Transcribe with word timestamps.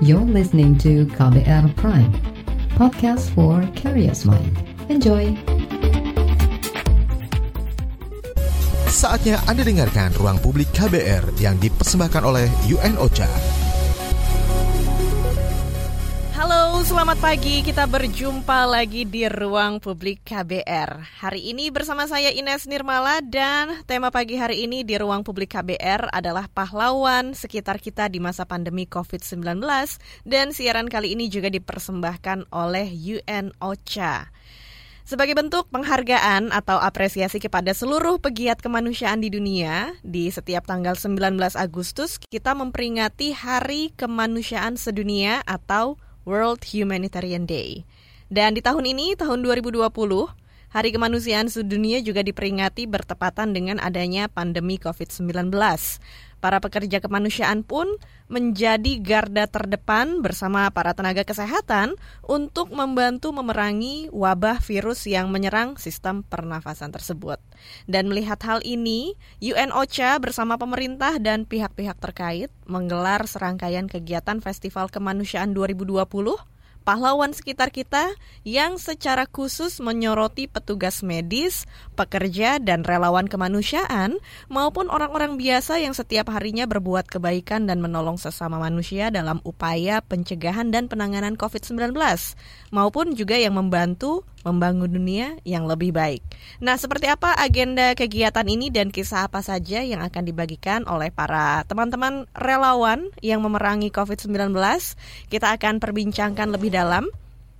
You're 0.00 0.24
listening 0.24 0.80
to 0.80 1.04
KBR 1.12 1.76
Prime, 1.76 2.08
podcast 2.72 3.28
for 3.36 3.60
curious 3.76 4.24
mind. 4.24 4.56
Enjoy! 4.88 5.36
Saatnya 8.88 9.44
Anda 9.44 9.60
dengarkan 9.60 10.16
Ruang 10.16 10.40
Publik 10.40 10.72
KBR 10.72 11.36
yang 11.36 11.60
dipersembahkan 11.60 12.22
oleh 12.24 12.48
UN 12.72 12.96
OCHA. 12.96 13.49
Selamat 16.80 17.20
pagi. 17.20 17.60
Kita 17.60 17.84
berjumpa 17.84 18.64
lagi 18.64 19.04
di 19.04 19.28
Ruang 19.28 19.84
Publik 19.84 20.24
KBR. 20.24 21.20
Hari 21.20 21.52
ini 21.52 21.68
bersama 21.68 22.08
saya 22.08 22.32
Ines 22.32 22.64
Nirmala 22.64 23.20
dan 23.20 23.84
tema 23.84 24.08
pagi 24.08 24.40
hari 24.40 24.64
ini 24.64 24.80
di 24.80 24.96
Ruang 24.96 25.20
Publik 25.20 25.52
KBR 25.52 26.08
adalah 26.08 26.48
pahlawan 26.48 27.36
sekitar 27.36 27.84
kita 27.84 28.08
di 28.08 28.16
masa 28.16 28.48
pandemi 28.48 28.88
COVID-19 28.88 29.60
dan 30.24 30.56
siaran 30.56 30.88
kali 30.88 31.12
ini 31.12 31.28
juga 31.28 31.52
dipersembahkan 31.52 32.48
oleh 32.48 32.88
UN 32.88 33.52
OCHA. 33.60 34.32
Sebagai 35.04 35.36
bentuk 35.36 35.68
penghargaan 35.68 36.48
atau 36.48 36.80
apresiasi 36.80 37.44
kepada 37.44 37.76
seluruh 37.76 38.16
pegiat 38.24 38.64
kemanusiaan 38.64 39.20
di 39.20 39.28
dunia, 39.28 39.92
di 40.00 40.32
setiap 40.32 40.64
tanggal 40.64 40.96
19 40.96 41.36
Agustus 41.60 42.16
kita 42.16 42.56
memperingati 42.56 43.36
Hari 43.36 43.92
Kemanusiaan 44.00 44.80
Sedunia 44.80 45.44
atau 45.44 46.00
World 46.24 46.64
Humanitarian 46.68 47.44
Day. 47.48 47.84
Dan 48.30 48.54
di 48.54 48.62
tahun 48.62 48.86
ini, 48.86 49.18
tahun 49.18 49.42
2020, 49.42 49.90
Hari 50.70 50.94
Kemanusiaan 50.94 51.50
Sedunia 51.50 51.98
juga 51.98 52.22
diperingati 52.22 52.86
bertepatan 52.86 53.50
dengan 53.50 53.82
adanya 53.82 54.30
pandemi 54.30 54.78
COVID-19. 54.78 55.50
Para 56.38 56.62
pekerja 56.62 57.02
kemanusiaan 57.02 57.66
pun 57.66 57.98
menjadi 58.30 59.02
garda 59.02 59.50
terdepan 59.50 60.22
bersama 60.22 60.70
para 60.70 60.94
tenaga 60.94 61.26
kesehatan 61.26 61.98
untuk 62.22 62.70
membantu 62.70 63.34
memerangi 63.34 64.06
wabah 64.14 64.62
virus 64.62 65.04
yang 65.10 65.34
menyerang 65.34 65.74
sistem 65.76 66.22
pernafasan 66.22 66.94
tersebut. 66.94 67.42
Dan 67.90 68.08
melihat 68.08 68.38
hal 68.46 68.62
ini, 68.62 69.18
UN 69.42 69.74
OCHA 69.74 70.22
bersama 70.22 70.56
pemerintah 70.56 71.18
dan 71.18 71.44
pihak-pihak 71.44 71.98
terkait 71.98 72.48
menggelar 72.70 73.26
serangkaian 73.26 73.90
kegiatan 73.90 74.38
Festival 74.38 74.88
Kemanusiaan 74.88 75.52
2020 75.52 76.49
pahlawan 76.82 77.36
sekitar 77.36 77.70
kita 77.70 78.12
yang 78.42 78.80
secara 78.80 79.28
khusus 79.28 79.78
menyoroti 79.78 80.48
petugas 80.48 81.04
medis, 81.04 81.68
pekerja, 81.94 82.58
dan 82.58 82.82
relawan 82.82 83.28
kemanusiaan, 83.28 84.18
maupun 84.48 84.88
orang-orang 84.88 85.36
biasa 85.36 85.78
yang 85.78 85.92
setiap 85.92 86.32
harinya 86.32 86.64
berbuat 86.64 87.06
kebaikan 87.06 87.68
dan 87.68 87.84
menolong 87.84 88.16
sesama 88.16 88.56
manusia 88.58 89.12
dalam 89.12 89.38
upaya 89.44 90.00
pencegahan 90.04 90.72
dan 90.72 90.88
penanganan 90.88 91.36
COVID-19, 91.36 91.92
maupun 92.72 93.12
juga 93.14 93.36
yang 93.36 93.56
membantu 93.56 94.24
membangun 94.42 94.88
dunia 94.88 95.36
yang 95.44 95.68
lebih 95.68 95.92
baik. 95.92 96.24
Nah, 96.64 96.80
seperti 96.80 97.08
apa 97.12 97.36
agenda 97.36 97.92
kegiatan 97.92 98.46
ini 98.48 98.72
dan 98.72 98.88
kisah 98.88 99.28
apa 99.28 99.44
saja 99.44 99.84
yang 99.84 100.00
akan 100.00 100.24
dibagikan 100.24 100.84
oleh 100.88 101.12
para 101.12 101.64
teman-teman 101.68 102.24
relawan 102.32 103.12
yang 103.20 103.44
memerangi 103.44 103.92
COVID-19? 103.92 104.56
Kita 105.28 105.52
akan 105.56 105.78
perbincangkan 105.78 106.48
lebih 106.56 106.72
dalam 106.72 107.08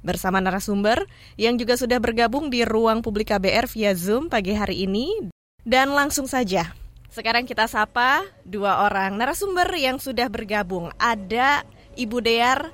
bersama 0.00 0.40
narasumber 0.40 1.04
yang 1.36 1.60
juga 1.60 1.76
sudah 1.76 2.00
bergabung 2.00 2.48
di 2.48 2.64
ruang 2.64 3.04
publik 3.04 3.32
KBR 3.32 3.68
via 3.68 3.92
Zoom 3.92 4.32
pagi 4.32 4.56
hari 4.56 4.88
ini. 4.88 5.28
Dan 5.60 5.92
langsung 5.92 6.24
saja, 6.24 6.72
sekarang 7.12 7.44
kita 7.44 7.68
sapa 7.68 8.24
dua 8.48 8.88
orang 8.88 9.20
narasumber 9.20 9.68
yang 9.76 10.00
sudah 10.00 10.32
bergabung. 10.32 10.88
Ada 10.96 11.68
Ibu 12.00 12.24
Dear 12.24 12.72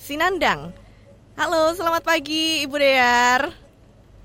Sinandang 0.00 0.83
Halo, 1.34 1.74
selamat 1.74 2.06
pagi 2.06 2.62
Ibu 2.62 2.78
Dear. 2.78 3.50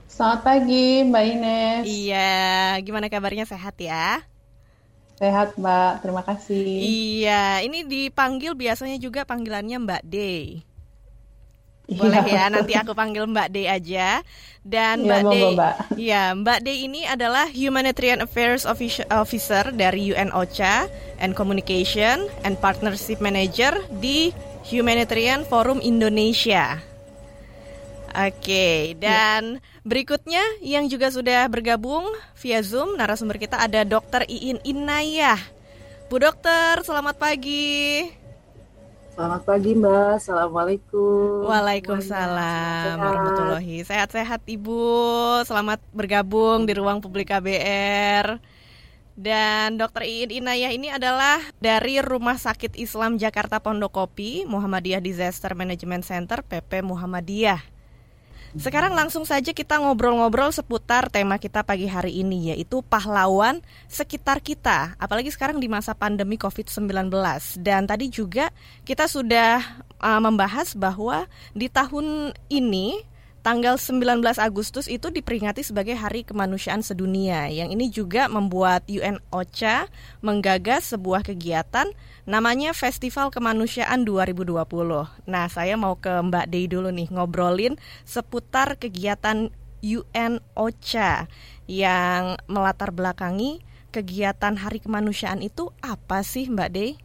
Selamat 0.06 0.46
pagi 0.46 1.02
Mbak 1.02 1.24
Ines. 1.26 1.84
Iya, 1.90 2.78
gimana 2.86 3.10
kabarnya 3.10 3.50
sehat 3.50 3.74
ya? 3.82 4.22
Sehat 5.18 5.58
Mbak, 5.58 6.06
terima 6.06 6.22
kasih. 6.22 6.70
Iya, 6.86 7.66
ini 7.66 7.82
dipanggil 7.90 8.54
biasanya 8.54 9.02
juga 9.02 9.26
panggilannya 9.26 9.82
Mbak 9.82 10.04
D. 10.06 10.16
Boleh 11.90 12.22
iya. 12.30 12.46
ya, 12.46 12.54
nanti 12.54 12.78
aku 12.78 12.94
panggil 12.94 13.26
Mbak 13.26 13.50
D 13.50 13.66
aja. 13.66 14.22
Dan 14.62 15.10
Mbak 15.10 15.22
ya, 15.26 15.26
D, 15.26 15.36
Mbak. 15.58 15.76
ya 15.98 16.24
Mbak 16.38 16.60
D 16.62 16.68
ini 16.86 17.10
adalah 17.10 17.50
Humanitarian 17.50 18.22
Affairs 18.22 18.70
Officer 19.10 19.74
dari 19.74 20.14
UN 20.14 20.30
OCHA 20.30 20.86
and 21.18 21.34
Communication 21.34 22.30
and 22.46 22.62
Partnership 22.62 23.18
Manager 23.18 23.74
di 23.98 24.30
Humanitarian 24.70 25.42
Forum 25.50 25.82
Indonesia. 25.82 26.89
Oke, 28.20 29.00
dan 29.00 29.56
ya. 29.56 29.80
berikutnya 29.88 30.44
yang 30.60 30.92
juga 30.92 31.08
sudah 31.08 31.48
bergabung 31.48 32.04
via 32.36 32.60
Zoom 32.60 33.00
narasumber 33.00 33.40
kita 33.40 33.56
ada 33.56 33.88
Dr. 33.88 34.28
Iin 34.28 34.60
Inayah. 34.68 35.40
Bu 36.12 36.20
Dokter, 36.20 36.84
selamat 36.84 37.16
pagi. 37.16 38.12
Selamat 39.16 39.44
pagi 39.48 39.76
Mbak, 39.76 40.16
Assalamualaikum 40.16 41.44
Waalaikumsalam 41.44 42.96
warahmatullahi 43.04 43.84
Sehat-sehat 43.84 44.48
Ibu, 44.48 44.80
selamat 45.44 45.84
bergabung 45.92 46.64
di 46.64 46.72
ruang 46.72 47.04
publik 47.04 47.28
KBR 47.28 48.40
dan 49.20 49.76
Dr. 49.76 50.08
Iin 50.08 50.32
Inayah 50.32 50.72
ini 50.72 50.88
adalah 50.88 51.44
dari 51.60 52.00
Rumah 52.00 52.40
Sakit 52.40 52.80
Islam 52.80 53.20
Jakarta 53.20 53.60
Pondokopi 53.60 54.48
Muhammadiyah 54.48 55.04
Disaster 55.04 55.52
Management 55.52 56.08
Center 56.08 56.40
PP 56.40 56.80
Muhammadiyah. 56.84 57.79
Sekarang 58.58 58.98
langsung 58.98 59.30
saja 59.30 59.54
kita 59.54 59.78
ngobrol-ngobrol 59.78 60.50
seputar 60.50 61.14
tema 61.14 61.38
kita 61.38 61.62
pagi 61.62 61.86
hari 61.86 62.26
ini 62.26 62.50
yaitu 62.50 62.82
pahlawan 62.82 63.62
sekitar 63.86 64.42
kita. 64.42 64.98
Apalagi 64.98 65.30
sekarang 65.30 65.62
di 65.62 65.70
masa 65.70 65.94
pandemi 65.94 66.34
COVID-19. 66.34 67.14
Dan 67.62 67.86
tadi 67.86 68.10
juga 68.10 68.50
kita 68.90 69.06
sudah 69.06 69.62
uh, 70.02 70.18
membahas 70.18 70.74
bahwa 70.74 71.30
di 71.54 71.70
tahun 71.70 72.34
ini 72.50 73.06
tanggal 73.46 73.80
19 73.80 74.20
Agustus 74.42 74.90
itu 74.92 75.08
diperingati 75.14 75.64
sebagai 75.64 75.96
Hari 75.96 76.28
Kemanusiaan 76.28 76.84
Sedunia. 76.84 77.48
Yang 77.48 77.70
ini 77.74 77.86
juga 77.94 78.28
membuat 78.28 78.84
UN 78.90 79.22
OCHA 79.32 79.88
menggagas 80.26 80.92
sebuah 80.92 81.24
kegiatan 81.24 81.88
namanya 82.30 82.78
Festival 82.78 83.34
Kemanusiaan 83.34 84.06
2020. 84.06 84.54
Nah, 85.26 85.46
saya 85.50 85.74
mau 85.74 85.98
ke 85.98 86.14
Mbak 86.14 86.46
Dei 86.54 86.70
dulu 86.70 86.94
nih 86.94 87.10
ngobrolin 87.10 87.74
seputar 88.06 88.78
kegiatan 88.78 89.50
UN 89.82 90.38
OCHA 90.54 91.26
yang 91.66 92.38
melatar 92.46 92.94
belakangi 92.94 93.66
kegiatan 93.90 94.54
Hari 94.62 94.78
Kemanusiaan 94.78 95.42
itu 95.42 95.74
apa 95.82 96.22
sih 96.22 96.46
Mbak 96.46 96.70
Dei? 96.70 97.02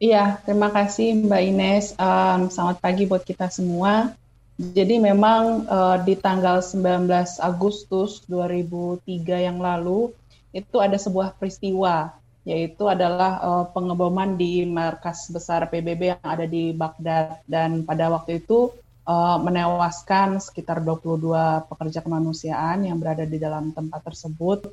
Iya, 0.00 0.40
terima 0.48 0.72
kasih 0.72 1.28
Mbak 1.28 1.42
Ines. 1.44 1.86
Um, 2.00 2.48
selamat 2.48 2.80
pagi 2.80 3.04
buat 3.04 3.28
kita 3.28 3.52
semua. 3.52 4.16
Jadi 4.56 4.96
memang 4.96 5.68
uh, 5.68 6.00
di 6.00 6.16
tanggal 6.16 6.64
19 6.64 7.12
Agustus 7.44 8.24
2003 8.24 9.04
yang 9.52 9.60
lalu 9.60 10.16
itu 10.56 10.80
ada 10.80 10.96
sebuah 10.96 11.36
peristiwa 11.36 12.19
yaitu 12.50 12.90
adalah 12.90 13.38
uh, 13.38 13.64
pengeboman 13.70 14.34
di 14.34 14.66
markas 14.66 15.30
besar 15.30 15.70
PBB 15.70 16.18
yang 16.18 16.26
ada 16.26 16.50
di 16.50 16.74
Baghdad. 16.74 17.46
Dan 17.46 17.86
pada 17.86 18.10
waktu 18.10 18.42
itu 18.42 18.74
uh, 19.06 19.38
menewaskan 19.38 20.42
sekitar 20.42 20.82
22 20.82 21.30
pekerja 21.70 22.02
kemanusiaan 22.02 22.82
yang 22.82 22.98
berada 22.98 23.22
di 23.22 23.38
dalam 23.38 23.70
tempat 23.70 24.02
tersebut. 24.02 24.66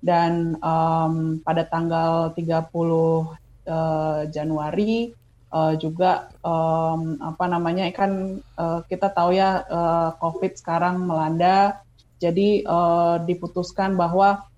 Dan 0.00 0.56
um, 0.64 1.44
pada 1.44 1.68
tanggal 1.68 2.32
30 2.32 2.48
uh, 2.48 3.28
Januari 4.32 5.12
uh, 5.52 5.74
juga 5.76 6.32
um, 6.40 7.20
apa 7.20 7.44
namanya 7.44 7.84
kan 7.92 8.40
uh, 8.56 8.80
kita 8.88 9.12
tahu 9.12 9.36
ya 9.36 9.68
uh, 9.68 10.16
COVID 10.16 10.56
sekarang 10.56 11.04
melanda, 11.04 11.84
jadi 12.22 12.64
uh, 12.64 13.20
diputuskan 13.22 13.94
bahwa 14.00 14.48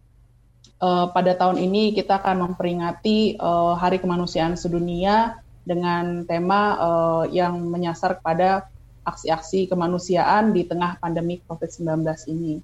uh, 0.81 1.06
pada 1.12 1.37
tahun 1.37 1.61
ini 1.61 1.94
kita 1.94 2.19
akan 2.25 2.50
memperingati 2.50 3.37
uh, 3.38 3.77
Hari 3.77 4.00
Kemanusiaan 4.00 4.56
Sedunia 4.56 5.38
dengan 5.62 6.25
tema 6.25 6.75
uh, 6.81 7.25
yang 7.29 7.61
menyasar 7.69 8.19
kepada 8.19 8.67
aksi-aksi 9.05 9.69
kemanusiaan 9.71 10.53
di 10.53 10.65
tengah 10.67 10.99
pandemi 11.00 11.41
COVID-19 11.44 12.05
ini. 12.32 12.61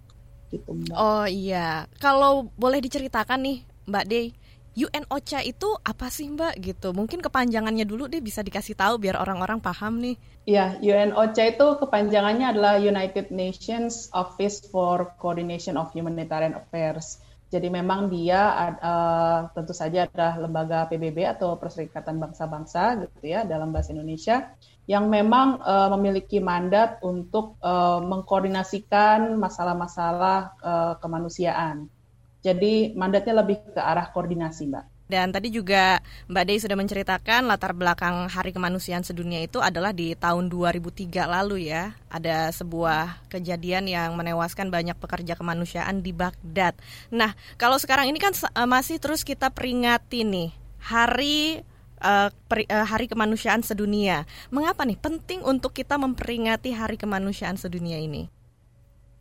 Gitu, 0.53 0.69
Mbak. 0.69 0.95
Oh 0.97 1.27
iya, 1.29 1.85
kalau 2.01 2.49
boleh 2.55 2.81
diceritakan 2.81 3.41
nih, 3.45 3.59
Mbak 3.87 4.05
Dey, 4.07 4.27
UN 4.77 5.09
OCHA 5.09 5.41
itu 5.49 5.73
apa 5.81 6.13
sih 6.13 6.29
Mbak 6.29 6.55
gitu? 6.61 6.93
Mungkin 6.93 7.25
kepanjangannya 7.25 7.89
dulu 7.89 8.13
deh 8.13 8.21
bisa 8.21 8.45
dikasih 8.45 8.77
tahu 8.77 9.01
biar 9.01 9.17
orang-orang 9.17 9.57
paham 9.57 9.97
nih. 10.05 10.21
Ya, 10.45 10.77
UN 10.85 11.17
OCHA 11.17 11.57
itu 11.57 11.67
kepanjangannya 11.81 12.53
adalah 12.53 12.77
United 12.77 13.33
Nations 13.33 14.13
Office 14.13 14.69
for 14.69 15.17
Coordination 15.17 15.81
of 15.81 15.91
Humanitarian 15.97 16.53
Affairs. 16.53 17.19
Jadi 17.47 17.71
memang 17.71 18.11
dia 18.11 18.75
uh, 18.83 19.47
tentu 19.55 19.71
saja 19.71 20.11
adalah 20.11 20.35
lembaga 20.35 20.91
PBB 20.91 21.31
atau 21.31 21.55
Perserikatan 21.55 22.19
Bangsa-Bangsa 22.19 23.07
gitu 23.07 23.23
ya 23.23 23.47
dalam 23.47 23.71
bahasa 23.71 23.95
Indonesia 23.95 24.51
yang 24.91 25.07
memang 25.07 25.63
uh, 25.63 25.87
memiliki 25.95 26.43
mandat 26.43 26.99
untuk 27.07 27.55
uh, 27.63 28.03
mengkoordinasikan 28.03 29.39
masalah-masalah 29.39 30.39
uh, 30.59 30.95
kemanusiaan. 30.99 31.87
Jadi 32.43 32.95
mandatnya 32.99 33.43
lebih 33.43 33.63
ke 33.75 33.83
arah 33.83 34.11
koordinasi, 34.11 34.67
Mbak. 34.67 34.96
Dan 35.07 35.31
tadi 35.31 35.55
juga 35.55 36.03
Mbak 36.27 36.45
Dei 36.47 36.59
sudah 36.59 36.75
menceritakan 36.75 37.47
latar 37.47 37.73
belakang 37.79 38.27
Hari 38.27 38.51
Kemanusiaan 38.51 39.07
Sedunia 39.07 39.39
itu 39.39 39.63
adalah 39.63 39.95
di 39.95 40.19
tahun 40.19 40.51
2003 40.51 41.31
lalu 41.31 41.71
ya. 41.71 41.95
Ada 42.11 42.51
sebuah 42.51 43.31
kejadian 43.31 43.87
yang 43.87 44.19
menewaskan 44.19 44.69
banyak 44.69 44.99
pekerja 44.99 45.39
kemanusiaan 45.39 46.03
di 46.03 46.11
Baghdad. 46.11 46.75
Nah, 47.15 47.39
kalau 47.55 47.79
sekarang 47.79 48.11
ini 48.11 48.19
kan 48.19 48.35
eh, 48.35 48.67
masih 48.67 48.99
terus 48.99 49.23
kita 49.23 49.55
peringati 49.55 50.27
nih 50.27 50.51
Hari 50.87 51.63
uh, 52.03 52.31
Hari 52.69 53.07
Kemanusiaan 53.07 53.63
Sedunia. 53.63 54.29
Mengapa 54.53 54.85
nih 54.85 54.99
penting 54.99 55.43
untuk 55.47 55.73
kita 55.73 55.97
memperingati 55.97 56.75
Hari 56.75 57.01
Kemanusiaan 57.01 57.57
Sedunia 57.57 57.97
ini? 57.99 58.36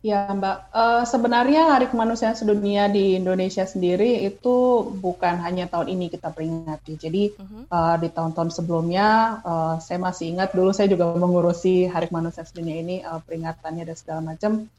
Ya, 0.06 0.30
Mbak. 0.30 0.70
Uh, 0.70 1.02
sebenarnya 1.02 1.74
Hari 1.74 1.90
Kemanusiaan 1.90 2.38
Sedunia 2.38 2.86
di 2.86 3.18
Indonesia 3.18 3.66
sendiri 3.66 4.22
itu 4.22 4.86
bukan 5.02 5.42
hanya 5.42 5.66
tahun 5.66 5.98
ini 5.98 6.14
kita 6.14 6.30
peringati. 6.30 6.94
Jadi 6.94 7.34
uh-huh. 7.34 7.66
uh, 7.66 7.96
di 7.98 8.06
tahun-tahun 8.14 8.54
sebelumnya, 8.54 9.42
uh, 9.42 9.74
saya 9.82 9.98
masih 9.98 10.30
ingat 10.38 10.54
dulu 10.54 10.70
saya 10.70 10.86
juga 10.86 11.10
mengurusi 11.10 11.90
Hari 11.90 12.06
Kemanusiaan 12.06 12.46
Sedunia 12.46 12.78
ini 12.78 13.02
uh, 13.02 13.18
peringatannya 13.18 13.82
dan 13.82 13.96
segala 13.98 14.20
macam. 14.22 14.70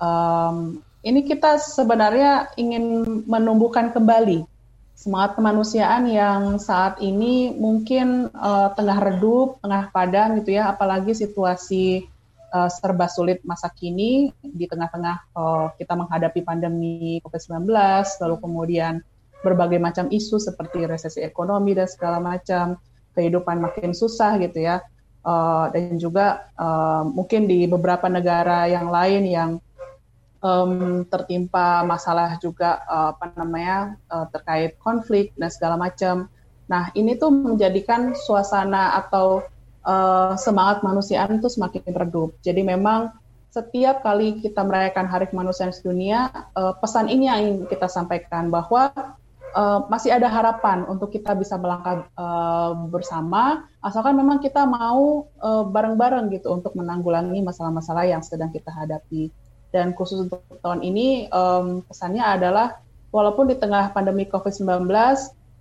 Um, 0.00 0.80
ini 1.04 1.28
kita 1.28 1.60
sebenarnya 1.60 2.56
ingin 2.56 3.04
menumbuhkan 3.28 3.92
kembali 3.92 4.48
semangat 4.96 5.36
kemanusiaan 5.36 6.08
yang 6.08 6.56
saat 6.56 7.04
ini 7.04 7.52
mungkin 7.52 8.32
uh, 8.32 8.72
tengah 8.72 8.96
redup, 8.96 9.60
tengah 9.60 9.92
padam 9.92 10.40
gitu 10.40 10.56
ya, 10.56 10.72
apalagi 10.72 11.12
situasi 11.12 12.08
uh, 12.52 12.70
serba 12.70 13.06
sulit 13.06 13.40
masa 13.46 13.70
kini 13.70 14.34
di 14.42 14.66
tengah-tengah 14.66 15.16
uh, 15.34 15.66
kita 15.78 15.94
menghadapi 15.96 16.42
pandemi 16.44 17.22
COVID-19, 17.24 17.70
lalu 18.20 18.36
kemudian 18.42 18.94
berbagai 19.40 19.80
macam 19.80 20.06
isu 20.12 20.36
seperti 20.36 20.84
resesi 20.84 21.24
ekonomi 21.24 21.72
dan 21.72 21.88
segala 21.88 22.20
macam, 22.20 22.76
kehidupan 23.16 23.58
makin 23.58 23.96
susah 23.96 24.36
gitu 24.38 24.62
ya, 24.62 24.84
uh, 25.24 25.72
dan 25.72 25.96
juga 25.96 26.50
uh, 26.60 27.02
mungkin 27.08 27.48
di 27.48 27.64
beberapa 27.64 28.06
negara 28.06 28.68
yang 28.68 28.92
lain 28.92 29.22
yang 29.26 29.50
um, 30.44 31.04
tertimpa 31.08 31.84
masalah 31.84 32.36
juga 32.40 32.84
uh, 32.88 33.16
apa 33.16 33.32
namanya 33.36 33.96
uh, 34.08 34.26
terkait 34.28 34.76
konflik 34.80 35.32
dan 35.36 35.48
segala 35.52 35.76
macam. 35.80 36.28
Nah 36.68 36.92
ini 36.94 37.16
tuh 37.16 37.32
menjadikan 37.32 38.14
suasana 38.14 38.96
atau 38.98 39.44
uh, 39.84 40.34
semangat 40.36 40.84
manusiaan 40.84 41.38
itu 41.40 41.48
semakin 41.48 41.82
redup. 41.92 42.36
Jadi 42.44 42.64
memang 42.64 43.12
setiap 43.50 44.06
kali 44.06 44.38
kita 44.38 44.62
merayakan 44.62 45.10
Hari 45.10 45.26
Kemanusiaan 45.34 45.74
Sedunia, 45.74 46.30
uh, 46.54 46.74
pesan 46.78 47.10
ini 47.10 47.26
yang 47.26 47.38
ingin 47.42 47.66
kita 47.66 47.90
sampaikan 47.90 48.46
bahwa 48.46 48.94
uh, 49.58 49.90
masih 49.90 50.14
ada 50.14 50.30
harapan 50.30 50.86
untuk 50.86 51.10
kita 51.10 51.34
bisa 51.34 51.58
melangkah 51.58 52.06
uh, 52.14 52.78
bersama, 52.86 53.66
asalkan 53.82 54.14
memang 54.14 54.38
kita 54.38 54.62
mau 54.68 55.26
bareng-bareng 55.42 56.30
uh, 56.30 56.32
gitu 56.38 56.48
untuk 56.54 56.78
menanggulangi 56.78 57.42
masalah-masalah 57.42 58.06
yang 58.06 58.22
sedang 58.22 58.54
kita 58.54 58.70
hadapi. 58.70 59.34
Dan 59.70 59.94
khusus 59.94 60.26
untuk 60.26 60.42
tahun 60.62 60.82
ini, 60.82 61.30
um, 61.30 61.86
pesannya 61.86 62.22
adalah 62.22 62.82
walaupun 63.14 63.50
di 63.50 63.58
tengah 63.58 63.94
pandemi 63.94 64.26
COVID-19, 64.26 64.86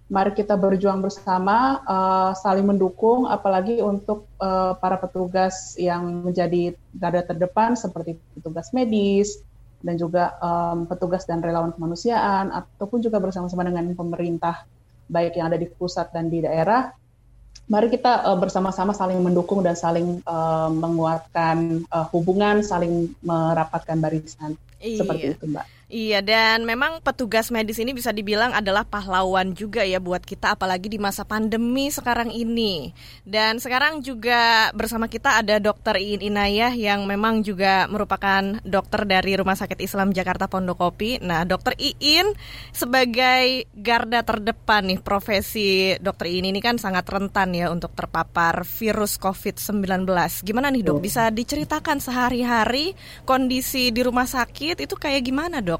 mari 0.09 0.33
kita 0.33 0.57
berjuang 0.57 1.05
bersama, 1.05 1.85
uh, 1.85 2.31
saling 2.33 2.65
mendukung, 2.65 3.29
apalagi 3.29 3.77
untuk 3.77 4.25
uh, 4.41 4.73
para 4.81 4.97
petugas 4.97 5.77
yang 5.77 6.25
menjadi 6.25 6.73
garda 6.97 7.21
terdepan 7.21 7.77
seperti 7.77 8.17
petugas 8.33 8.73
medis 8.73 9.37
dan 9.85 9.95
juga 9.95 10.35
um, 10.41 10.89
petugas 10.89 11.23
dan 11.29 11.39
relawan 11.39 11.71
kemanusiaan, 11.71 12.49
ataupun 12.49 13.05
juga 13.05 13.21
bersama-sama 13.21 13.63
dengan 13.63 13.85
pemerintah, 13.93 14.65
baik 15.07 15.37
yang 15.37 15.53
ada 15.53 15.61
di 15.61 15.69
pusat 15.69 16.09
dan 16.09 16.27
di 16.27 16.41
daerah. 16.41 16.89
Mari 17.69 17.93
kita 17.93 18.25
uh, 18.25 18.37
bersama-sama 18.41 18.97
saling 18.97 19.21
mendukung 19.21 19.61
dan 19.61 19.77
saling 19.77 20.25
uh, 20.25 20.73
menguatkan 20.73 21.85
uh, 21.93 22.09
hubungan, 22.09 22.65
saling 22.65 23.13
merapatkan 23.21 23.93
barisan. 24.01 24.57
Iya. 24.81 25.05
Seperti 25.05 25.25
itu, 25.37 25.45
Mbak. 25.53 25.78
Iya 25.89 26.21
dan 26.21 26.69
memang 26.69 27.01
petugas 27.01 27.49
medis 27.49 27.81
ini 27.81 27.97
bisa 27.97 28.13
dibilang 28.13 28.53
adalah 28.53 28.85
pahlawan 28.85 29.57
juga 29.57 29.81
ya 29.81 29.97
buat 29.97 30.21
kita 30.21 30.53
apalagi 30.53 30.85
di 30.85 31.01
masa 31.01 31.25
pandemi 31.25 31.89
sekarang 31.89 32.29
ini. 32.29 32.93
Dan 33.25 33.57
sekarang 33.57 34.05
juga 34.05 34.69
bersama 34.77 35.09
kita 35.09 35.41
ada 35.41 35.57
Dokter 35.57 35.97
Iin 35.97 36.21
Inayah 36.21 36.77
yang 36.77 37.09
memang 37.09 37.41
juga 37.41 37.89
merupakan 37.89 38.61
dokter 38.61 39.01
dari 39.09 39.33
Rumah 39.33 39.57
Sakit 39.57 39.81
Islam 39.81 40.13
Jakarta 40.13 40.45
Pondokopi. 40.45 41.25
Nah, 41.25 41.41
Dokter 41.49 41.73
Iin 41.81 42.37
sebagai 42.69 43.65
garda 43.73 44.21
terdepan 44.21 44.93
nih 44.93 45.01
profesi 45.01 45.97
Dokter 45.97 46.29
Iin 46.29 46.53
ini 46.53 46.61
kan 46.61 46.77
sangat 46.77 47.09
rentan 47.09 47.57
ya 47.57 47.73
untuk 47.73 47.97
terpapar 47.97 48.61
virus 48.61 49.17
COVID-19. 49.17 50.05
Gimana 50.45 50.69
nih 50.69 50.85
Dok? 50.85 51.01
Bisa 51.01 51.33
diceritakan 51.33 51.97
sehari-hari 51.97 52.93
kondisi 53.25 53.89
di 53.89 54.05
rumah 54.05 54.29
sakit 54.29 54.85
itu 54.85 54.93
kayak 54.93 55.25
gimana 55.25 55.65
Dok? 55.65 55.78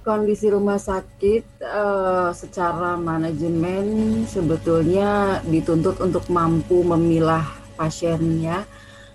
Kondisi 0.00 0.48
rumah 0.48 0.80
sakit 0.80 1.60
uh, 1.60 2.32
secara 2.32 2.96
manajemen 2.96 3.84
sebetulnya 4.24 5.40
dituntut 5.44 6.00
untuk 6.00 6.24
mampu 6.32 6.80
memilah 6.80 7.44
pasiennya. 7.76 8.64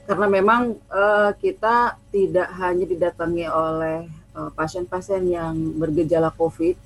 Karena 0.06 0.30
memang 0.30 0.78
uh, 0.94 1.34
kita 1.42 1.98
tidak 2.14 2.50
hanya 2.62 2.86
didatangi 2.86 3.46
oleh 3.50 4.06
pasien 4.54 4.84
pasien-pasien 4.86 5.24
yang 5.32 5.56
bergejala 5.80 6.30
COVID, 6.36 6.78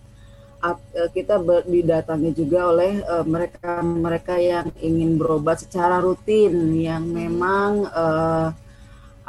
at, 0.63 0.80
uh, 0.96 1.10
kita 1.12 1.36
ber, 1.42 1.68
didatangi 1.68 2.31
juga 2.31 2.72
oleh 2.72 3.04
mereka-mereka 3.28 4.36
uh, 4.40 4.44
yang 4.44 4.68
ingin 4.80 5.19
berobat 5.19 5.60
secara 5.68 6.00
rutin 6.00 6.78
yang 6.80 7.04
memang 7.04 7.90
uh, 7.92 8.56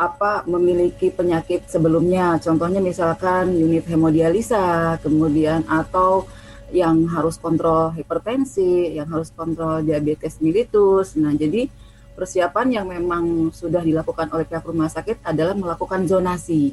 apa 0.00 0.48
memiliki 0.48 1.12
penyakit 1.12 1.68
sebelumnya. 1.68 2.40
Contohnya 2.40 2.80
misalkan 2.80 3.52
unit 3.52 3.84
hemodialisa, 3.84 4.96
kemudian 5.04 5.68
atau 5.68 6.24
yang 6.72 7.04
harus 7.12 7.36
kontrol 7.36 7.92
hipertensi, 7.92 8.96
yang 8.96 9.12
harus 9.12 9.28
kontrol 9.36 9.84
diabetes 9.84 10.40
mellitus. 10.40 11.20
Nah, 11.20 11.36
jadi 11.36 11.68
persiapan 12.16 12.80
yang 12.80 12.86
memang 12.88 13.52
sudah 13.52 13.84
dilakukan 13.84 14.32
oleh 14.32 14.48
pihak 14.48 14.64
rumah 14.64 14.88
sakit 14.88 15.20
adalah 15.20 15.52
melakukan 15.52 16.08
zonasi. 16.08 16.72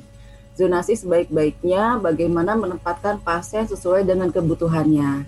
Zonasi 0.55 0.95
sebaik-baiknya 0.95 1.99
bagaimana 1.99 2.55
menempatkan 2.55 3.19
pasien 3.19 3.67
sesuai 3.67 4.07
dengan 4.07 4.31
kebutuhannya. 4.31 5.27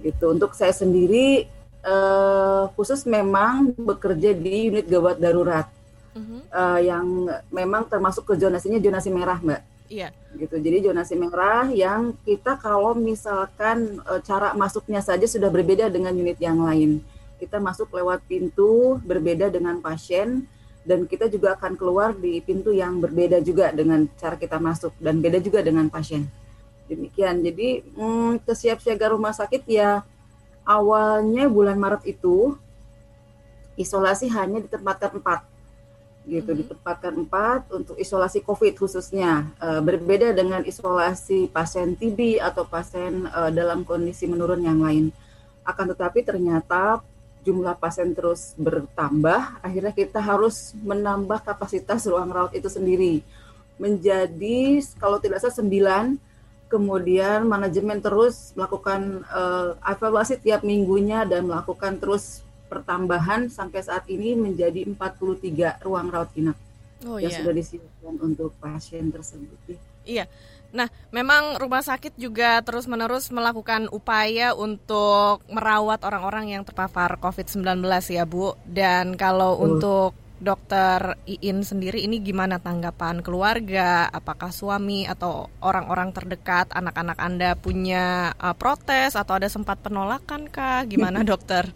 Gitu. 0.00 0.24
Untuk 0.30 0.56
saya 0.56 0.72
sendiri 0.72 1.46
eh, 1.84 2.62
khusus 2.74 3.04
memang 3.04 3.76
bekerja 3.76 4.34
di 4.34 4.72
unit 4.72 4.86
gawat 4.88 5.22
darurat 5.22 5.77
uh-huh. 6.14 6.40
uh, 6.52 6.80
yang 6.80 7.04
memang 7.52 7.88
termasuk 7.88 8.28
ke 8.28 8.34
zonasinya 8.38 8.78
zonasi 8.80 9.08
merah, 9.12 9.40
Mbak. 9.40 9.62
Iya. 9.88 10.12
Gitu. 10.36 10.56
Jadi 10.60 10.76
zonasi 10.84 11.16
merah 11.16 11.66
yang 11.72 12.12
kita 12.22 12.60
kalau 12.60 12.92
misalkan 12.92 14.04
uh, 14.04 14.20
cara 14.20 14.52
masuknya 14.52 15.00
saja 15.00 15.24
sudah 15.24 15.48
berbeda 15.48 15.88
dengan 15.88 16.12
unit 16.12 16.36
yang 16.38 16.60
lain. 16.60 17.00
Kita 17.40 17.56
masuk 17.56 17.88
lewat 17.96 18.24
pintu 18.28 19.00
berbeda 19.00 19.48
dengan 19.48 19.80
pasien 19.80 20.44
dan 20.84 21.08
kita 21.08 21.28
juga 21.32 21.56
akan 21.56 21.76
keluar 21.76 22.12
di 22.12 22.40
pintu 22.44 22.72
yang 22.72 23.00
berbeda 23.00 23.40
juga 23.40 23.72
dengan 23.72 24.04
cara 24.20 24.36
kita 24.36 24.60
masuk 24.60 24.92
dan 25.00 25.24
beda 25.24 25.40
juga 25.40 25.64
dengan 25.64 25.88
pasien. 25.88 26.28
Demikian. 26.88 27.40
Jadi 27.40 27.84
hmm, 27.96 28.44
kesiapsiaga 28.44 29.12
rumah 29.12 29.32
sakit 29.32 29.64
ya 29.68 30.04
awalnya 30.68 31.48
bulan 31.48 31.80
Maret 31.80 32.04
itu 32.04 32.52
isolasi 33.80 34.28
hanya 34.28 34.60
ditempatkan 34.60 35.16
empat 35.16 35.47
gitu 36.28 36.52
mm-hmm. 36.52 36.60
ditempatkan 36.68 37.12
empat 37.24 37.72
untuk 37.72 37.96
isolasi 37.96 38.44
COVID 38.44 38.76
khususnya 38.76 39.48
uh, 39.58 39.80
berbeda 39.80 40.36
dengan 40.36 40.60
isolasi 40.62 41.48
pasien 41.48 41.96
TB 41.96 42.44
atau 42.44 42.68
pasien 42.68 43.24
uh, 43.32 43.48
dalam 43.48 43.82
kondisi 43.88 44.28
menurun 44.28 44.60
yang 44.60 44.84
lain. 44.84 45.08
Akan 45.64 45.88
tetapi 45.88 46.20
ternyata 46.22 47.00
jumlah 47.48 47.80
pasien 47.80 48.12
terus 48.12 48.52
bertambah, 48.60 49.64
akhirnya 49.64 49.96
kita 49.96 50.20
harus 50.20 50.76
menambah 50.84 51.40
kapasitas 51.48 52.04
ruang 52.04 52.28
rawat 52.28 52.52
itu 52.52 52.68
sendiri 52.68 53.24
menjadi 53.80 54.82
kalau 54.98 55.16
tidak 55.22 55.40
salah 55.40 55.56
sembilan. 55.56 56.04
Kemudian 56.68 57.48
manajemen 57.48 57.96
terus 58.04 58.52
melakukan 58.52 59.24
uh, 59.32 59.72
evaluasi 59.88 60.36
tiap 60.36 60.60
minggunya 60.60 61.24
dan 61.24 61.48
melakukan 61.48 61.96
terus 61.96 62.44
pertambahan 62.68 63.48
sampai 63.48 63.80
saat 63.80 64.04
ini 64.12 64.36
menjadi 64.36 64.84
43 64.84 65.80
ruang 65.82 66.12
rawat 66.12 66.30
inap. 66.36 66.58
oh, 67.08 67.16
yang 67.16 67.32
iya. 67.32 67.38
sudah 67.40 67.54
disiapkan 67.54 68.14
untuk 68.20 68.52
pasien 68.60 69.08
tersebut. 69.08 69.78
Iya. 70.04 70.28
Nah, 70.68 70.92
memang 71.08 71.56
rumah 71.56 71.80
sakit 71.80 72.20
juga 72.20 72.60
terus-menerus 72.60 73.32
melakukan 73.32 73.88
upaya 73.88 74.52
untuk 74.52 75.40
merawat 75.48 76.04
orang-orang 76.04 76.52
yang 76.52 76.62
terpapar 76.66 77.16
COVID-19 77.16 77.80
ya, 78.12 78.28
Bu. 78.28 78.52
Dan 78.68 79.16
kalau 79.16 79.56
uh. 79.56 79.64
untuk 79.64 80.12
Dokter 80.38 81.18
Iin 81.26 81.66
sendiri 81.66 82.06
ini 82.06 82.22
gimana 82.22 82.62
tanggapan 82.62 83.26
keluarga? 83.26 84.06
Apakah 84.06 84.54
suami 84.54 85.02
atau 85.02 85.50
orang-orang 85.58 86.14
terdekat 86.14 86.70
anak-anak 86.70 87.18
Anda 87.18 87.58
punya 87.58 88.36
uh, 88.38 88.54
protes 88.54 89.18
atau 89.18 89.34
ada 89.34 89.50
sempat 89.50 89.82
penolakan 89.82 90.46
kah? 90.46 90.86
Gimana 90.86 91.24
dokter? 91.30 91.66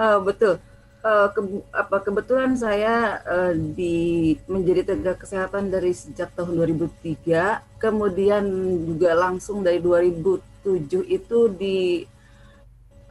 Uh, 0.00 0.16
betul. 0.24 0.56
Uh, 1.00 1.28
ke, 1.32 1.40
apa 1.76 1.96
kebetulan 2.00 2.56
saya 2.56 3.20
uh, 3.24 3.52
di 3.52 4.36
menjadi 4.48 4.92
tenaga 4.92 5.20
kesehatan 5.20 5.68
dari 5.68 5.92
sejak 5.92 6.32
tahun 6.32 6.56
2003, 6.56 7.76
kemudian 7.76 8.44
juga 8.88 9.12
langsung 9.12 9.60
dari 9.60 9.76
2007 9.80 11.04
itu 11.04 11.38
di 11.52 12.08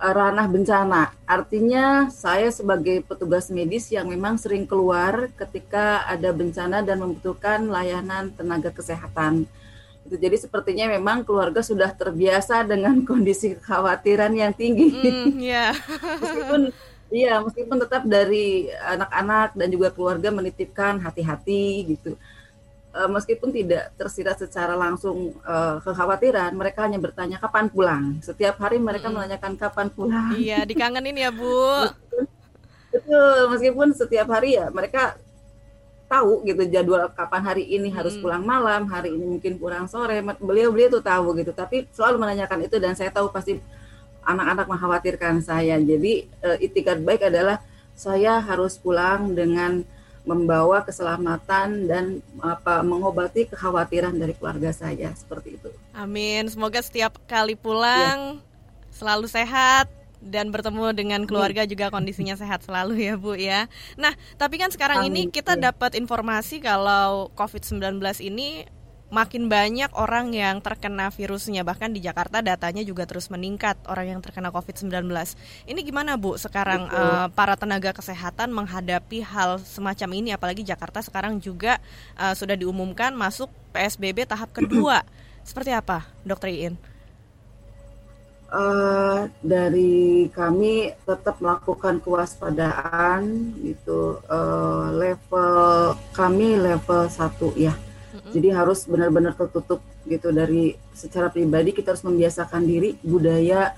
ranah 0.01 0.49
bencana. 0.49 1.13
Artinya 1.29 2.09
saya 2.09 2.49
sebagai 2.49 3.05
petugas 3.05 3.53
medis 3.53 3.91
yang 3.93 4.09
memang 4.09 4.41
sering 4.41 4.65
keluar 4.65 5.29
ketika 5.37 6.07
ada 6.09 6.33
bencana 6.33 6.81
dan 6.81 6.97
membutuhkan 7.05 7.69
layanan 7.69 8.33
tenaga 8.33 8.73
kesehatan. 8.73 9.45
Itu 10.09 10.17
jadi 10.17 10.33
sepertinya 10.33 10.89
memang 10.89 11.21
keluarga 11.21 11.61
sudah 11.61 11.93
terbiasa 11.93 12.65
dengan 12.65 13.01
kondisi 13.09 13.53
kekhawatiran 13.53 14.33
yang 14.33 14.57
tinggi. 14.57 14.89
Mm, 14.89 15.37
yeah. 15.37 15.77
meskipun 16.25 16.61
iya, 17.13 17.37
meskipun 17.45 17.77
tetap 17.77 18.09
dari 18.09 18.73
anak-anak 18.73 19.53
dan 19.53 19.67
juga 19.69 19.93
keluarga 19.93 20.33
menitipkan 20.33 20.97
hati-hati 20.97 21.93
gitu 21.93 22.17
uh, 22.93 23.09
meskipun 23.09 23.49
tidak 23.53 23.93
tersirat 23.95 24.37
secara 24.41 24.73
langsung 24.73 25.35
uh, 25.45 25.77
kekhawatiran, 25.83 26.53
mereka 26.57 26.85
hanya 26.85 26.97
bertanya 26.97 27.37
kapan 27.37 27.69
pulang. 27.69 28.03
Setiap 28.23 28.57
hari 28.61 28.81
mereka 28.81 29.09
hmm. 29.09 29.15
menanyakan 29.17 29.53
kapan 29.57 29.87
pulang. 29.93 30.33
Iya, 30.37 30.65
dikangenin 30.65 31.17
ya 31.17 31.29
Bu. 31.29 31.89
Betul, 32.93 33.39
meskipun 33.53 33.93
setiap 33.93 34.27
hari 34.33 34.57
ya 34.57 34.73
mereka 34.73 35.13
tahu 36.09 36.41
gitu 36.41 36.65
jadwal 36.65 37.05
kapan 37.13 37.41
hari 37.45 37.63
ini 37.69 37.93
harus 37.93 38.17
hmm. 38.17 38.23
pulang 38.25 38.43
malam, 38.43 38.89
hari 38.89 39.13
ini 39.13 39.37
mungkin 39.37 39.61
pulang 39.61 39.85
sore. 39.85 40.19
Beliau-beliau 40.41 40.97
tuh 40.97 41.03
tahu 41.05 41.37
gitu, 41.37 41.53
tapi 41.53 41.85
selalu 41.93 42.17
menanyakan 42.17 42.65
itu 42.65 42.81
dan 42.81 42.97
saya 42.97 43.13
tahu 43.13 43.29
pasti 43.29 43.61
anak-anak 44.25 44.65
mengkhawatirkan 44.65 45.45
saya. 45.45 45.77
Jadi 45.77 46.25
uh, 46.41 46.57
itikat 46.57 47.05
baik 47.05 47.29
adalah 47.29 47.61
saya 47.93 48.41
harus 48.41 48.81
pulang 48.81 49.37
dengan 49.37 49.85
membawa 50.27 50.83
keselamatan 50.83 51.87
dan 51.87 52.05
apa 52.43 52.83
mengobati 52.83 53.47
kekhawatiran 53.49 54.13
dari 54.13 54.35
keluarga 54.35 54.73
saya 54.73 55.13
seperti 55.15 55.61
itu. 55.61 55.69
Amin. 55.95 56.49
Semoga 56.49 56.83
setiap 56.83 57.17
kali 57.25 57.55
pulang 57.55 58.37
ya. 58.37 58.93
selalu 58.93 59.25
sehat 59.29 59.98
dan 60.19 60.51
bertemu 60.51 60.91
dengan 60.91 61.23
keluarga 61.23 61.63
juga 61.63 61.87
kondisinya 61.87 62.35
sehat 62.35 62.63
selalu 62.67 63.07
ya 63.07 63.13
Bu 63.15 63.33
ya. 63.39 63.71
Nah, 63.95 64.13
tapi 64.35 64.59
kan 64.59 64.69
sekarang 64.69 65.07
Amin. 65.07 65.31
ini 65.31 65.33
kita 65.33 65.55
ya. 65.55 65.71
dapat 65.71 65.95
informasi 65.95 66.59
kalau 66.59 67.31
COVID-19 67.39 68.03
ini 68.27 68.67
makin 69.09 69.49
banyak 69.49 69.89
orang 69.97 70.37
yang 70.37 70.61
terkena 70.61 71.09
virusnya 71.09 71.65
bahkan 71.65 71.89
di 71.89 71.97
Jakarta 71.97 72.45
datanya 72.45 72.85
juga 72.85 73.09
terus 73.09 73.33
meningkat 73.33 73.75
orang 73.89 74.17
yang 74.17 74.19
terkena 74.21 74.53
COVID-19. 74.53 75.09
Ini 75.65 75.79
gimana 75.81 76.15
Bu 76.15 76.37
sekarang 76.37 76.85
uh, 76.93 77.27
para 77.33 77.57
tenaga 77.57 77.89
kesehatan 77.89 78.53
menghadapi 78.53 79.25
hal 79.25 79.57
semacam 79.65 80.09
ini 80.13 80.29
apalagi 80.37 80.61
Jakarta 80.61 81.01
sekarang 81.01 81.41
juga 81.41 81.81
uh, 82.21 82.37
sudah 82.37 82.53
diumumkan 82.53 83.17
masuk 83.17 83.49
PSBB 83.73 84.29
tahap 84.29 84.53
kedua. 84.53 85.01
Seperti 85.49 85.73
apa, 85.73 86.05
Dokter 86.21 86.53
Iin? 86.53 86.98
Uh, 88.49 89.29
dari 89.45 90.25
kami 90.33 90.89
tetap 91.05 91.37
melakukan 91.37 92.01
kewaspadaan 92.01 93.53
itu 93.61 94.17
uh, 94.25 94.89
level 94.89 95.93
kami 96.17 96.57
level 96.57 97.05
satu 97.13 97.53
ya. 97.53 97.77
Jadi 98.29 98.49
harus 98.53 98.85
benar-benar 98.89 99.33
tertutup 99.37 99.81
gitu 100.05 100.33
dari 100.33 100.73
secara 100.93 101.29
pribadi. 101.29 101.77
Kita 101.77 101.93
harus 101.93 102.05
membiasakan 102.05 102.61
diri 102.65 102.97
budaya 103.05 103.73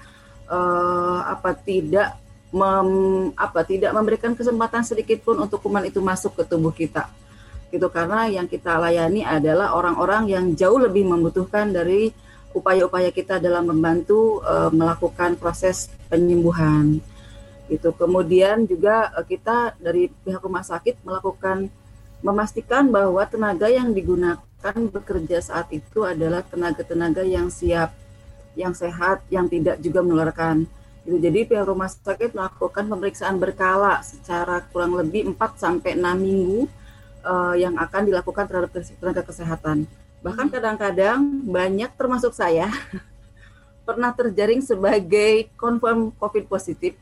uh, 0.47 1.19
apa 1.27 1.55
tidak 1.55 2.19
mem, 2.51 3.31
apa 3.35 3.63
tidak 3.63 3.91
memberikan 3.95 4.35
kesempatan 4.35 4.83
sedikit 4.83 5.23
pun 5.23 5.39
untuk 5.39 5.63
kuman 5.63 5.87
itu 5.87 6.03
masuk 6.03 6.35
ke 6.35 6.43
tubuh 6.47 6.71
kita. 6.75 7.07
Gitu 7.71 7.87
karena 7.87 8.27
yang 8.27 8.47
kita 8.51 8.75
layani 8.75 9.23
adalah 9.23 9.71
orang-orang 9.75 10.27
yang 10.27 10.45
jauh 10.55 10.79
lebih 10.79 11.07
membutuhkan 11.07 11.71
dari 11.71 12.11
upaya-upaya 12.51 13.09
kita 13.11 13.39
dalam 13.39 13.69
membantu 13.69 14.43
uh, 14.43 14.69
melakukan 14.71 15.39
proses 15.39 15.87
penyembuhan 16.11 16.99
itu 17.71 17.89
kemudian 17.95 18.67
juga 18.67 19.07
uh, 19.15 19.23
kita 19.23 19.79
dari 19.79 20.11
pihak 20.11 20.43
rumah 20.43 20.63
sakit 20.63 21.07
melakukan 21.07 21.71
memastikan 22.21 22.91
bahwa 22.91 23.25
tenaga 23.25 23.67
yang 23.71 23.95
digunakan 23.95 24.75
bekerja 24.93 25.41
saat 25.41 25.73
itu 25.73 26.05
adalah 26.05 26.45
tenaga-tenaga 26.45 27.25
yang 27.25 27.49
siap, 27.49 27.95
yang 28.53 28.77
sehat, 28.77 29.25
yang 29.33 29.49
tidak 29.49 29.81
juga 29.81 30.05
menularkan. 30.05 30.69
Gitu. 31.01 31.17
Jadi 31.17 31.39
pihak 31.49 31.65
rumah 31.65 31.89
sakit 31.89 32.37
melakukan 32.37 32.85
pemeriksaan 32.85 33.41
berkala 33.41 34.05
secara 34.05 34.61
kurang 34.69 34.93
lebih 34.93 35.33
4 35.33 35.57
sampai 35.57 35.97
6 35.97 36.05
minggu 36.21 36.69
uh, 37.25 37.57
yang 37.57 37.73
akan 37.81 38.05
dilakukan 38.05 38.45
terhadap 38.45 38.69
tenaga 38.69 39.25
kesehatan. 39.25 39.89
Bahkan 40.21 40.47
kadang-kadang 40.53 41.19
banyak 41.49 41.89
termasuk 41.97 42.33
saya 42.37 42.69
pernah 43.87 44.13
terjaring 44.13 44.61
sebagai 44.61 45.49
confirm 45.57 46.13
COVID 46.21 46.45
positif 46.45 46.93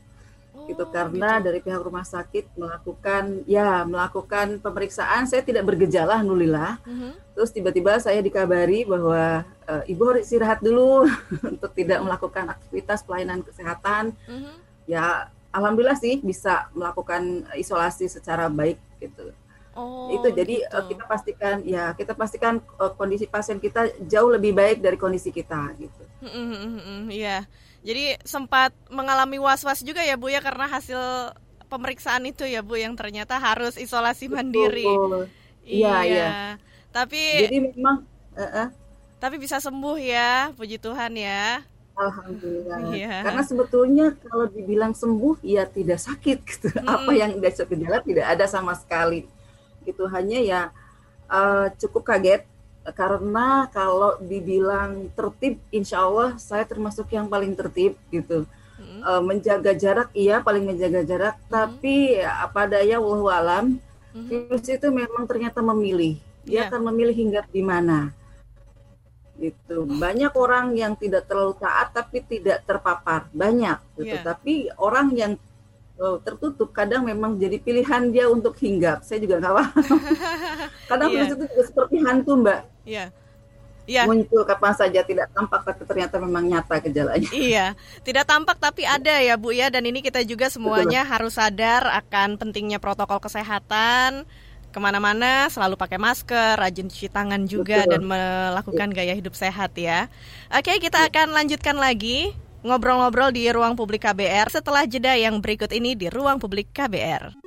gitu 0.70 0.84
karena 0.92 1.38
gitu. 1.38 1.44
dari 1.50 1.58
pihak 1.62 1.82
rumah 1.82 2.06
sakit 2.06 2.54
melakukan 2.54 3.42
ya 3.50 3.82
melakukan 3.82 4.62
pemeriksaan 4.62 5.26
saya 5.26 5.42
tidak 5.42 5.66
bergejala 5.66 6.22
nulilah 6.22 6.78
uh 6.84 6.88
mm-hmm. 6.88 7.10
-huh. 7.10 7.14
terus 7.34 7.50
tiba-tiba 7.50 7.98
saya 7.98 8.22
dikabari 8.22 8.86
bahwa 8.86 9.42
e, 9.66 9.72
ibu 9.90 10.02
harus 10.06 10.26
istirahat 10.30 10.62
dulu 10.62 11.10
untuk 11.52 11.70
tidak 11.74 11.98
melakukan 12.04 12.54
aktivitas 12.54 13.02
pelayanan 13.02 13.42
kesehatan 13.42 14.14
uh 14.14 14.30
mm-hmm. 14.30 14.46
-huh. 14.46 14.56
ya 14.86 15.04
alhamdulillah 15.50 15.98
sih 15.98 16.22
bisa 16.22 16.70
melakukan 16.76 17.46
isolasi 17.58 18.06
secara 18.06 18.46
baik 18.46 18.78
gitu 19.02 19.34
Oh, 19.78 20.10
itu 20.10 20.34
jadi 20.34 20.66
gitu. 20.66 20.78
kita 20.90 21.04
pastikan 21.06 21.62
ya 21.62 21.94
kita 21.94 22.18
pastikan 22.18 22.58
uh, 22.82 22.90
kondisi 22.98 23.30
pasien 23.30 23.62
kita 23.62 23.86
jauh 24.02 24.26
lebih 24.26 24.50
baik 24.50 24.82
dari 24.82 24.98
kondisi 24.98 25.30
kita 25.30 25.70
gitu. 25.78 26.02
Iya. 26.26 26.34
Mm 26.34 26.46
-hmm, 26.50 27.00
yeah. 27.14 27.42
Jadi 27.80 28.18
sempat 28.26 28.74
mengalami 28.92 29.40
was-was 29.40 29.80
juga 29.80 30.04
ya 30.04 30.18
Bu 30.18 30.28
ya 30.28 30.42
karena 30.44 30.68
hasil 30.68 30.98
pemeriksaan 31.70 32.26
itu 32.28 32.44
ya 32.44 32.60
Bu 32.60 32.76
yang 32.76 32.98
ternyata 32.98 33.38
harus 33.38 33.78
isolasi 33.78 34.26
mandiri. 34.28 34.84
Iya, 35.64 35.96
iya. 36.04 36.30
Tapi 36.90 37.46
Jadi 37.46 37.58
memang 37.70 38.02
uh 38.34 38.42
-uh. 38.42 38.68
Tapi 39.20 39.36
bisa 39.36 39.60
sembuh 39.60 40.00
ya, 40.00 40.48
puji 40.56 40.80
Tuhan 40.80 41.12
ya. 41.12 41.60
Alhamdulillah. 41.92 42.78
Iya. 42.96 43.16
Karena 43.20 43.42
sebetulnya 43.44 44.06
kalau 44.24 44.48
dibilang 44.48 44.96
sembuh 44.96 45.44
ya 45.44 45.68
tidak 45.68 46.00
sakit 46.00 46.38
gitu. 46.48 46.68
Hmm. 46.72 46.88
Apa 46.88 47.12
yang 47.12 47.36
tidak 47.36 47.68
gejala 47.68 48.00
tidak 48.00 48.26
ada 48.26 48.44
sama 48.48 48.72
sekali. 48.72 49.28
Gitu 49.90 50.06
hanya 50.06 50.38
ya 50.38 50.60
uh, 51.26 51.66
cukup 51.74 52.06
kaget 52.14 52.46
karena 52.80 53.68
kalau 53.70 54.16
dibilang 54.24 55.12
tertib, 55.12 55.60
insya 55.68 56.00
Allah 56.04 56.40
saya 56.40 56.64
termasuk 56.64 57.12
yang 57.12 57.28
paling 57.28 57.52
tertib 57.52 57.96
gitu. 58.08 58.48
Hmm. 58.80 59.00
E, 59.04 59.10
menjaga 59.20 59.76
jarak, 59.76 60.08
iya 60.16 60.40
paling 60.40 60.64
menjaga 60.64 61.04
jarak, 61.04 61.34
hmm. 61.36 61.48
tapi 61.52 62.16
ya, 62.16 62.40
apa 62.40 62.64
daya 62.64 62.96
wallahu 62.96 63.28
alam, 63.28 63.76
hmm. 64.16 64.26
virus 64.26 64.64
itu 64.72 64.88
memang 64.88 65.28
ternyata 65.28 65.60
memilih. 65.60 66.16
Dia 66.48 66.64
yeah. 66.64 66.66
akan 66.72 66.88
memilih 66.88 67.12
hingga 67.12 67.44
di 67.52 67.60
mana. 67.60 68.16
Gitu. 69.36 69.84
Banyak 69.84 70.32
orang 70.36 70.72
yang 70.76 70.96
tidak 70.96 71.28
terlalu 71.28 71.56
taat 71.60 71.92
tapi 71.92 72.24
tidak 72.24 72.64
terpapar, 72.64 73.28
banyak 73.36 73.76
gitu. 74.00 74.16
Yeah. 74.16 74.24
Tapi 74.24 74.54
orang 74.80 75.12
yang 75.12 75.32
oh, 76.00 76.16
tertutup 76.24 76.72
kadang 76.72 77.04
memang 77.04 77.36
jadi 77.36 77.60
pilihan 77.60 78.08
dia 78.08 78.26
untuk 78.26 78.56
hinggap. 78.56 79.04
Saya 79.04 79.20
juga 79.20 79.38
nggak 79.38 79.54
paham. 79.54 79.84
kadang 80.90 81.10
yeah. 81.12 81.24
itu 81.28 81.34
juga 81.44 81.62
seperti 81.62 81.96
hantu, 82.00 82.32
Mbak. 82.40 82.60
Iya. 82.88 82.96
Yeah. 82.98 83.08
Yeah. 83.90 84.06
muncul 84.06 84.46
kapan 84.46 84.70
saja 84.70 85.02
tidak 85.02 85.34
tampak 85.34 85.66
tapi 85.66 85.82
ternyata 85.82 86.22
memang 86.22 86.46
nyata 86.46 86.78
gejalanya. 86.78 87.26
Iya, 87.34 87.74
tidak 88.06 88.22
tampak 88.22 88.62
tapi 88.62 88.86
ada 88.86 89.18
ya 89.18 89.34
Bu 89.34 89.50
ya 89.50 89.66
dan 89.66 89.82
ini 89.82 89.98
kita 89.98 90.22
juga 90.22 90.46
semuanya 90.46 91.02
Betul. 91.02 91.10
harus 91.10 91.34
sadar 91.34 91.82
akan 91.98 92.38
pentingnya 92.38 92.78
protokol 92.78 93.18
kesehatan 93.18 94.30
ke 94.70 94.78
mana-mana 94.78 95.50
selalu 95.50 95.74
pakai 95.74 95.98
masker, 95.98 96.54
rajin 96.54 96.86
cuci 96.86 97.10
tangan 97.10 97.42
juga 97.50 97.82
Betul. 97.82 97.90
dan 97.98 98.02
melakukan 98.06 98.88
gaya 98.94 99.14
hidup 99.18 99.34
sehat 99.34 99.74
ya. 99.74 100.06
Oke, 100.54 100.78
kita 100.78 101.10
akan 101.10 101.34
lanjutkan 101.34 101.74
lagi 101.74 102.30
ngobrol-ngobrol 102.60 103.32
di 103.32 103.48
ruang 103.48 103.72
publik 103.72 104.04
KBR 104.04 104.52
setelah 104.52 104.84
jeda 104.84 105.16
yang 105.16 105.40
berikut 105.40 105.72
ini 105.72 105.96
di 105.96 106.12
ruang 106.12 106.36
publik 106.36 106.72
KBR. 106.76 107.40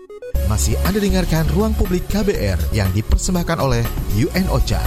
Masih 0.50 0.76
Anda 0.84 1.00
dengarkan 1.00 1.48
Ruang 1.56 1.74
Publik 1.74 2.04
KBR 2.12 2.76
yang 2.76 2.92
dipersembahkan 2.92 3.58
oleh 3.64 3.82
UN 4.18 4.46
OCHA. 4.52 4.82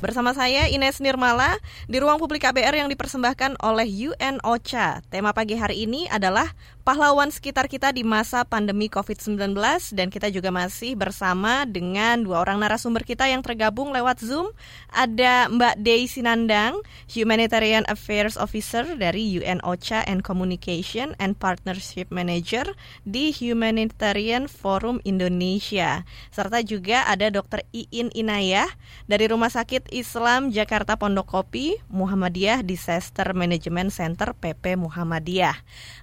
Bersama 0.00 0.32
saya 0.32 0.64
Ines 0.72 0.96
Nirmala 1.04 1.60
di 1.84 2.00
ruang 2.00 2.16
publik 2.16 2.40
KBR 2.48 2.72
yang 2.72 2.88
dipersembahkan 2.88 3.60
oleh 3.60 3.84
UN 4.12 4.40
OCHA. 4.40 5.04
Tema 5.12 5.36
pagi 5.36 5.60
hari 5.60 5.84
ini 5.84 6.08
adalah 6.08 6.48
pahlawan 6.80 7.28
sekitar 7.28 7.68
kita 7.68 7.92
di 7.92 8.02
masa 8.02 8.42
pandemi 8.42 8.88
COVID-19 8.88 9.52
dan 9.92 10.08
kita 10.08 10.32
juga 10.32 10.48
masih 10.48 10.96
bersama 10.96 11.68
dengan 11.68 12.24
dua 12.24 12.40
orang 12.40 12.58
narasumber 12.58 13.04
kita 13.04 13.28
yang 13.28 13.44
tergabung 13.44 13.92
lewat 13.92 14.24
Zoom. 14.24 14.48
Ada 14.90 15.52
Mbak 15.52 15.74
Dei 15.84 16.08
Sinandang, 16.08 16.80
Humanitarian 17.12 17.84
Affairs 17.86 18.40
Officer 18.40 18.96
dari 18.96 19.38
UN 19.38 19.60
OCHA 19.60 20.08
and 20.08 20.24
Communication 20.24 21.12
and 21.20 21.36
Partnership 21.36 22.08
Manager 22.08 22.66
di 23.04 23.30
Humanitarian 23.30 24.48
Forum 24.48 24.98
Indonesia. 25.04 26.08
Serta 26.32 26.64
juga 26.64 27.04
ada 27.06 27.28
Dr. 27.28 27.62
Iin 27.76 28.10
Inayah 28.16 28.68
dari 29.06 29.28
Rumah 29.28 29.52
Sakit 29.52 29.92
Islam 29.92 30.50
Jakarta 30.50 30.96
Pondok 30.96 31.28
Kopi 31.28 31.76
Muhammadiyah 31.92 32.64
Disaster 32.64 33.30
Management 33.36 33.92
Center 33.92 34.32
PP 34.32 34.80
Muhammadiyah. 34.80 35.54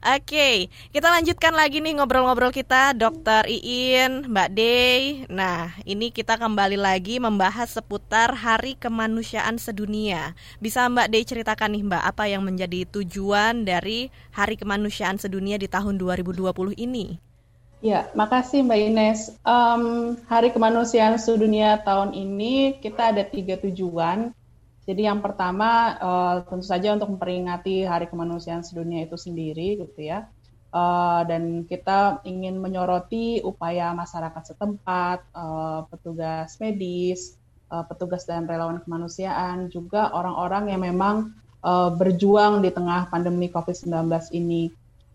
Oke, 0.07 0.66
kita 0.95 1.07
lanjutkan 1.09 1.53
lagi 1.55 1.83
nih 1.83 1.99
ngobrol-ngobrol 1.99 2.53
kita 2.53 2.95
Dokter 2.95 3.43
Iin, 3.47 4.27
Mbak 4.29 4.49
Dey. 4.53 5.25
Nah, 5.31 5.75
ini 5.83 6.09
kita 6.13 6.35
kembali 6.35 6.75
lagi 6.75 7.19
membahas 7.19 7.75
seputar 7.75 8.35
Hari 8.35 8.75
Kemanusiaan 8.77 9.57
Sedunia. 9.57 10.35
Bisa 10.59 10.87
Mbak 10.87 11.07
Dey 11.11 11.23
ceritakan 11.23 11.75
nih 11.75 11.83
Mbak 11.87 12.03
apa 12.03 12.23
yang 12.27 12.43
menjadi 12.43 12.87
tujuan 12.87 13.67
dari 13.67 14.13
Hari 14.35 14.55
Kemanusiaan 14.55 15.19
Sedunia 15.21 15.55
di 15.55 15.71
tahun 15.71 15.99
2020 15.99 16.75
ini? 16.77 17.27
Ya, 17.77 18.09
makasih 18.17 18.65
Mbak 18.65 18.79
Ines. 18.89 19.19
Um, 19.45 20.17
Hari 20.25 20.49
Kemanusiaan 20.49 21.21
Sedunia 21.21 21.77
tahun 21.85 22.17
ini 22.17 22.81
kita 22.81 23.13
ada 23.13 23.21
tiga 23.21 23.53
tujuan. 23.61 24.33
Jadi 24.87 25.03
yang 25.03 25.19
pertama 25.19 25.99
uh, 25.99 26.35
tentu 26.47 26.65
saja 26.65 26.95
untuk 26.95 27.13
memperingati 27.13 27.85
Hari 27.85 28.09
Kemanusiaan 28.09 28.65
Sedunia 28.65 29.05
itu 29.05 29.13
sendiri, 29.19 29.77
gitu 29.83 29.99
ya. 29.99 30.25
Uh, 30.67 31.23
dan 31.23 31.63
kita 31.63 32.19
ingin 32.27 32.59
menyoroti 32.59 33.39
upaya 33.39 33.95
masyarakat 33.95 34.51
setempat, 34.51 35.23
uh, 35.31 35.87
petugas 35.87 36.59
medis, 36.59 37.39
uh, 37.71 37.87
petugas 37.87 38.27
dan 38.27 38.43
relawan 38.43 38.83
kemanusiaan, 38.83 39.71
juga 39.71 40.11
orang-orang 40.11 40.75
yang 40.75 40.83
memang 40.83 41.31
uh, 41.63 41.89
berjuang 41.95 42.59
di 42.59 42.69
tengah 42.75 43.07
pandemi 43.07 43.47
COVID-19 43.47 44.11
ini 44.35 44.67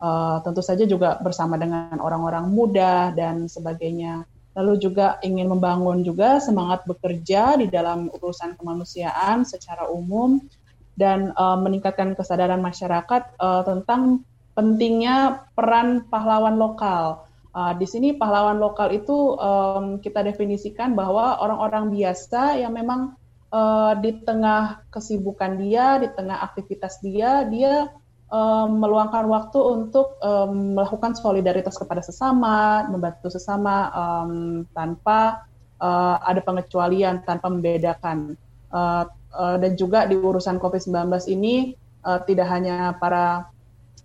uh, 0.02 0.42
tentu 0.42 0.60
saja 0.60 0.82
juga 0.88 1.16
bersama 1.22 1.54
dengan 1.56 1.94
orang-orang 2.02 2.50
muda 2.50 3.14
dan 3.14 3.46
sebagainya. 3.46 4.26
Lalu 4.52 4.84
juga 4.84 5.16
ingin 5.24 5.48
membangun 5.48 6.04
juga 6.04 6.36
semangat 6.36 6.84
bekerja 6.84 7.56
di 7.56 7.72
dalam 7.72 8.12
urusan 8.12 8.60
kemanusiaan 8.60 9.48
secara 9.48 9.88
umum 9.88 10.44
dan 10.92 11.32
uh, 11.40 11.56
meningkatkan 11.56 12.12
kesadaran 12.12 12.60
masyarakat 12.60 13.32
uh, 13.40 13.64
tentang 13.64 14.20
pentingnya 14.52 15.48
peran 15.56 16.08
pahlawan 16.08 16.56
lokal. 16.56 17.28
Uh, 17.52 17.76
di 17.76 17.84
sini 17.84 18.16
pahlawan 18.16 18.56
lokal 18.56 18.96
itu 18.96 19.36
um, 19.36 20.00
kita 20.00 20.24
definisikan 20.24 20.96
bahwa 20.96 21.36
orang-orang 21.44 21.92
biasa 21.92 22.56
yang 22.56 22.72
memang 22.72 23.12
uh, 23.52 23.92
di 24.00 24.24
tengah 24.24 24.80
kesibukan 24.88 25.60
dia, 25.60 26.00
di 26.00 26.08
tengah 26.16 26.40
aktivitas 26.40 27.04
dia, 27.04 27.44
dia 27.44 27.92
um, 28.32 28.80
meluangkan 28.80 29.28
waktu 29.28 29.60
untuk 29.60 30.16
um, 30.24 30.80
melakukan 30.80 31.12
solidaritas 31.12 31.76
kepada 31.76 32.00
sesama, 32.00 32.88
membantu 32.88 33.28
sesama 33.28 33.92
um, 33.92 34.64
tanpa 34.72 35.44
uh, 35.76 36.16
ada 36.24 36.40
pengecualian, 36.40 37.20
tanpa 37.28 37.52
membedakan. 37.52 38.34
Uh, 38.72 39.04
uh, 39.36 39.56
dan 39.60 39.76
juga 39.76 40.08
di 40.08 40.16
urusan 40.16 40.56
COVID-19 40.56 41.12
ini 41.28 41.76
uh, 42.08 42.24
tidak 42.24 42.48
hanya 42.48 42.96
para 42.96 43.52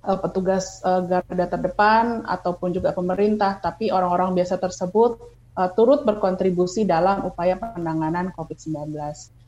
uh, 0.04 0.20
petugas 0.20 0.84
uh, 0.86 1.02
garda 1.06 1.46
terdepan 1.48 2.26
ataupun 2.28 2.76
juga 2.76 2.94
pemerintah, 2.94 3.58
tapi 3.58 3.90
orang-orang 3.90 4.38
biasa 4.38 4.62
tersebut 4.62 5.18
uh, 5.58 5.70
turut 5.74 6.06
berkontribusi 6.06 6.86
dalam 6.86 7.26
upaya 7.26 7.58
penanganan 7.58 8.30
COVID-19. 8.36 8.94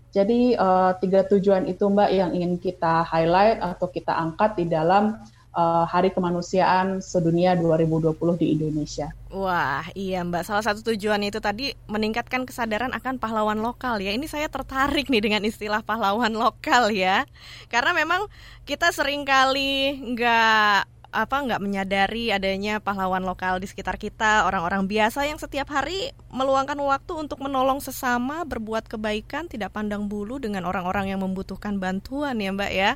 Jadi 0.09 0.57
uh, 0.57 0.97
tiga 0.97 1.21
tujuan 1.29 1.69
itu 1.69 1.85
Mbak 1.85 2.09
yang 2.09 2.31
ingin 2.33 2.57
kita 2.57 3.05
highlight 3.05 3.61
atau 3.61 3.93
kita 3.93 4.17
angkat 4.17 4.57
di 4.57 4.65
dalam 4.65 5.21
uh, 5.53 5.85
Hari 5.85 6.13
Kemanusiaan 6.13 7.01
Sedunia 7.01 7.57
2020 7.57 8.41
di 8.41 8.47
Indonesia. 8.53 9.09
Wah, 9.29 9.85
iya 9.93 10.25
Mbak. 10.25 10.43
Salah 10.45 10.65
satu 10.65 10.81
tujuan 10.93 11.21
itu 11.21 11.37
tadi 11.37 11.77
meningkatkan 11.85 12.45
kesadaran 12.45 12.93
akan 12.93 13.21
pahlawan 13.21 13.61
lokal 13.61 14.01
ya. 14.01 14.13
Ini 14.13 14.25
saya 14.25 14.49
tertarik 14.49 15.09
nih 15.09 15.21
dengan 15.21 15.45
istilah 15.45 15.85
pahlawan 15.85 16.33
lokal 16.33 16.89
ya. 16.93 17.25
Karena 17.69 17.93
memang 17.93 18.25
kita 18.65 18.89
sering 18.89 19.25
kali 19.25 19.97
nggak 20.17 20.99
apa 21.09 21.41
nggak 21.41 21.61
menyadari 21.61 22.29
adanya 22.29 22.77
pahlawan 22.77 23.25
lokal 23.25 23.57
di 23.57 23.65
sekitar 23.65 23.97
kita, 23.97 24.45
orang-orang 24.45 24.85
biasa 24.85 25.25
yang 25.25 25.41
setiap 25.41 25.65
hari 25.73 26.13
meluangkan 26.29 26.77
waktu 26.77 27.17
untuk 27.17 27.41
menolong 27.41 27.81
sesama, 27.81 28.45
berbuat 28.45 28.85
kebaikan, 28.85 29.49
tidak 29.49 29.73
pandang 29.73 30.05
bulu 30.05 30.37
dengan 30.37 30.69
orang-orang 30.69 31.09
yang 31.09 31.25
membutuhkan 31.25 31.81
bantuan 31.81 32.37
ya 32.37 32.53
Mbak 32.53 32.71
ya. 32.73 32.91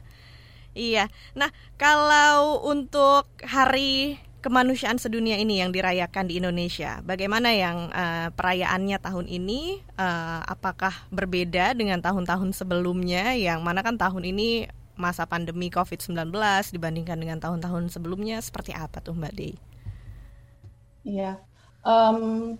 Iya. 0.73 1.09
Nah, 1.38 1.53
kalau 1.77 2.65
untuk 2.65 3.29
hari 3.45 4.17
kemanusiaan 4.43 4.99
sedunia 4.99 5.39
ini 5.39 5.63
yang 5.63 5.71
dirayakan 5.71 6.27
di 6.27 6.41
Indonesia, 6.41 6.99
bagaimana 7.05 7.53
yang 7.55 7.93
uh, 7.93 8.33
perayaannya 8.33 8.97
tahun 8.99 9.25
ini? 9.29 9.79
Uh, 9.95 10.41
apakah 10.49 10.91
berbeda 11.13 11.77
dengan 11.77 12.01
tahun-tahun 12.01 12.51
sebelumnya? 12.57 13.38
Yang 13.38 13.59
mana 13.62 13.86
kan 13.86 13.95
tahun 13.95 14.27
ini 14.27 14.67
masa 14.93 15.25
pandemi 15.25 15.73
COVID-19 15.73 16.29
dibandingkan 16.73 17.17
dengan 17.17 17.41
tahun-tahun 17.41 17.89
sebelumnya 17.89 18.38
seperti 18.41 18.77
apa 18.77 19.01
tuh 19.01 19.17
Mbak 19.17 19.33
Dei? 19.33 19.55
Iya, 21.03 21.41
um, 21.83 22.55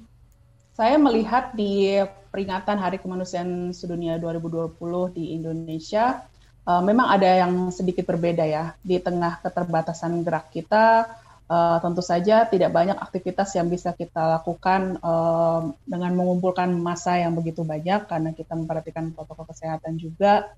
saya 0.73 0.97
melihat 0.97 1.54
di 1.54 2.02
peringatan 2.34 2.82
Hari 2.82 2.97
Kemanusiaan 2.97 3.69
Sedunia 3.71 4.17
2020 4.17 4.73
di 5.13 5.38
Indonesia, 5.38 6.26
uh, 6.67 6.84
memang 6.84 7.08
ada 7.12 7.45
yang 7.45 7.69
sedikit 7.69 8.08
berbeda 8.08 8.43
ya. 8.43 8.76
Di 8.84 8.99
tengah 8.99 9.39
keterbatasan 9.43 10.23
gerak 10.23 10.52
kita, 10.52 11.08
uh, 11.47 11.78
tentu 11.80 12.02
saja 12.04 12.47
tidak 12.47 12.71
banyak 12.71 12.97
aktivitas 12.97 13.56
yang 13.56 13.67
bisa 13.67 13.91
kita 13.95 14.39
lakukan 14.39 14.99
uh, 15.04 15.71
dengan 15.84 16.12
mengumpulkan 16.15 16.71
massa 16.73 17.19
yang 17.19 17.36
begitu 17.36 17.62
banyak 17.62 18.08
karena 18.08 18.32
kita 18.32 18.56
memperhatikan 18.56 19.12
protokol 19.12 19.47
kesehatan 19.52 19.99
juga 19.99 20.52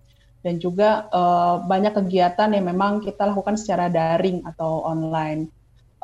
dan 0.45 0.61
juga 0.61 1.09
uh, 1.09 1.65
banyak 1.65 1.97
kegiatan 1.97 2.53
yang 2.53 2.69
memang 2.69 3.01
kita 3.01 3.25
lakukan 3.25 3.57
secara 3.57 3.89
daring 3.89 4.45
atau 4.45 4.85
online. 4.85 5.49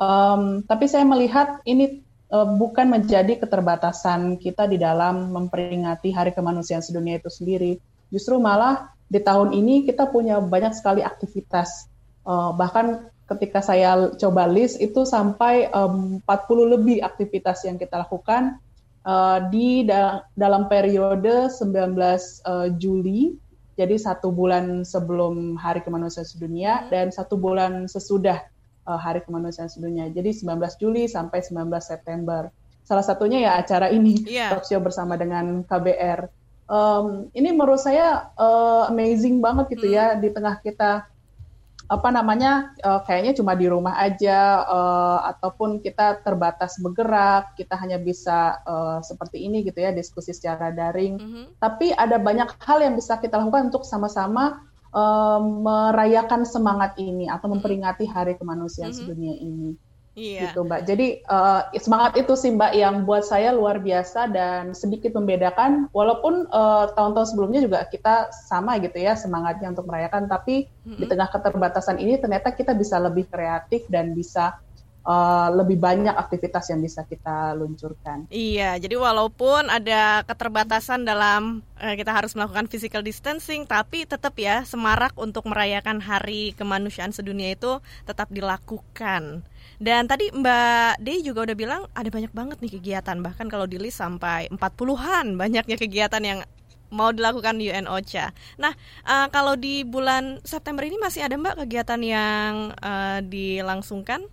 Um, 0.02 0.66
tapi 0.66 0.90
saya 0.90 1.06
melihat 1.06 1.62
ini 1.62 2.02
uh, 2.34 2.50
bukan 2.58 2.90
menjadi 2.90 3.38
keterbatasan 3.38 4.42
kita 4.42 4.66
di 4.66 4.82
dalam 4.82 5.30
memperingati 5.30 6.10
Hari 6.10 6.34
Kemanusiaan 6.34 6.82
Sedunia 6.82 7.22
itu 7.22 7.30
sendiri. 7.30 7.78
Justru 8.10 8.42
malah 8.42 8.90
di 9.12 9.20
tahun 9.20 9.52
ini 9.52 9.84
kita 9.84 10.08
punya 10.08 10.40
banyak 10.40 10.72
sekali 10.72 11.04
aktivitas. 11.04 11.92
Uh, 12.24 12.56
bahkan 12.56 13.12
ketika 13.28 13.60
saya 13.60 14.16
coba 14.16 14.48
list 14.48 14.80
itu 14.80 15.04
sampai 15.04 15.68
um, 15.76 16.16
40 16.24 16.74
lebih 16.80 17.04
aktivitas 17.04 17.68
yang 17.68 17.76
kita 17.76 18.00
lakukan 18.00 18.56
uh, 19.04 19.44
di 19.52 19.84
da 19.84 20.24
dalam 20.32 20.64
periode 20.72 21.52
19 21.52 21.92
uh, 22.48 22.68
Juli 22.80 23.36
jadi 23.72 23.96
satu 23.96 24.28
bulan 24.30 24.84
sebelum 24.84 25.56
Hari 25.56 25.80
Kemanusiaan 25.80 26.28
Sedunia 26.28 26.84
hmm. 26.84 26.88
dan 26.92 27.06
satu 27.08 27.40
bulan 27.40 27.88
sesudah 27.88 28.44
uh, 28.84 29.00
Hari 29.00 29.24
Kemanusiaan 29.24 29.72
Sedunia. 29.72 30.12
Jadi 30.12 30.44
19 30.44 30.60
Juli 30.76 31.08
sampai 31.08 31.40
19 31.40 31.72
September. 31.80 32.52
Salah 32.84 33.06
satunya 33.06 33.48
ya 33.48 33.52
acara 33.56 33.88
ini, 33.88 34.26
yeah. 34.26 34.52
talk 34.52 34.68
show 34.68 34.82
bersama 34.82 35.16
dengan 35.16 35.64
KBR. 35.64 36.41
Um, 36.72 37.28
ini 37.36 37.52
menurut 37.52 37.84
saya 37.84 38.32
uh, 38.40 38.88
amazing 38.88 39.44
banget 39.44 39.76
gitu 39.76 39.92
ya, 39.92 40.16
hmm. 40.16 40.16
ya 40.16 40.22
di 40.24 40.28
tengah 40.32 40.56
kita 40.64 41.04
apa 41.92 42.08
namanya 42.08 42.72
uh, 42.80 43.04
kayaknya 43.04 43.36
cuma 43.36 43.52
di 43.52 43.68
rumah 43.68 44.00
aja 44.00 44.64
uh, 44.64 45.20
ataupun 45.28 45.84
kita 45.84 46.24
terbatas 46.24 46.80
bergerak 46.80 47.52
kita 47.52 47.76
hanya 47.76 48.00
bisa 48.00 48.64
uh, 48.64 49.04
seperti 49.04 49.44
ini 49.44 49.60
gitu 49.60 49.84
ya 49.84 49.92
diskusi 49.92 50.32
secara 50.32 50.72
daring 50.72 51.20
mm 51.20 51.28
-hmm. 51.28 51.44
tapi 51.60 51.92
ada 51.92 52.16
banyak 52.16 52.48
hal 52.64 52.80
yang 52.80 52.96
bisa 52.96 53.20
kita 53.20 53.36
lakukan 53.36 53.68
untuk 53.68 53.84
sama-sama 53.84 54.64
uh, 54.96 55.36
merayakan 55.44 56.48
semangat 56.48 56.96
ini 56.96 57.28
atau 57.28 57.52
memperingati 57.52 58.08
Hari 58.08 58.40
Kemanusiaan 58.40 58.88
mm 58.88 58.96
-hmm. 58.96 59.04
sedunia 59.04 59.34
ini 59.36 59.76
Iya. 60.12 60.52
Gitu 60.52 60.60
Mbak. 60.68 60.80
Jadi 60.84 61.24
uh, 61.24 61.64
semangat 61.80 62.12
itu 62.20 62.36
sih 62.36 62.52
Mbak 62.52 62.72
yang 62.76 62.94
buat 63.08 63.24
saya 63.24 63.56
luar 63.56 63.80
biasa 63.80 64.28
dan 64.28 64.76
sedikit 64.76 65.16
membedakan. 65.16 65.88
Walaupun 65.96 66.52
uh, 66.52 66.92
tahun-tahun 66.92 67.32
sebelumnya 67.32 67.64
juga 67.64 67.78
kita 67.88 68.28
sama 68.48 68.76
gitu 68.80 69.00
ya 69.00 69.16
semangatnya 69.16 69.72
untuk 69.72 69.88
merayakan, 69.88 70.28
tapi 70.28 70.68
mm-hmm. 70.68 71.00
di 71.00 71.04
tengah 71.08 71.28
keterbatasan 71.32 71.96
ini 71.96 72.20
ternyata 72.20 72.52
kita 72.52 72.76
bisa 72.76 73.00
lebih 73.00 73.24
kreatif 73.32 73.88
dan 73.88 74.12
bisa 74.12 74.60
uh, 75.06 75.48
lebih 75.52 75.78
banyak 75.78 76.14
aktivitas 76.14 76.70
yang 76.70 76.80
bisa 76.82 77.02
kita 77.06 77.54
luncurkan. 77.58 78.26
Iya, 78.30 78.78
jadi 78.78 78.94
walaupun 78.98 79.68
ada 79.68 80.22
keterbatasan 80.26 81.06
dalam 81.06 81.62
uh, 81.78 81.94
kita 81.94 82.10
harus 82.14 82.34
melakukan 82.34 82.66
physical 82.70 83.02
distancing, 83.02 83.66
tapi 83.66 84.06
tetap 84.06 84.34
ya 84.38 84.62
semarak 84.66 85.14
untuk 85.18 85.46
merayakan 85.46 86.02
Hari 86.02 86.54
Kemanusiaan 86.54 87.14
Sedunia 87.14 87.54
itu 87.54 87.82
tetap 88.06 88.30
dilakukan. 88.30 89.46
Dan 89.82 90.06
tadi 90.06 90.30
Mbak 90.30 91.02
Dei 91.02 91.26
juga 91.26 91.42
udah 91.42 91.56
bilang 91.58 91.82
ada 91.90 92.06
banyak 92.06 92.30
banget 92.30 92.58
nih 92.62 92.72
kegiatan, 92.78 93.18
bahkan 93.18 93.50
kalau 93.50 93.66
di 93.66 93.82
list 93.82 93.98
sampai 93.98 94.46
40-an 94.54 95.34
banyaknya 95.34 95.74
kegiatan 95.74 96.22
yang 96.22 96.40
mau 96.92 97.08
dilakukan 97.08 97.56
UN 97.56 97.88
OCHA. 97.88 98.36
Nah, 98.60 98.76
uh, 99.08 99.26
kalau 99.32 99.56
di 99.56 99.80
bulan 99.82 100.44
September 100.44 100.84
ini 100.84 101.00
masih 101.00 101.24
ada 101.24 101.40
Mbak 101.40 101.64
kegiatan 101.64 102.00
yang 102.04 102.76
uh, 102.78 103.24
dilangsungkan? 103.24 104.28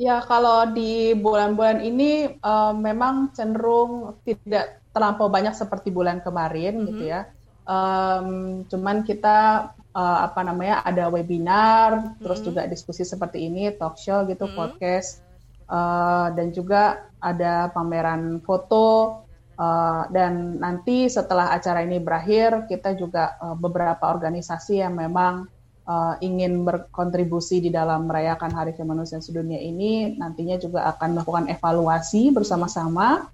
Ya, 0.00 0.24
kalau 0.24 0.64
di 0.72 1.12
bulan-bulan 1.12 1.84
ini 1.84 2.32
uh, 2.40 2.72
memang 2.72 3.36
cenderung 3.36 4.16
tidak 4.24 4.80
terlampau 4.96 5.28
banyak 5.28 5.52
seperti 5.52 5.92
bulan 5.92 6.24
kemarin 6.24 6.72
mm 6.72 6.80
-hmm. 6.80 6.88
gitu 6.88 7.04
ya. 7.04 7.28
Um, 7.68 8.64
cuman 8.64 9.04
kita 9.04 9.68
uh, 9.92 10.18
apa 10.24 10.40
namanya 10.40 10.80
ada 10.88 11.12
webinar, 11.12 12.00
mm 12.00 12.00
-hmm. 12.00 12.20
terus 12.24 12.40
juga 12.40 12.64
diskusi 12.64 13.04
seperti 13.04 13.44
ini, 13.44 13.76
talk 13.76 14.00
show 14.00 14.24
gitu, 14.24 14.48
mm 14.48 14.50
-hmm. 14.50 14.60
podcast, 14.64 15.20
uh, 15.68 16.32
dan 16.32 16.48
juga 16.56 17.04
ada 17.20 17.68
pameran 17.68 18.40
foto. 18.40 19.20
Uh, 19.60 20.08
dan 20.08 20.56
nanti 20.56 21.12
setelah 21.12 21.52
acara 21.52 21.84
ini 21.84 22.00
berakhir, 22.00 22.64
kita 22.72 22.96
juga 22.96 23.36
uh, 23.36 23.52
beberapa 23.52 24.08
organisasi 24.08 24.80
yang 24.80 24.96
memang 24.96 25.44
uh, 25.90 26.14
ingin 26.22 26.62
berkontribusi 26.62 27.58
di 27.58 27.74
dalam 27.74 28.06
merayakan 28.06 28.54
Hari 28.54 28.78
Kemanusiaan 28.78 29.24
Sedunia 29.24 29.58
ini 29.58 30.14
nantinya 30.14 30.54
juga 30.62 30.86
akan 30.94 31.18
melakukan 31.18 31.50
evaluasi 31.50 32.30
bersama-sama 32.30 33.26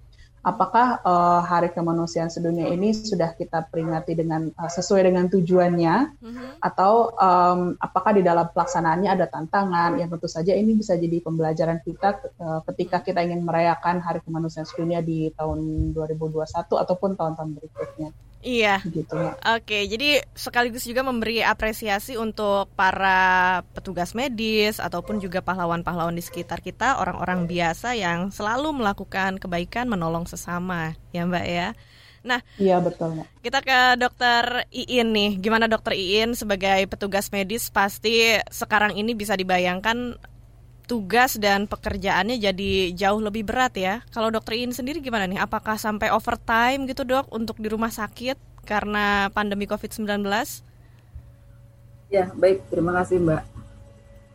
apakah 0.47 1.03
uh, 1.03 1.43
Hari 1.43 1.75
Kemanusiaan 1.75 2.31
Sedunia 2.31 2.71
ini 2.71 2.95
sudah 2.95 3.35
kita 3.35 3.67
peringati 3.67 4.15
dengan 4.15 4.47
uh, 4.55 4.71
sesuai 4.71 5.11
dengan 5.11 5.27
tujuannya 5.27 5.97
mm-hmm. 6.23 6.49
atau 6.63 7.11
um, 7.19 7.75
apakah 7.83 8.15
di 8.15 8.23
dalam 8.23 8.47
pelaksanaannya 8.55 9.11
ada 9.11 9.27
tantangan 9.27 9.99
yang 9.99 10.07
tentu 10.07 10.31
saja 10.31 10.55
ini 10.55 10.79
bisa 10.79 10.95
jadi 10.95 11.19
pembelajaran 11.19 11.83
kita 11.83 12.23
uh, 12.39 12.63
ketika 12.73 13.03
kita 13.03 13.27
ingin 13.27 13.43
merayakan 13.43 13.99
Hari 13.99 14.23
Kemanusiaan 14.23 14.71
Sedunia 14.71 15.03
di 15.03 15.35
tahun 15.35 15.91
2021 15.93 16.47
ataupun 16.63 17.19
tahun-tahun 17.19 17.51
berikutnya. 17.59 18.15
Iya. 18.47 18.79
Gitu. 18.87 19.19
Oke, 19.43 19.91
jadi 19.91 20.23
sekaligus 20.39 20.87
juga 20.87 21.03
memberi 21.03 21.43
apresiasi 21.43 22.15
untuk 22.15 22.71
para 22.79 23.61
petugas 23.75 24.15
medis 24.15 24.79
ataupun 24.79 25.19
juga 25.19 25.43
pahlawan-pahlawan 25.43 26.15
di 26.15 26.23
sekitar 26.23 26.63
kita, 26.63 27.03
orang-orang 27.03 27.51
biasa 27.51 27.99
yang 27.99 28.31
selalu 28.31 28.71
melakukan 28.71 29.43
kebaikan 29.43 29.91
menolong 29.91 30.31
sesama, 30.31 30.95
ya 31.11 31.27
Mbak 31.27 31.47
ya. 31.51 31.75
Nah, 32.23 32.39
iya 32.59 32.79
betul. 32.79 33.19
Mbak. 33.19 33.27
Kita 33.43 33.59
ke 33.67 33.79
dokter 33.99 34.67
Iin 34.71 35.11
nih. 35.11 35.31
Gimana 35.43 35.67
dokter 35.67 35.99
Iin 35.99 36.39
sebagai 36.39 36.87
petugas 36.87 37.35
medis 37.35 37.71
pasti 37.75 38.39
sekarang 38.51 38.95
ini 38.95 39.19
bisa 39.19 39.35
dibayangkan 39.35 40.19
tugas 40.87 41.35
dan 41.37 41.67
pekerjaannya 41.67 42.39
jadi 42.39 42.95
jauh 42.95 43.19
lebih 43.19 43.43
berat 43.43 43.75
ya. 43.75 44.01
Kalau 44.15 44.31
dokter 44.31 44.57
Iin 44.57 44.71
sendiri 44.71 45.03
gimana 45.03 45.27
nih? 45.27 45.43
Apakah 45.43 45.75
sampai 45.77 46.15
overtime 46.15 46.87
gitu 46.87 47.03
dok 47.03 47.27
untuk 47.35 47.59
di 47.59 47.67
rumah 47.67 47.91
sakit 47.91 48.39
karena 48.63 49.29
pandemi 49.35 49.67
COVID-19? 49.67 50.23
Ya 52.07 52.31
baik, 52.39 52.71
terima 52.71 52.95
kasih 53.03 53.19
Mbak. 53.19 53.43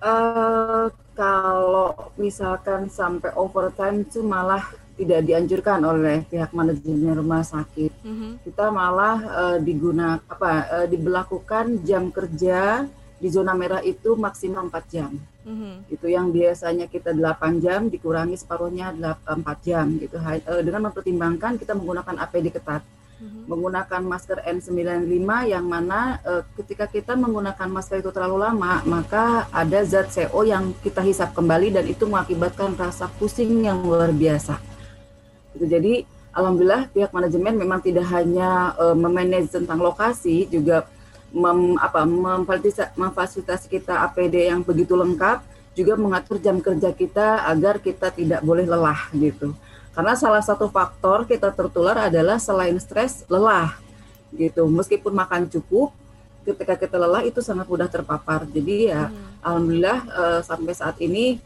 Uh, 0.02 0.92
kalau 1.16 1.96
misalkan 2.20 2.92
sampai 2.92 3.32
overtime 3.40 4.04
itu 4.04 4.20
malah 4.20 4.64
tidak 5.00 5.24
dianjurkan 5.24 5.80
oleh 5.88 6.28
pihak 6.28 6.52
manajemen 6.52 7.16
rumah 7.16 7.48
sakit. 7.48 7.96
Mm 8.04 8.16
-hmm. 8.16 8.32
Kita 8.44 8.70
malah 8.70 9.18
uh, 9.24 9.58
digunakan 9.58 10.20
apa 10.28 10.52
uh, 10.68 10.88
diberlakukan 10.92 11.82
jam 11.88 12.12
kerja 12.12 12.86
di 13.22 13.30
zona 13.30 13.54
merah 13.54 13.86
itu 13.86 14.18
maksimal 14.18 14.66
4 14.66 14.82
jam. 14.90 15.14
Mm-hmm. 15.46 15.94
Itu 15.94 16.10
yang 16.10 16.34
biasanya 16.34 16.90
kita 16.90 17.14
8 17.14 17.62
jam 17.62 17.86
dikurangi 17.86 18.34
separuhnya 18.34 18.90
4 18.98 19.38
jam 19.62 19.86
gitu. 20.02 20.18
Eh, 20.18 20.66
dengan 20.66 20.90
mempertimbangkan 20.90 21.62
kita 21.62 21.78
menggunakan 21.78 22.18
APD 22.18 22.50
ketat. 22.50 22.82
Mm-hmm. 23.22 23.44
Menggunakan 23.46 24.02
masker 24.02 24.42
N95 24.42 25.30
yang 25.46 25.66
mana 25.70 26.18
uh, 26.26 26.42
ketika 26.58 26.90
kita 26.90 27.14
menggunakan 27.14 27.70
masker 27.70 28.02
itu 28.02 28.10
terlalu 28.10 28.42
lama, 28.42 28.82
maka 28.90 29.46
ada 29.54 29.86
zat 29.86 30.10
CO 30.10 30.42
yang 30.42 30.74
kita 30.82 31.06
hisap 31.06 31.30
kembali 31.38 31.70
dan 31.70 31.86
itu 31.86 32.10
mengakibatkan 32.10 32.74
rasa 32.74 33.06
pusing 33.22 33.62
yang 33.62 33.86
luar 33.86 34.10
biasa. 34.10 34.58
Gitu. 35.54 35.70
Jadi 35.70 35.94
alhamdulillah 36.34 36.90
pihak 36.90 37.14
manajemen 37.14 37.62
memang 37.62 37.86
tidak 37.86 38.10
hanya 38.10 38.74
uh, 38.82 38.98
memanage 38.98 39.54
tentang 39.54 39.78
lokasi 39.78 40.50
juga 40.50 40.90
mem, 41.32 41.80
apa, 41.80 42.04
memfasilitasi 42.96 43.72
kita 43.72 44.04
APD 44.08 44.52
yang 44.52 44.62
begitu 44.62 44.94
lengkap, 44.94 45.44
juga 45.72 45.96
mengatur 45.96 46.38
jam 46.44 46.60
kerja 46.60 46.92
kita 46.92 47.48
agar 47.48 47.80
kita 47.80 48.12
tidak 48.12 48.44
boleh 48.44 48.68
lelah 48.68 49.08
gitu. 49.16 49.56
Karena 49.92 50.16
salah 50.16 50.44
satu 50.44 50.72
faktor 50.72 51.28
kita 51.28 51.52
tertular 51.52 52.08
adalah 52.08 52.40
selain 52.40 52.76
stres, 52.80 53.24
lelah 53.28 53.76
gitu. 54.36 54.68
Meskipun 54.68 55.12
makan 55.12 55.48
cukup, 55.52 55.92
ketika 56.48 56.76
kita 56.76 56.96
lelah 57.00 57.24
itu 57.24 57.40
sangat 57.40 57.68
mudah 57.68 57.88
terpapar. 57.88 58.48
Jadi 58.48 58.92
ya 58.92 59.08
hmm. 59.08 59.44
alhamdulillah 59.44 60.00
uh, 60.12 60.40
sampai 60.44 60.74
saat 60.76 60.98
ini 61.04 61.40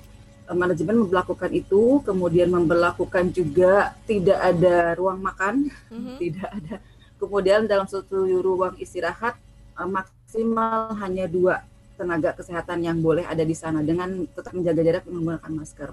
uh, 0.49 0.57
manajemen 0.57 1.05
melakukan 1.05 1.51
itu, 1.53 2.01
kemudian 2.05 2.49
memperlakukan 2.49 3.33
juga 3.33 3.93
tidak 4.09 4.39
ada 4.41 4.93
ruang 4.97 5.19
makan, 5.21 5.69
hmm. 5.89 6.17
tidak 6.21 6.49
ada. 6.49 6.75
Kemudian 7.15 7.65
dalam 7.65 7.87
satu 7.87 8.27
ruang 8.43 8.75
istirahat 8.77 9.39
uh, 9.79 9.89
maksimal 9.89 10.95
hanya 10.99 11.25
dua 11.27 11.63
tenaga 11.95 12.35
kesehatan 12.35 12.83
yang 12.83 12.99
boleh 12.99 13.23
ada 13.23 13.43
di 13.43 13.55
sana 13.55 13.79
dengan 13.79 14.27
tetap 14.27 14.51
menjaga 14.51 14.81
jarak 14.83 15.03
menggunakan 15.07 15.51
masker 15.55 15.91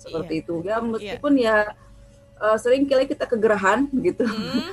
seperti 0.00 0.34
iya. 0.36 0.42
itu 0.44 0.54
ya 0.64 0.76
meskipun 0.80 1.32
iya. 1.36 1.44
ya 1.44 1.56
uh, 2.40 2.56
sering 2.60 2.84
kali 2.88 3.08
kita 3.08 3.24
kegerahan 3.24 3.88
gitu 4.00 4.24
hmm. 4.24 4.68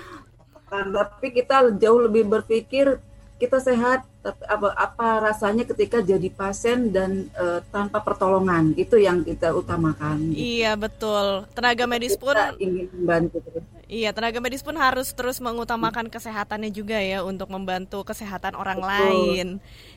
tapi 0.95 1.27
kita 1.31 1.71
jauh 1.79 2.03
lebih 2.03 2.27
berpikir 2.27 2.99
kita 3.37 3.61
sehat 3.61 4.03
tapi 4.25 4.43
apa 4.49 4.67
apa 4.75 5.07
rasanya 5.31 5.63
ketika 5.63 6.03
jadi 6.03 6.27
pasien 6.33 6.91
dan 6.91 7.29
uh, 7.37 7.61
tanpa 7.69 8.01
pertolongan. 8.03 8.73
Itu 8.75 8.97
yang 8.97 9.23
kita 9.23 9.53
utamakan. 9.53 10.33
Iya 10.33 10.75
betul. 10.75 11.45
Tenaga 11.53 11.85
medis 11.87 12.17
pun 12.17 12.35
ingin 12.57 12.89
membantu 12.91 13.39
terus. 13.45 13.63
Iya 13.87 14.11
tenaga 14.11 14.43
medis 14.43 14.65
pun 14.65 14.75
harus 14.75 15.15
terus 15.15 15.39
mengutamakan 15.39 16.11
kesehatannya 16.11 16.73
juga 16.75 16.99
ya 16.99 17.23
untuk 17.23 17.47
membantu 17.53 18.03
kesehatan 18.03 18.57
orang 18.57 18.83
betul. 18.83 18.91
lain. 18.91 19.47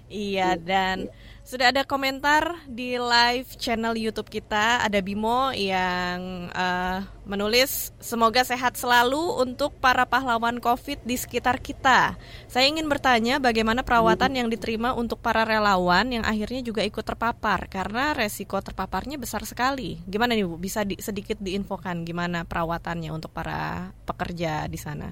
Iya, 0.06 0.54
iya 0.54 0.60
dan 0.60 0.96
iya 1.10 1.38
sudah 1.50 1.74
ada 1.74 1.82
komentar 1.82 2.62
di 2.70 2.94
live 2.94 3.58
channel 3.58 3.98
YouTube 3.98 4.30
kita. 4.30 4.86
Ada 4.86 5.02
Bimo 5.02 5.50
yang 5.50 6.46
uh, 6.54 7.02
menulis 7.26 7.90
semoga 7.98 8.46
sehat 8.46 8.78
selalu 8.78 9.42
untuk 9.42 9.74
para 9.82 10.06
pahlawan 10.06 10.62
COVID 10.62 11.02
di 11.02 11.18
sekitar 11.18 11.58
kita. 11.58 12.14
Saya 12.46 12.70
ingin 12.70 12.86
bertanya 12.86 13.42
bagaimana 13.42 13.82
perawatan 13.82 14.38
yang 14.38 14.46
diterima 14.46 14.94
untuk 14.94 15.18
para 15.18 15.42
relawan 15.42 16.14
yang 16.14 16.22
akhirnya 16.22 16.62
juga 16.62 16.86
ikut 16.86 17.02
terpapar 17.02 17.66
karena 17.66 18.14
resiko 18.14 18.62
terpaparnya 18.62 19.18
besar 19.18 19.42
sekali. 19.42 19.98
Gimana 20.06 20.38
nih 20.38 20.46
Bu? 20.46 20.54
Bisa 20.54 20.86
di, 20.86 21.02
sedikit 21.02 21.42
diinfokan 21.42 22.06
gimana 22.06 22.46
perawatannya 22.46 23.10
untuk 23.10 23.34
para 23.34 23.90
pekerja 24.06 24.70
di 24.70 24.78
sana? 24.78 25.10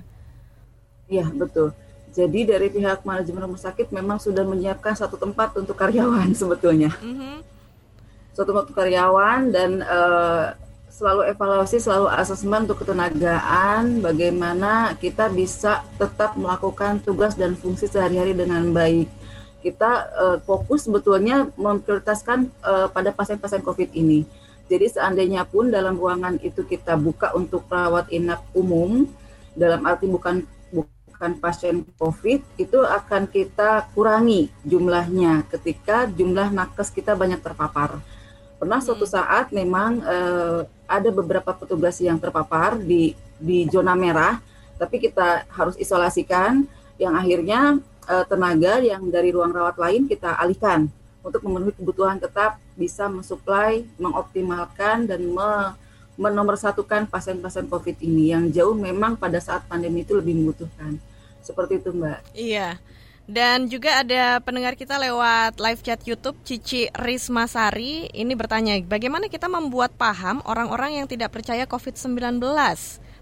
Iya 1.10 1.34
betul. 1.34 1.74
Jadi 2.18 2.50
dari 2.50 2.66
pihak 2.66 3.06
manajemen 3.06 3.46
rumah 3.46 3.62
sakit 3.62 3.94
memang 3.94 4.18
sudah 4.18 4.42
menyiapkan 4.42 4.98
satu 4.98 5.14
tempat 5.14 5.54
untuk 5.54 5.78
karyawan 5.78 6.34
sebetulnya. 6.40 6.90
Mm-hmm. 6.98 7.36
Suatu 8.34 8.50
tempat 8.50 8.64
untuk 8.66 8.78
karyawan 8.82 9.54
dan 9.54 9.70
uh, 9.86 10.50
selalu 10.90 11.30
evaluasi, 11.30 11.78
selalu 11.78 12.10
asesmen 12.10 12.66
untuk 12.66 12.82
ketenagaan, 12.82 14.02
bagaimana 14.02 14.98
kita 14.98 15.30
bisa 15.30 15.86
tetap 15.94 16.34
melakukan 16.34 16.98
tugas 17.06 17.38
dan 17.38 17.54
fungsi 17.54 17.86
sehari-hari 17.86 18.34
dengan 18.34 18.66
baik. 18.74 19.06
Kita 19.62 19.90
uh, 20.10 20.36
fokus 20.42 20.90
sebetulnya 20.90 21.46
memprioritaskan 21.54 22.50
uh, 22.66 22.86
pada 22.90 23.14
pasien-pasien 23.14 23.62
COVID 23.62 23.94
ini. 23.94 24.26
Jadi 24.66 24.90
seandainya 24.90 25.46
pun 25.46 25.70
dalam 25.70 25.94
ruangan 25.94 26.34
itu 26.42 26.66
kita 26.66 26.98
buka 26.98 27.30
untuk 27.38 27.62
perawat 27.70 28.10
inap 28.10 28.42
umum, 28.58 29.06
dalam 29.54 29.86
arti 29.86 30.10
bukan 30.10 30.57
menyembuhkan 31.18 31.42
pasien 31.42 31.82
COVID 31.98 32.40
itu 32.62 32.78
akan 32.78 33.26
kita 33.26 33.90
kurangi 33.90 34.54
jumlahnya 34.62 35.42
ketika 35.50 36.06
jumlah 36.06 36.54
nakes 36.54 36.94
kita 36.94 37.18
banyak 37.18 37.42
terpapar. 37.42 37.98
Pernah 38.58 38.78
suatu 38.78 39.02
hmm. 39.02 39.14
saat 39.18 39.46
memang 39.50 39.98
uh, 40.02 40.62
ada 40.86 41.10
beberapa 41.10 41.50
petugas 41.50 41.98
yang 41.98 42.22
terpapar 42.22 42.78
di 42.78 43.18
di 43.38 43.66
zona 43.66 43.98
merah, 43.98 44.38
tapi 44.78 45.02
kita 45.02 45.46
harus 45.50 45.74
isolasikan 45.78 46.66
yang 46.98 47.14
akhirnya 47.18 47.82
uh, 48.06 48.24
tenaga 48.26 48.78
yang 48.78 49.10
dari 49.10 49.34
ruang 49.34 49.50
rawat 49.50 49.78
lain 49.78 50.06
kita 50.06 50.38
alihkan 50.38 50.86
untuk 51.22 51.42
memenuhi 51.42 51.74
kebutuhan 51.74 52.22
tetap 52.22 52.62
bisa 52.78 53.10
mensuplai, 53.10 53.82
mengoptimalkan 53.98 55.10
dan 55.10 55.22
me 55.26 55.74
menomorsatukan 56.18 57.06
pasien-pasien 57.06 57.70
COVID 57.70 58.02
ini 58.02 58.34
yang 58.34 58.50
jauh 58.50 58.74
memang 58.74 59.14
pada 59.14 59.38
saat 59.38 59.62
pandemi 59.70 60.02
itu 60.02 60.18
lebih 60.18 60.34
membutuhkan. 60.34 60.98
Seperti 61.48 61.80
itu, 61.80 61.96
Mbak. 61.96 62.36
Iya. 62.36 62.76
Dan 63.28 63.68
juga 63.68 64.00
ada 64.00 64.40
pendengar 64.40 64.72
kita 64.72 64.96
lewat 64.96 65.60
live 65.60 65.84
chat 65.84 66.00
YouTube 66.08 66.40
Cici 66.48 66.88
Rismasari 66.96 68.08
ini 68.16 68.32
bertanya, 68.32 68.80
bagaimana 68.80 69.28
kita 69.28 69.52
membuat 69.52 69.92
paham 70.00 70.40
orang-orang 70.48 71.00
yang 71.00 71.06
tidak 71.08 71.36
percaya 71.36 71.68
COVID-19? 71.68 72.40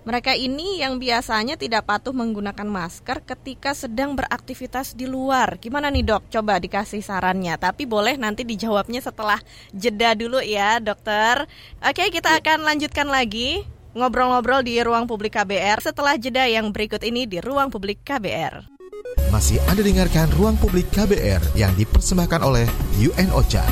Mereka 0.07 0.39
ini 0.39 0.79
yang 0.79 1.03
biasanya 1.03 1.59
tidak 1.59 1.91
patuh 1.91 2.15
menggunakan 2.15 2.71
masker 2.71 3.27
ketika 3.27 3.75
sedang 3.75 4.15
beraktivitas 4.15 4.95
di 4.95 5.11
luar. 5.11 5.59
Gimana 5.59 5.91
nih 5.91 6.07
dok? 6.07 6.31
Coba 6.31 6.63
dikasih 6.63 7.03
sarannya. 7.03 7.59
Tapi 7.59 7.91
boleh 7.91 8.15
nanti 8.15 8.47
dijawabnya 8.47 9.03
setelah 9.03 9.43
jeda 9.75 10.15
dulu 10.15 10.39
ya 10.39 10.79
dokter. 10.79 11.51
Oke 11.83 12.07
kita 12.15 12.39
akan 12.39 12.63
lanjutkan 12.63 13.11
lagi 13.11 13.67
ngobrol-ngobrol 13.97 14.61
di 14.61 14.77
ruang 14.85 15.09
publik 15.09 15.41
KBR 15.41 15.81
setelah 15.81 16.21
jeda 16.21 16.45
yang 16.45 16.69
berikut 16.71 17.01
ini 17.01 17.25
di 17.25 17.41
ruang 17.41 17.73
publik 17.73 18.05
KBR. 18.05 18.77
Masih 19.33 19.57
Anda 19.67 19.83
dengarkan 19.83 20.31
Ruang 20.39 20.55
Publik 20.55 20.87
KBR 20.95 21.59
yang 21.59 21.75
dipersembahkan 21.75 22.47
oleh 22.47 22.63
UN 23.03 23.35
OCHA. 23.35 23.67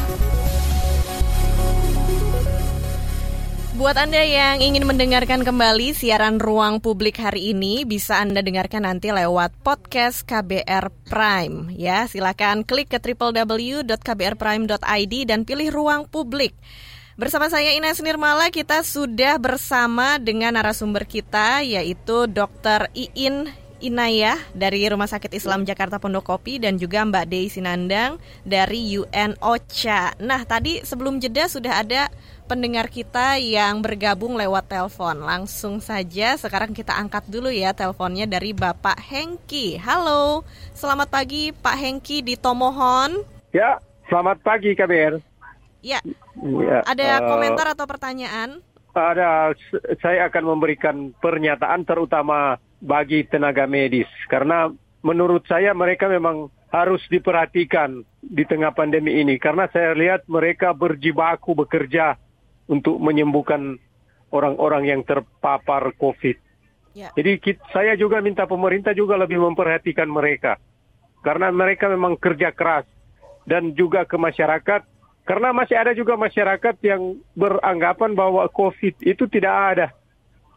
Buat 3.74 3.98
Anda 3.98 4.22
yang 4.22 4.62
ingin 4.62 4.87
mendengarkan 4.87 5.42
kembali 5.42 5.98
siaran 5.98 6.38
Ruang 6.38 6.78
Publik 6.78 7.18
hari 7.18 7.50
ini, 7.50 7.82
bisa 7.82 8.22
Anda 8.22 8.38
dengarkan 8.38 8.87
nanti 8.87 9.10
lewat 9.10 9.50
podcast 9.66 10.22
KBR 10.22 10.94
Prime. 11.10 11.74
Ya, 11.74 12.06
silakan 12.06 12.62
klik 12.62 12.94
ke 12.94 13.02
www.kbrprime.id 13.02 15.14
dan 15.26 15.42
pilih 15.42 15.74
Ruang 15.74 16.06
Publik. 16.06 16.54
Bersama 17.14 17.46
saya 17.46 17.70
Ines 17.70 18.03
Nirmala, 18.03 18.50
kita 18.50 18.83
sudah 18.83 19.38
bersama 19.38 20.18
dengan 20.18 20.50
narasumber 20.59 21.07
kita, 21.07 21.62
yaitu 21.62 22.27
Dr. 22.27 22.90
Iin 22.90 23.55
Inayah 23.79 24.35
dari 24.50 24.83
Rumah 24.83 25.07
Sakit 25.07 25.31
Islam 25.31 25.62
Jakarta 25.62 26.03
Pondok 26.03 26.27
Kopi 26.27 26.59
dan 26.59 26.74
juga 26.74 27.07
Mbak 27.07 27.27
Dei 27.31 27.46
Sinandang 27.46 28.18
dari 28.42 28.98
UN 28.98 29.38
OCHA. 29.38 30.18
Nah, 30.27 30.42
tadi 30.42 30.83
sebelum 30.83 31.22
jeda 31.22 31.46
sudah 31.46 31.87
ada 31.87 32.11
pendengar 32.50 32.90
kita 32.90 33.38
yang 33.38 33.79
bergabung 33.79 34.35
lewat 34.35 34.74
telepon. 34.74 35.22
Langsung 35.22 35.79
saja 35.79 36.35
sekarang 36.35 36.74
kita 36.74 36.98
angkat 36.98 37.31
dulu 37.31 37.46
ya 37.46 37.70
teleponnya 37.70 38.27
dari 38.27 38.50
Bapak 38.50 38.98
Hengki. 38.98 39.79
Halo, 39.79 40.42
selamat 40.74 41.14
pagi 41.14 41.55
Pak 41.55 41.79
Hengki 41.79 42.27
di 42.27 42.35
Tomohon. 42.35 43.22
Ya, 43.55 43.79
selamat 44.11 44.42
pagi 44.42 44.74
KBR. 44.74 45.22
Ya, 45.85 46.03
ya 46.42 46.82
ada 46.82 47.06
uh, 47.22 47.28
komentar 47.30 47.66
atau 47.74 47.86
pertanyaan? 47.86 48.58
Ada, 48.94 49.58
saya 49.98 50.30
akan 50.30 50.54
memberikan 50.54 51.10
pernyataan 51.18 51.82
terutama 51.82 52.62
bagi 52.78 53.26
tenaga 53.26 53.66
medis 53.66 54.06
karena 54.30 54.70
menurut 55.02 55.42
saya 55.50 55.74
mereka 55.74 56.06
memang 56.06 56.46
harus 56.70 57.02
diperhatikan 57.10 58.02
di 58.18 58.42
tengah 58.46 58.74
pandemi 58.74 59.18
ini 59.22 59.38
karena 59.38 59.70
saya 59.70 59.94
lihat 59.94 60.26
mereka 60.26 60.74
berjibaku 60.74 61.54
bekerja 61.54 62.18
untuk 62.66 62.98
menyembuhkan 62.98 63.78
orang-orang 64.34 64.90
yang 64.90 65.00
terpapar 65.06 65.94
COVID. 65.94 66.34
Ya. 66.94 67.10
Jadi 67.14 67.58
saya 67.70 67.94
juga 67.94 68.22
minta 68.22 68.46
pemerintah 68.46 68.94
juga 68.94 69.18
lebih 69.18 69.42
memperhatikan 69.42 70.06
mereka 70.06 70.58
karena 71.22 71.50
mereka 71.50 71.90
memang 71.90 72.14
kerja 72.18 72.54
keras 72.54 72.86
dan 73.46 73.74
juga 73.74 74.06
ke 74.06 74.14
masyarakat 74.18 74.82
karena 75.24 75.56
masih 75.56 75.76
ada 75.76 75.96
juga 75.96 76.20
masyarakat 76.20 76.76
yang 76.84 77.16
beranggapan 77.32 78.12
bahwa 78.12 78.44
COVID 78.52 79.00
itu 79.00 79.24
tidak 79.28 79.54
ada. 79.72 79.87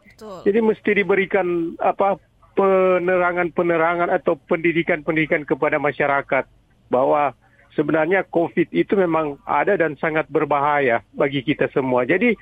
Betul. 0.04 0.44
Jadi 0.44 0.58
mesti 0.60 0.90
diberikan 0.92 1.72
apa 1.80 2.20
penerangan-penerangan 2.52 4.12
atau 4.12 4.36
pendidikan-pendidikan 4.50 5.48
kepada 5.48 5.80
masyarakat 5.80 6.44
bahwa 6.92 7.32
sebenarnya 7.72 8.26
COVID 8.28 8.74
itu 8.74 8.92
memang 8.98 9.40
ada 9.48 9.78
dan 9.78 9.96
sangat 9.96 10.28
berbahaya 10.28 11.00
bagi 11.16 11.40
kita 11.40 11.70
semua. 11.72 12.04
Jadi 12.04 12.36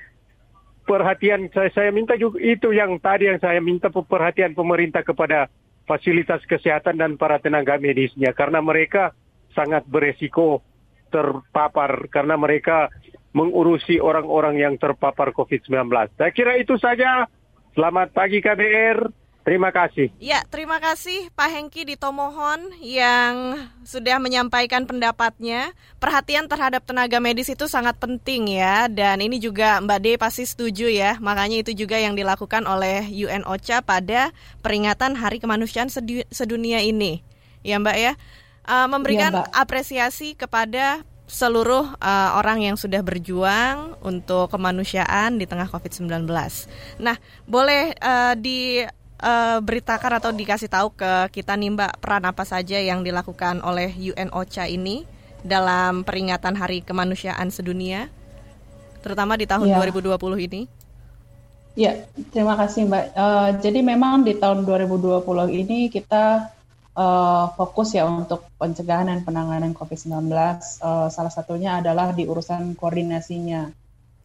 perhatian 0.89 1.47
saya, 1.55 1.71
saya 1.71 1.91
minta 1.95 2.19
juga 2.19 2.43
itu 2.43 2.73
yang 2.73 2.97
tadi 2.99 3.31
yang 3.31 3.39
saya 3.39 3.62
minta 3.62 3.87
perhatian 3.93 4.57
pemerintah 4.57 5.07
kepada 5.07 5.47
fasilitas 5.87 6.43
kesehatan 6.49 6.99
dan 6.99 7.15
para 7.15 7.39
tenaga 7.39 7.79
medisnya 7.79 8.35
karena 8.35 8.59
mereka 8.59 9.15
sangat 9.55 9.87
beresiko 9.87 10.65
terpapar 11.09 12.11
karena 12.11 12.35
mereka 12.35 12.90
mengurusi 13.37 14.01
orang-orang 14.01 14.57
yang 14.57 14.75
terpapar 14.81 15.37
COVID-19. 15.37 15.92
Saya 16.16 16.33
kira 16.33 16.57
itu 16.57 16.81
saja. 16.81 17.29
Selamat 17.77 18.16
pagi 18.16 18.40
KBR. 18.40 19.27
Terima 19.47 19.71
kasih. 19.71 20.11
Ya, 20.19 20.42
terima 20.51 20.83
kasih 20.83 21.31
Pak 21.31 21.47
Hengki 21.55 21.87
di 21.87 21.95
Tomohon 21.95 22.75
yang 22.83 23.55
sudah 23.87 24.19
menyampaikan 24.19 24.90
pendapatnya. 24.90 25.71
Perhatian 26.03 26.51
terhadap 26.51 26.83
tenaga 26.83 27.23
medis 27.23 27.47
itu 27.47 27.71
sangat 27.71 27.95
penting 28.03 28.59
ya, 28.59 28.90
dan 28.90 29.23
ini 29.23 29.38
juga 29.38 29.79
Mbak 29.79 30.01
De 30.03 30.12
pasti 30.19 30.42
setuju 30.51 30.90
ya. 30.90 31.14
Makanya 31.23 31.62
itu 31.62 31.79
juga 31.79 31.95
yang 31.95 32.19
dilakukan 32.19 32.66
oleh 32.66 33.07
UN 33.07 33.47
OCHA 33.47 33.87
pada 33.87 34.35
peringatan 34.66 35.14
Hari 35.14 35.38
Kemanusiaan 35.38 35.95
Sedunia 36.35 36.83
ini. 36.83 37.23
Ya 37.62 37.79
Mbak 37.79 37.97
ya, 38.03 38.19
uh, 38.67 38.87
memberikan 38.91 39.33
ya, 39.33 39.39
Mbak. 39.47 39.49
apresiasi 39.55 40.35
kepada 40.35 41.07
seluruh 41.27 41.99
uh, 41.99 42.31
orang 42.39 42.63
yang 42.63 42.77
sudah 42.79 43.03
berjuang 43.03 43.99
untuk 44.07 44.47
kemanusiaan 44.47 45.43
di 45.43 45.47
tengah 45.47 45.67
COVID-19. 45.67 46.23
Nah, 47.03 47.19
boleh 47.51 47.99
uh, 47.99 48.35
diberitakan 48.39 50.11
uh, 50.15 50.19
atau 50.23 50.31
dikasih 50.31 50.71
tahu 50.71 50.95
ke 50.95 51.35
kita 51.35 51.59
nih 51.59 51.75
Mbak 51.75 51.93
peran 51.99 52.25
apa 52.31 52.47
saja 52.47 52.79
yang 52.79 53.03
dilakukan 53.03 53.59
oleh 53.67 53.91
UN 53.91 54.31
OCHA 54.31 54.71
ini 54.71 55.03
dalam 55.43 56.07
peringatan 56.07 56.55
Hari 56.55 56.87
Kemanusiaan 56.87 57.51
Sedunia, 57.51 58.07
terutama 59.03 59.35
di 59.35 59.51
tahun 59.51 59.71
ya. 59.71 59.83
2020 59.83 60.47
ini? 60.47 60.63
Ya, 61.77 62.07
terima 62.33 62.57
kasih 62.57 62.89
Mbak. 62.89 63.05
Uh, 63.13 63.51
jadi 63.61 63.83
memang 63.83 64.25
di 64.25 64.33
tahun 64.39 64.65
2020 64.65 65.27
ini 65.53 65.93
kita 65.93 66.56
uh, 66.97 67.53
fokus 67.55 67.95
ya 67.95 68.09
untuk 68.09 68.49
pencegahan 68.57 69.13
dan 69.13 69.21
penanganan 69.23 69.77
COVID-19. 69.77 70.33
Uh, 70.81 71.09
salah 71.13 71.31
satunya 71.31 71.79
adalah 71.79 72.17
di 72.17 72.25
urusan 72.25 72.75
koordinasinya. 72.75 73.71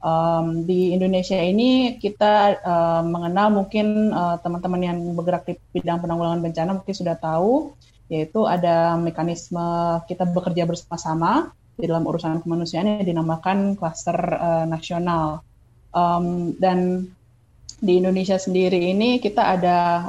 Um, 0.02 0.66
di 0.66 0.98
Indonesia 0.98 1.38
ini 1.38 2.02
kita 2.02 2.58
uh, 2.66 3.04
mengenal 3.06 3.54
mungkin 3.54 4.10
teman-teman 4.42 4.82
uh, 4.82 4.88
yang 4.90 4.98
bergerak 5.14 5.46
di 5.46 5.54
bidang 5.78 6.02
penanggulangan 6.02 6.42
bencana 6.42 6.72
mungkin 6.74 6.96
sudah 6.98 7.14
tahu, 7.22 7.78
yaitu 8.10 8.50
ada 8.50 8.98
mekanisme 8.98 10.02
kita 10.10 10.26
bekerja 10.26 10.66
bersama-sama 10.66 11.54
di 11.78 11.86
dalam 11.86 12.10
urusan 12.10 12.42
kemanusiaan 12.42 12.98
yang 12.98 13.06
dinamakan 13.06 13.78
klaster 13.78 14.18
uh, 14.18 14.66
nasional. 14.66 15.46
Um, 15.92 16.56
dan 16.58 17.12
di 17.82 18.00
Indonesia 18.00 18.38
sendiri 18.38 18.94
ini 18.94 19.18
kita 19.18 19.58
ada 19.58 20.08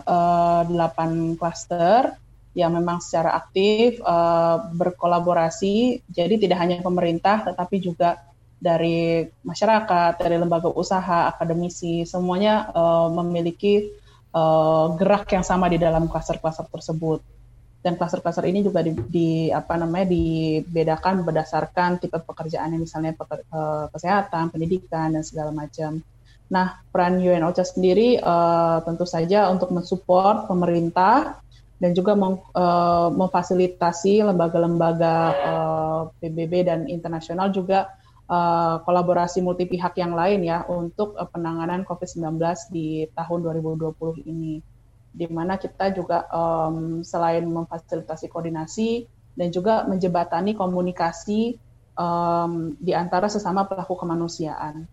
delapan 0.69 1.33
uh, 1.33 1.37
klaster 1.37 2.22
yang 2.53 2.77
memang 2.77 3.01
secara 3.01 3.33
aktif 3.37 4.01
uh, 4.05 4.69
berkolaborasi. 4.77 6.05
Jadi 6.09 6.35
tidak 6.37 6.59
hanya 6.61 6.85
pemerintah, 6.85 7.49
tetapi 7.49 7.81
juga 7.81 8.21
dari 8.63 9.27
masyarakat, 9.43 10.23
dari 10.23 10.37
lembaga 10.39 10.71
usaha, 10.71 11.27
akademisi, 11.33 12.07
semuanya 12.07 12.71
uh, 12.71 13.09
memiliki 13.11 13.91
uh, 14.37 14.95
gerak 14.95 15.27
yang 15.33 15.43
sama 15.43 15.67
di 15.67 15.81
dalam 15.81 16.07
klaster-klaster 16.07 16.69
tersebut. 16.71 17.25
Dan 17.83 17.99
klaster-klaster 17.99 18.47
ini 18.47 18.63
juga 18.63 18.79
di, 18.87 18.95
di 19.11 19.31
apa 19.51 19.75
namanya 19.75 20.07
dibedakan 20.07 21.27
berdasarkan 21.27 21.99
tipe 21.99 22.15
pekerjaannya, 22.15 22.79
misalnya 22.79 23.17
peker, 23.19 23.43
uh, 23.51 23.91
kesehatan, 23.91 24.55
pendidikan 24.55 25.11
dan 25.11 25.27
segala 25.27 25.51
macam. 25.51 25.99
Nah, 26.53 26.85
peran 26.93 27.17
UN 27.19 27.43
OCHA 27.49 27.65
sendiri 27.65 28.21
uh, 28.21 28.85
tentu 28.85 29.09
saja 29.09 29.49
untuk 29.49 29.73
mensupport 29.73 30.47
pemerintah 30.47 31.43
dan 31.83 31.99
juga 31.99 32.15
mem, 32.15 32.39
uh, 32.55 33.11
memfasilitasi 33.11 34.23
lembaga-lembaga 34.23 35.15
uh, 35.35 36.03
eh, 36.23 36.31
PBB 36.31 36.53
dan 36.63 36.87
internasional 36.87 37.51
juga 37.51 37.91
uh, 38.31 38.79
kolaborasi 38.87 39.43
multi 39.43 39.67
pihak 39.67 39.99
yang 39.99 40.15
lain 40.15 40.47
ya 40.47 40.63
untuk 40.71 41.19
uh, 41.19 41.27
penanganan 41.27 41.83
COVID-19 41.83 42.39
di 42.71 43.11
tahun 43.19 43.43
2020 43.67 43.99
ini, 44.31 44.63
di 45.11 45.27
mana 45.27 45.59
kita 45.59 45.91
juga 45.91 46.31
um, 46.31 47.03
selain 47.03 47.43
memfasilitasi 47.51 48.31
koordinasi 48.31 49.11
dan 49.35 49.51
juga 49.51 49.83
menjebatani 49.83 50.55
komunikasi 50.55 51.59
um, 51.99 52.79
di 52.79 52.95
antara 52.95 53.27
sesama 53.27 53.67
pelaku 53.67 53.99
kemanusiaan. 53.99 54.87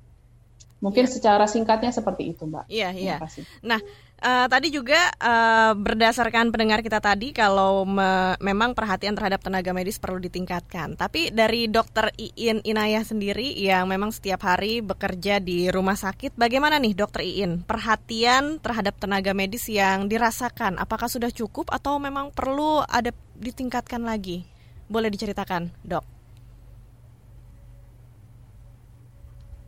Mungkin 0.81 1.05
ya. 1.05 1.11
secara 1.11 1.45
singkatnya 1.45 1.93
seperti 1.93 2.33
itu, 2.33 2.49
Mbak. 2.49 2.65
Iya, 2.65 2.89
iya. 2.97 3.17
Nah, 3.61 3.77
Uh, 4.19 4.51
tadi 4.51 4.67
juga 4.67 4.99
uh, 5.23 5.71
berdasarkan 5.79 6.51
pendengar 6.51 6.83
kita 6.83 6.99
tadi 6.99 7.31
kalau 7.31 7.87
me 7.87 8.35
memang 8.43 8.75
perhatian 8.75 9.15
terhadap 9.15 9.39
tenaga 9.39 9.71
medis 9.71 9.95
perlu 9.95 10.19
ditingkatkan. 10.19 10.99
Tapi 10.99 11.31
dari 11.31 11.71
dokter 11.71 12.11
Iin 12.19 12.59
Inayah 12.67 13.07
sendiri 13.07 13.55
yang 13.55 13.87
memang 13.87 14.11
setiap 14.11 14.43
hari 14.43 14.83
bekerja 14.83 15.39
di 15.39 15.71
rumah 15.71 15.95
sakit, 15.95 16.35
bagaimana 16.35 16.83
nih 16.83 16.99
dokter 16.99 17.23
Iin 17.23 17.63
perhatian 17.63 18.59
terhadap 18.59 18.99
tenaga 18.99 19.31
medis 19.31 19.63
yang 19.71 20.11
dirasakan? 20.11 20.75
Apakah 20.83 21.07
sudah 21.07 21.31
cukup 21.31 21.71
atau 21.71 21.95
memang 21.95 22.35
perlu 22.35 22.83
ada 22.83 23.15
ditingkatkan 23.39 24.03
lagi? 24.03 24.43
Boleh 24.91 25.07
diceritakan, 25.07 25.71
dok? 25.79 26.03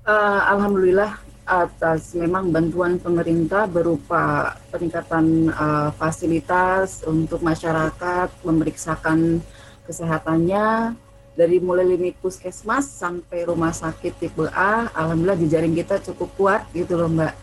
Uh, 0.04 0.44
Alhamdulillah 0.44 1.31
atas 1.52 2.16
memang 2.16 2.48
bantuan 2.48 2.96
pemerintah 2.96 3.68
berupa 3.68 4.56
peningkatan 4.72 5.52
uh, 5.52 5.92
fasilitas 6.00 7.04
untuk 7.04 7.44
masyarakat 7.44 8.32
memeriksakan 8.48 9.44
kesehatannya 9.84 10.96
dari 11.36 11.60
mulai 11.60 11.84
lini 11.84 12.16
puskesmas 12.16 12.88
sampai 12.88 13.44
rumah 13.44 13.76
sakit 13.76 14.16
tipe 14.16 14.48
A, 14.56 14.88
alhamdulillah 14.96 15.40
jejaring 15.44 15.76
kita 15.76 16.00
cukup 16.00 16.30
kuat 16.40 16.62
gitu 16.72 16.96
loh 16.96 17.12
Mbak. 17.12 17.34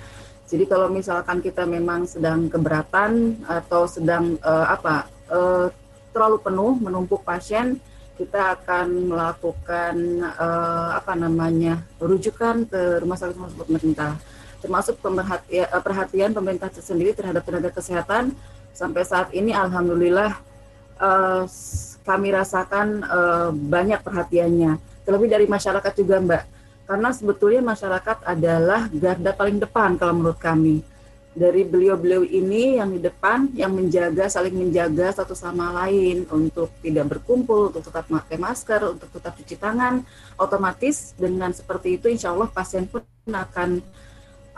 Jadi 0.49 0.65
kalau 0.65 0.89
misalkan 0.89 1.45
kita 1.45 1.69
memang 1.69 2.09
sedang 2.09 2.49
keberatan 2.49 3.37
atau 3.45 3.85
sedang 3.85 4.41
uh, 4.41 4.73
apa 4.73 5.05
uh, 5.29 5.69
terlalu 6.17 6.41
penuh 6.41 6.73
menumpuk 6.81 7.21
pasien, 7.21 7.77
kita 8.19 8.59
akan 8.59 9.15
melakukan 9.15 9.95
uh, 10.35 10.99
apa 10.99 11.15
namanya 11.15 11.87
rujukan 12.03 12.67
ke 12.67 12.99
rumah 12.99 13.15
sakit 13.15 13.39
rumah 13.39 13.49
sakit 13.55 13.63
pemerintah. 13.71 14.13
Termasuk 14.59 14.99
pemerhatian, 14.99 15.71
eh, 15.71 15.83
perhatian 15.87 16.35
pemerintah 16.35 16.67
sendiri 16.75 17.15
terhadap 17.15 17.47
tenaga 17.47 17.71
kesehatan. 17.71 18.35
Sampai 18.75 19.07
saat 19.07 19.31
ini 19.31 19.55
alhamdulillah 19.55 20.35
uh, 20.99 21.47
kami 22.03 22.35
rasakan 22.35 23.07
uh, 23.07 23.55
banyak 23.55 24.03
perhatiannya. 24.03 24.83
Terlebih 25.07 25.31
dari 25.31 25.47
masyarakat 25.47 25.93
juga 25.95 26.19
mbak. 26.19 26.43
Karena 26.91 27.15
sebetulnya 27.15 27.63
masyarakat 27.63 28.27
adalah 28.27 28.91
garda 28.91 29.31
paling 29.31 29.63
depan 29.63 29.95
kalau 29.95 30.19
menurut 30.19 30.41
kami 30.43 30.83
dari 31.37 31.63
beliau-beliau 31.63 32.25
ini 32.25 32.81
yang 32.81 32.91
di 32.93 33.01
depan 33.05 33.53
yang 33.55 33.71
menjaga 33.71 34.27
saling 34.27 34.57
menjaga 34.57 35.13
satu 35.13 35.37
sama 35.37 35.71
lain 35.85 36.27
untuk 36.33 36.73
tidak 36.81 37.17
berkumpul 37.17 37.71
untuk 37.71 37.85
tetap 37.85 38.09
memakai 38.11 38.41
masker 38.41 38.81
untuk 38.97 39.09
tetap 39.13 39.37
cuci 39.39 39.57
tangan 39.61 40.03
otomatis 40.41 41.15
dengan 41.15 41.55
seperti 41.55 42.01
itu 42.01 42.11
insya 42.11 42.35
Allah 42.35 42.51
pasien 42.51 42.89
pun 42.89 43.05
akan 43.29 43.85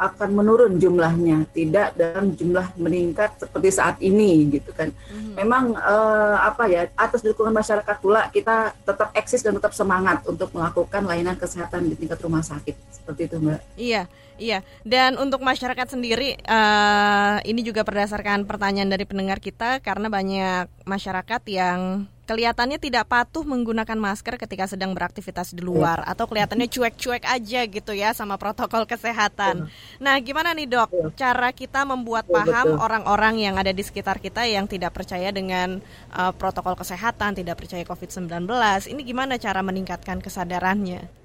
akan 0.00 0.30
menurun 0.32 0.80
jumlahnya, 0.80 1.44
tidak 1.52 1.92
dalam 1.92 2.32
jumlah 2.32 2.72
meningkat 2.80 3.36
seperti 3.36 3.68
saat 3.68 4.00
ini 4.00 4.48
gitu 4.48 4.72
kan. 4.72 4.88
Hmm. 5.12 5.36
Memang 5.36 5.76
uh, 5.76 6.40
apa 6.40 6.64
ya 6.72 6.88
atas 6.96 7.20
dukungan 7.20 7.52
masyarakat 7.52 8.00
pula 8.00 8.32
kita 8.32 8.72
tetap 8.80 9.12
eksis 9.12 9.44
dan 9.44 9.60
tetap 9.60 9.76
semangat 9.76 10.24
untuk 10.24 10.48
melakukan 10.56 11.04
layanan 11.04 11.36
kesehatan 11.36 11.92
di 11.92 12.00
tingkat 12.00 12.16
rumah 12.24 12.40
sakit 12.40 12.72
seperti 12.96 13.28
itu 13.28 13.36
mbak. 13.44 13.60
Iya. 13.76 14.08
Iya, 14.40 14.64
dan 14.88 15.20
untuk 15.20 15.44
masyarakat 15.44 15.92
sendiri, 15.92 16.40
uh, 16.48 17.44
ini 17.44 17.60
juga 17.60 17.84
berdasarkan 17.84 18.48
pertanyaan 18.48 18.88
dari 18.88 19.04
pendengar 19.04 19.36
kita, 19.36 19.84
karena 19.84 20.08
banyak 20.08 20.64
masyarakat 20.88 21.42
yang 21.52 22.08
kelihatannya 22.24 22.80
tidak 22.80 23.04
patuh 23.04 23.44
menggunakan 23.44 24.00
masker 24.00 24.40
ketika 24.40 24.64
sedang 24.64 24.96
beraktivitas 24.96 25.52
di 25.52 25.60
luar, 25.60 26.00
atau 26.08 26.24
kelihatannya 26.24 26.72
cuek-cuek 26.72 27.28
aja 27.28 27.60
gitu 27.68 27.92
ya 27.92 28.16
sama 28.16 28.40
protokol 28.40 28.88
kesehatan. 28.88 29.68
Nah, 30.00 30.16
gimana 30.24 30.56
nih 30.56 30.72
dok, 30.72 30.88
cara 31.20 31.52
kita 31.52 31.84
membuat 31.84 32.24
paham 32.24 32.80
orang-orang 32.80 33.44
yang 33.44 33.60
ada 33.60 33.76
di 33.76 33.84
sekitar 33.84 34.24
kita 34.24 34.48
yang 34.48 34.64
tidak 34.64 34.96
percaya 34.96 35.28
dengan 35.36 35.84
uh, 36.16 36.32
protokol 36.32 36.80
kesehatan, 36.80 37.36
tidak 37.36 37.60
percaya 37.60 37.84
COVID-19, 37.84 38.48
ini 38.88 39.04
gimana 39.04 39.36
cara 39.36 39.60
meningkatkan 39.60 40.24
kesadarannya? 40.24 41.19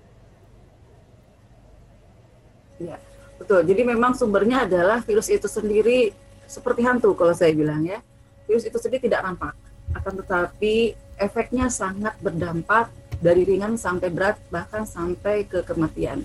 Ya, 2.82 3.00
betul. 3.40 3.64
Jadi 3.64 3.82
memang 3.88 4.12
sumbernya 4.16 4.68
adalah 4.68 5.00
virus 5.04 5.32
itu 5.32 5.48
sendiri 5.48 6.12
seperti 6.46 6.84
hantu 6.84 7.16
kalau 7.16 7.32
saya 7.32 7.56
bilang 7.56 7.84
ya. 7.88 8.00
Virus 8.46 8.68
itu 8.68 8.78
sendiri 8.78 9.10
tidak 9.10 9.26
nampak, 9.26 9.58
akan 9.98 10.22
tetapi 10.22 10.94
efeknya 11.18 11.66
sangat 11.66 12.14
berdampak 12.22 12.94
dari 13.18 13.42
ringan 13.42 13.74
sampai 13.74 14.14
berat 14.14 14.38
bahkan 14.54 14.86
sampai 14.86 15.50
ke 15.50 15.66
kematian. 15.66 16.22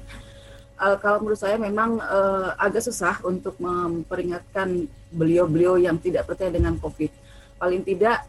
Uh, 0.76 0.96
kalau 1.00 1.24
menurut 1.24 1.40
saya 1.40 1.56
memang 1.56 1.96
uh, 2.00 2.56
agak 2.60 2.84
susah 2.84 3.20
untuk 3.24 3.56
memperingatkan 3.56 4.84
beliau-beliau 5.12 5.80
yang 5.80 5.96
tidak 5.96 6.28
percaya 6.28 6.52
dengan 6.52 6.76
COVID. 6.76 7.08
Paling 7.60 7.84
tidak, 7.84 8.24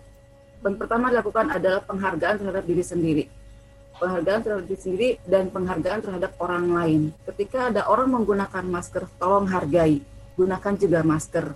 yang 0.64 0.76
pertama 0.76 1.12
dilakukan 1.12 1.48
adalah 1.52 1.84
penghargaan 1.84 2.36
terhadap 2.44 2.64
diri 2.64 2.84
sendiri 2.84 3.26
penghargaan 4.02 4.42
terhadap 4.42 4.66
diri 4.66 4.82
sendiri 4.82 5.10
dan 5.30 5.54
penghargaan 5.54 6.02
terhadap 6.02 6.34
orang 6.42 6.74
lain. 6.74 7.02
Ketika 7.30 7.70
ada 7.70 7.86
orang 7.86 8.10
menggunakan 8.10 8.66
masker, 8.66 9.06
tolong 9.22 9.46
hargai, 9.46 10.02
gunakan 10.34 10.74
juga 10.74 11.06
masker. 11.06 11.54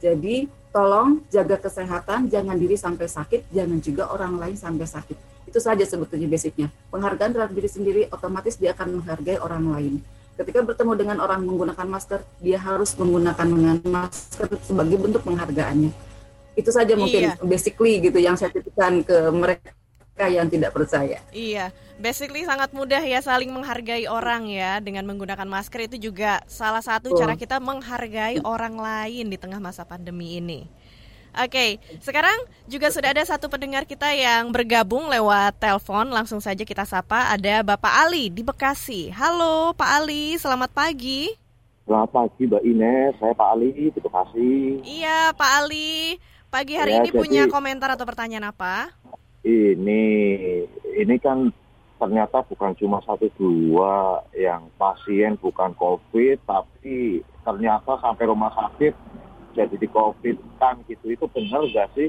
Jadi, 0.00 0.48
tolong 0.72 1.20
jaga 1.28 1.60
kesehatan, 1.60 2.32
jangan 2.32 2.56
diri 2.56 2.80
sampai 2.80 3.04
sakit, 3.04 3.52
jangan 3.52 3.78
juga 3.84 4.08
orang 4.08 4.40
lain 4.40 4.56
sampai 4.56 4.88
sakit. 4.88 5.18
Itu 5.44 5.60
saja 5.60 5.84
sebetulnya 5.84 6.26
basicnya. 6.32 6.72
Penghargaan 6.88 7.30
terhadap 7.36 7.52
diri 7.52 7.68
sendiri, 7.68 8.02
otomatis 8.08 8.56
dia 8.56 8.72
akan 8.72 9.04
menghargai 9.04 9.36
orang 9.36 9.64
lain. 9.68 9.94
Ketika 10.34 10.66
bertemu 10.66 10.92
dengan 10.98 11.16
orang 11.22 11.46
menggunakan 11.46 11.86
masker, 11.86 12.24
dia 12.42 12.58
harus 12.58 12.90
menggunakan 12.98 13.46
dengan 13.46 13.76
masker 13.86 14.50
sebagai 14.66 14.96
bentuk 14.98 15.22
penghargaannya. 15.22 15.94
Itu 16.58 16.74
saja 16.74 16.98
mungkin 16.98 17.30
iya. 17.30 17.38
basically 17.38 18.02
gitu 18.02 18.18
yang 18.18 18.34
saya 18.34 18.50
titipkan 18.50 19.06
ke 19.06 19.30
mereka 19.30 19.70
yang 20.14 20.46
tidak 20.46 20.70
percaya. 20.70 21.18
Iya, 21.34 21.74
basically 21.98 22.46
sangat 22.46 22.70
mudah 22.70 23.02
ya 23.02 23.18
saling 23.18 23.50
menghargai 23.50 24.06
orang 24.06 24.46
ya 24.46 24.78
dengan 24.78 25.02
menggunakan 25.10 25.46
masker 25.46 25.90
itu 25.90 26.10
juga 26.10 26.38
salah 26.46 26.82
satu 26.82 27.10
oh. 27.12 27.18
cara 27.18 27.34
kita 27.34 27.58
menghargai 27.58 28.38
orang 28.46 28.78
lain 28.78 29.26
di 29.26 29.36
tengah 29.36 29.58
masa 29.58 29.82
pandemi 29.82 30.38
ini. 30.38 30.70
Oke, 31.34 31.50
okay, 31.50 31.70
sekarang 31.98 32.46
juga 32.70 32.94
sudah 32.94 33.10
ada 33.10 33.26
satu 33.26 33.50
pendengar 33.50 33.90
kita 33.90 34.06
yang 34.14 34.54
bergabung 34.54 35.10
lewat 35.10 35.58
telepon. 35.58 36.06
Langsung 36.14 36.38
saja 36.38 36.62
kita 36.62 36.86
sapa. 36.86 37.34
Ada 37.34 37.66
Bapak 37.66 38.06
Ali 38.06 38.30
di 38.30 38.46
Bekasi. 38.46 39.10
Halo 39.10 39.74
Pak 39.74 39.90
Ali, 39.98 40.38
selamat 40.38 40.70
pagi. 40.70 41.34
Selamat 41.90 42.10
pagi 42.14 42.46
Mbak 42.46 42.62
Ines, 42.62 43.12
saya 43.18 43.34
Pak 43.34 43.48
Ali 43.50 43.68
di 43.74 43.98
Bekasi. 43.98 44.52
Iya 44.86 45.34
Pak 45.34 45.50
Ali, 45.58 46.22
pagi 46.54 46.78
hari 46.78 46.96
ya, 46.96 46.98
ini 47.02 47.10
jadi... 47.10 47.18
punya 47.18 47.42
komentar 47.50 47.90
atau 47.90 48.06
pertanyaan 48.06 48.54
apa? 48.54 48.94
Ini 49.44 50.02
ini 50.96 51.16
kan 51.20 51.52
ternyata 52.00 52.42
bukan 52.48 52.74
cuma 52.74 52.98
satu 53.04 53.30
dua 53.38 54.24
yang 54.34 54.66
pasien 54.80 55.38
bukan 55.38 55.76
COVID, 55.78 56.42
tapi 56.48 57.22
ternyata 57.44 58.00
sampai 58.00 58.24
rumah 58.24 58.50
sakit 58.50 58.92
jadi 59.54 59.76
di 59.78 59.88
COVID 59.88 60.36
kan 60.58 60.80
gitu. 60.88 61.12
Itu 61.12 61.30
benar 61.30 61.62
nggak 61.68 61.88
sih 61.94 62.08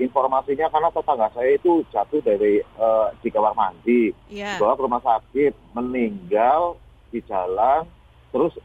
informasinya? 0.00 0.72
Karena 0.72 0.88
tetangga 0.90 1.28
saya 1.36 1.54
itu 1.54 1.84
jatuh 1.92 2.20
dari 2.24 2.64
uh, 2.80 3.12
di 3.20 3.28
kamar 3.28 3.52
mandi, 3.54 4.10
yeah. 4.32 4.56
dibawa 4.56 4.74
ke 4.74 4.82
rumah 4.82 5.02
sakit, 5.04 5.52
meninggal 5.76 6.80
di 7.12 7.20
jalan, 7.28 7.84
terus 8.32 8.56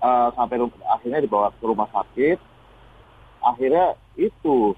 uh, 0.00 0.30
sampai 0.38 0.62
akhirnya 0.86 1.20
dibawa 1.20 1.50
ke 1.50 1.66
rumah 1.66 1.90
sakit, 1.90 2.38
akhirnya 3.42 3.98
itu 4.16 4.72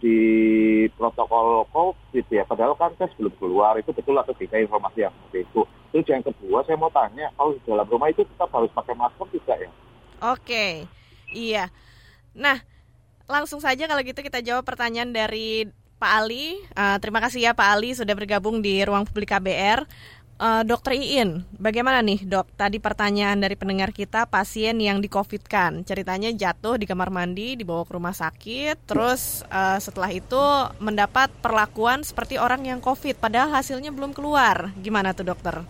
di 0.00 0.18
protokol 0.92 1.64
COVID 1.72 2.26
ya, 2.28 2.44
padahal 2.44 2.76
kan 2.76 2.92
tes 3.00 3.12
belum 3.16 3.32
keluar, 3.40 3.76
itu 3.80 3.90
betul 3.96 4.16
atau 4.20 4.36
tidak 4.36 4.68
informasi 4.68 5.08
yang 5.08 5.12
seperti 5.12 5.48
itu. 5.48 5.62
Terus 5.92 6.06
yang 6.12 6.22
kedua 6.24 6.58
saya 6.68 6.76
mau 6.76 6.92
tanya, 6.92 7.32
kalau 7.34 7.56
di 7.56 7.60
dalam 7.64 7.86
rumah 7.88 8.12
itu 8.12 8.22
tetap 8.24 8.52
harus 8.52 8.68
pakai 8.76 8.94
masker 8.94 9.26
tidak 9.32 9.58
ya? 9.64 9.70
Oke, 10.32 10.66
iya. 11.32 11.72
Nah, 12.36 12.60
langsung 13.24 13.58
saja 13.64 13.88
kalau 13.88 14.02
gitu 14.04 14.20
kita 14.20 14.44
jawab 14.44 14.68
pertanyaan 14.68 15.10
dari 15.10 15.68
Pak 15.96 16.12
Ali. 16.12 16.60
Uh, 16.76 17.00
terima 17.00 17.24
kasih 17.24 17.48
ya 17.48 17.52
Pak 17.56 17.68
Ali 17.72 17.96
sudah 17.96 18.12
bergabung 18.12 18.60
di 18.60 18.84
ruang 18.84 19.08
publik 19.08 19.32
KBR. 19.32 19.88
Uh, 20.36 20.60
Dokter 20.68 21.00
Iin, 21.00 21.48
bagaimana 21.56 22.04
nih 22.04 22.28
dok? 22.28 22.44
Tadi 22.60 22.76
pertanyaan 22.76 23.40
dari 23.40 23.56
pendengar 23.56 23.88
kita, 23.88 24.28
pasien 24.28 24.76
yang 24.76 25.00
di 25.00 25.08
COVID 25.08 25.48
kan, 25.48 25.80
ceritanya 25.80 26.28
jatuh 26.28 26.76
di 26.76 26.84
kamar 26.84 27.08
mandi, 27.08 27.56
dibawa 27.56 27.88
ke 27.88 27.96
rumah 27.96 28.12
sakit, 28.12 28.84
terus 28.84 29.40
uh, 29.48 29.80
setelah 29.80 30.12
itu 30.12 30.36
mendapat 30.76 31.32
perlakuan 31.40 32.04
seperti 32.04 32.36
orang 32.36 32.68
yang 32.68 32.84
COVID, 32.84 33.16
padahal 33.16 33.48
hasilnya 33.48 33.88
belum 33.88 34.12
keluar. 34.12 34.76
Gimana 34.76 35.16
tuh 35.16 35.24
dokter? 35.24 35.64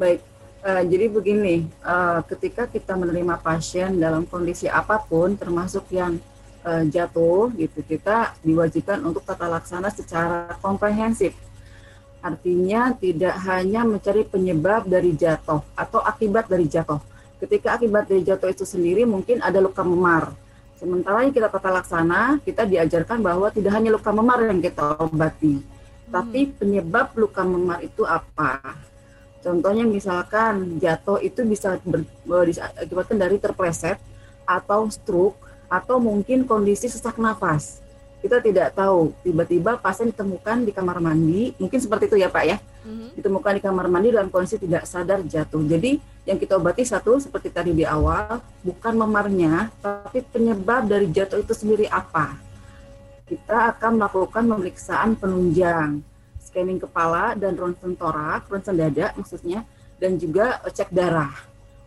Baik, 0.00 0.24
uh, 0.64 0.80
jadi 0.88 1.12
begini, 1.12 1.68
uh, 1.84 2.24
ketika 2.24 2.64
kita 2.64 2.96
menerima 2.96 3.44
pasien 3.44 4.00
dalam 4.00 4.24
kondisi 4.24 4.72
apa 4.72 5.04
pun, 5.04 5.36
termasuk 5.36 5.84
yang 5.92 6.16
uh, 6.64 6.80
jatuh, 6.88 7.52
gitu, 7.60 7.84
kita 7.84 8.32
diwajibkan 8.40 9.04
untuk 9.04 9.20
tata 9.20 9.52
laksana 9.52 9.92
secara 9.92 10.56
komprehensif 10.64 11.36
Artinya 12.24 12.96
tidak 12.96 13.36
hanya 13.44 13.84
mencari 13.84 14.24
penyebab 14.24 14.88
dari 14.88 15.12
jatuh 15.12 15.60
atau 15.76 16.00
akibat 16.00 16.48
dari 16.48 16.64
jatuh, 16.64 16.96
Ketika 17.36 17.76
akibat 17.76 18.08
dari 18.08 18.24
jatuh 18.24 18.48
itu 18.48 18.64
sendiri 18.64 19.04
mungkin 19.04 19.44
ada 19.44 19.60
luka 19.60 19.84
memar. 19.84 20.32
Sementara 20.80 21.28
yang 21.28 21.36
kita 21.36 21.52
tata 21.52 21.68
laksana, 21.68 22.40
kita 22.40 22.64
diajarkan 22.64 23.20
bahwa 23.20 23.52
tidak 23.52 23.76
hanya 23.76 23.92
luka 23.92 24.08
memar 24.16 24.40
yang 24.48 24.64
kita 24.64 24.96
obati, 24.96 25.60
hmm. 25.60 25.68
tapi 26.08 26.48
penyebab 26.56 27.12
luka 27.12 27.44
memar 27.44 27.84
itu 27.84 28.08
apa? 28.08 28.72
Contohnya 29.44 29.84
misalkan 29.84 30.80
jatuh 30.80 31.20
itu 31.20 31.44
bisa 31.44 31.76
diakibatkan 31.84 33.20
dari 33.20 33.36
terpleset 33.36 34.00
atau 34.48 34.88
stroke 34.88 35.36
atau 35.68 36.00
mungkin 36.00 36.48
kondisi 36.48 36.88
sesak 36.88 37.20
nafas 37.20 37.83
kita 38.24 38.40
tidak 38.40 38.72
tahu. 38.72 39.12
Tiba-tiba 39.20 39.76
pasien 39.76 40.08
ditemukan 40.08 40.64
di 40.64 40.72
kamar 40.72 40.96
mandi. 40.96 41.52
Mungkin 41.60 41.76
seperti 41.76 42.08
itu 42.08 42.16
ya 42.16 42.32
pak 42.32 42.44
ya. 42.48 42.56
Mm-hmm. 42.84 43.16
ditemukan 43.16 43.52
di 43.56 43.62
kamar 43.64 43.86
mandi 43.88 44.12
dalam 44.12 44.28
kondisi 44.28 44.60
tidak 44.60 44.84
sadar 44.84 45.24
jatuh. 45.24 45.60
Jadi 45.64 45.96
yang 46.28 46.36
kita 46.36 46.60
obati 46.60 46.84
satu 46.84 47.16
seperti 47.16 47.48
tadi 47.48 47.72
di 47.72 47.80
awal 47.80 48.44
bukan 48.60 48.92
memarnya 49.00 49.72
tapi 49.80 50.20
penyebab 50.20 50.84
dari 50.84 51.08
jatuh 51.08 51.40
itu 51.40 51.56
sendiri 51.56 51.88
apa. 51.88 52.36
Kita 53.24 53.72
akan 53.72 54.00
melakukan 54.00 54.44
pemeriksaan 54.44 55.16
penunjang 55.16 56.04
scanning 56.44 56.76
kepala 56.76 57.32
dan 57.40 57.56
ronsen 57.56 57.96
torak 57.96 58.52
ronsen 58.52 58.76
dada 58.76 59.16
maksudnya 59.16 59.64
dan 59.96 60.20
juga 60.20 60.60
cek 60.68 60.92
darah. 60.92 61.32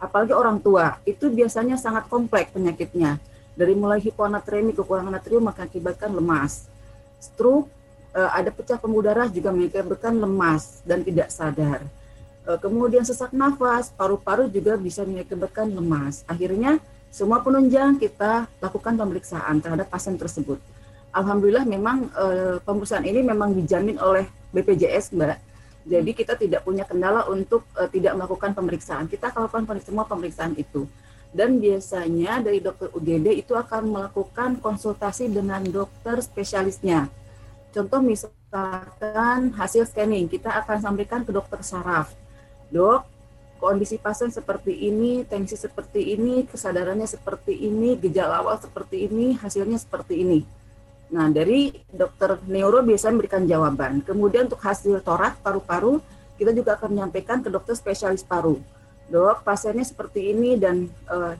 Apalagi 0.01 0.33
orang 0.33 0.57
tua. 0.57 0.97
Itu 1.05 1.29
biasanya 1.29 1.77
sangat 1.77 2.09
kompleks 2.09 2.57
penyakitnya 2.57 3.21
dari 3.57 3.73
mulai 3.73 3.97
hiponatremi 3.97 4.77
kekurangan 4.77 5.17
natrium 5.17 5.49
mengakibatkan 5.49 6.13
lemas. 6.13 6.69
Stroke 7.17 7.65
eh, 8.13 8.29
ada 8.29 8.53
pecah 8.53 8.77
pembuluh 8.77 9.09
darah 9.09 9.25
juga 9.25 9.49
mengakibatkan 9.49 10.13
lemas 10.13 10.85
dan 10.85 11.01
tidak 11.01 11.33
sadar. 11.33 11.81
Eh, 12.45 12.57
kemudian 12.61 13.01
sesak 13.01 13.33
nafas, 13.33 13.89
paru-paru 13.89 14.45
juga 14.47 14.77
bisa 14.77 15.01
mengakibatkan 15.01 15.73
lemas. 15.73 16.21
Akhirnya 16.29 16.77
semua 17.09 17.41
penunjang 17.41 17.97
kita 17.97 18.45
lakukan 18.61 18.93
pemeriksaan 18.93 19.57
terhadap 19.57 19.89
pasien 19.89 20.15
tersebut. 20.21 20.61
Alhamdulillah 21.15 21.65
memang 21.65 22.11
e, 22.13 22.25
pemeriksaan 22.61 23.07
ini 23.07 23.25
memang 23.25 23.55
dijamin 23.55 23.97
oleh 23.97 24.27
BPJS, 24.53 25.15
Mbak. 25.17 25.39
Jadi 25.87 26.11
kita 26.13 26.35
tidak 26.35 26.61
punya 26.67 26.83
kendala 26.83 27.25
untuk 27.31 27.65
e, 27.73 27.89
tidak 27.89 28.13
melakukan 28.21 28.53
pemeriksaan. 28.53 29.07
Kita 29.09 29.33
lakukan 29.33 29.65
semua 29.81 30.05
pemeriksaan 30.05 30.53
itu 30.59 30.85
dan 31.37 31.61
biasanya 31.61 32.41
dari 32.41 32.57
dokter 32.57 32.89
UGD 32.89 33.45
itu 33.45 33.53
akan 33.53 33.93
melakukan 33.93 34.57
konsultasi 34.57 35.29
dengan 35.29 35.61
dokter 35.61 36.17
spesialisnya. 36.17 37.13
Contoh 37.69 38.01
misalkan 38.01 39.53
hasil 39.53 39.85
scanning, 39.85 40.25
kita 40.25 40.49
akan 40.65 40.81
sampaikan 40.81 41.21
ke 41.21 41.29
dokter 41.29 41.61
saraf. 41.61 42.09
Dok, 42.73 43.05
kondisi 43.61 44.01
pasien 44.01 44.33
seperti 44.33 44.89
ini, 44.89 45.21
tensi 45.29 45.53
seperti 45.53 46.17
ini, 46.17 46.41
kesadarannya 46.49 47.05
seperti 47.05 47.53
ini, 47.53 47.93
gejala 48.01 48.41
awal 48.41 48.57
seperti 48.57 49.05
ini, 49.05 49.37
hasilnya 49.37 49.77
seperti 49.77 50.25
ini. 50.25 50.41
Nah, 51.13 51.29
dari 51.29 51.69
dokter 51.93 52.41
neuro 52.49 52.81
biasanya 52.81 53.13
memberikan 53.13 53.45
jawaban. 53.45 54.01
Kemudian 54.01 54.49
untuk 54.49 54.59
hasil 54.65 55.05
torak 55.05 55.37
paru-paru, 55.45 56.01
kita 56.41 56.49
juga 56.49 56.81
akan 56.81 56.97
menyampaikan 56.97 57.45
ke 57.45 57.53
dokter 57.53 57.77
spesialis 57.77 58.25
paru 58.25 58.57
dok 59.07 59.43
pasiennya 59.47 59.87
seperti 59.87 60.35
ini 60.35 60.59
dan 60.59 60.91
uh, 61.07 61.33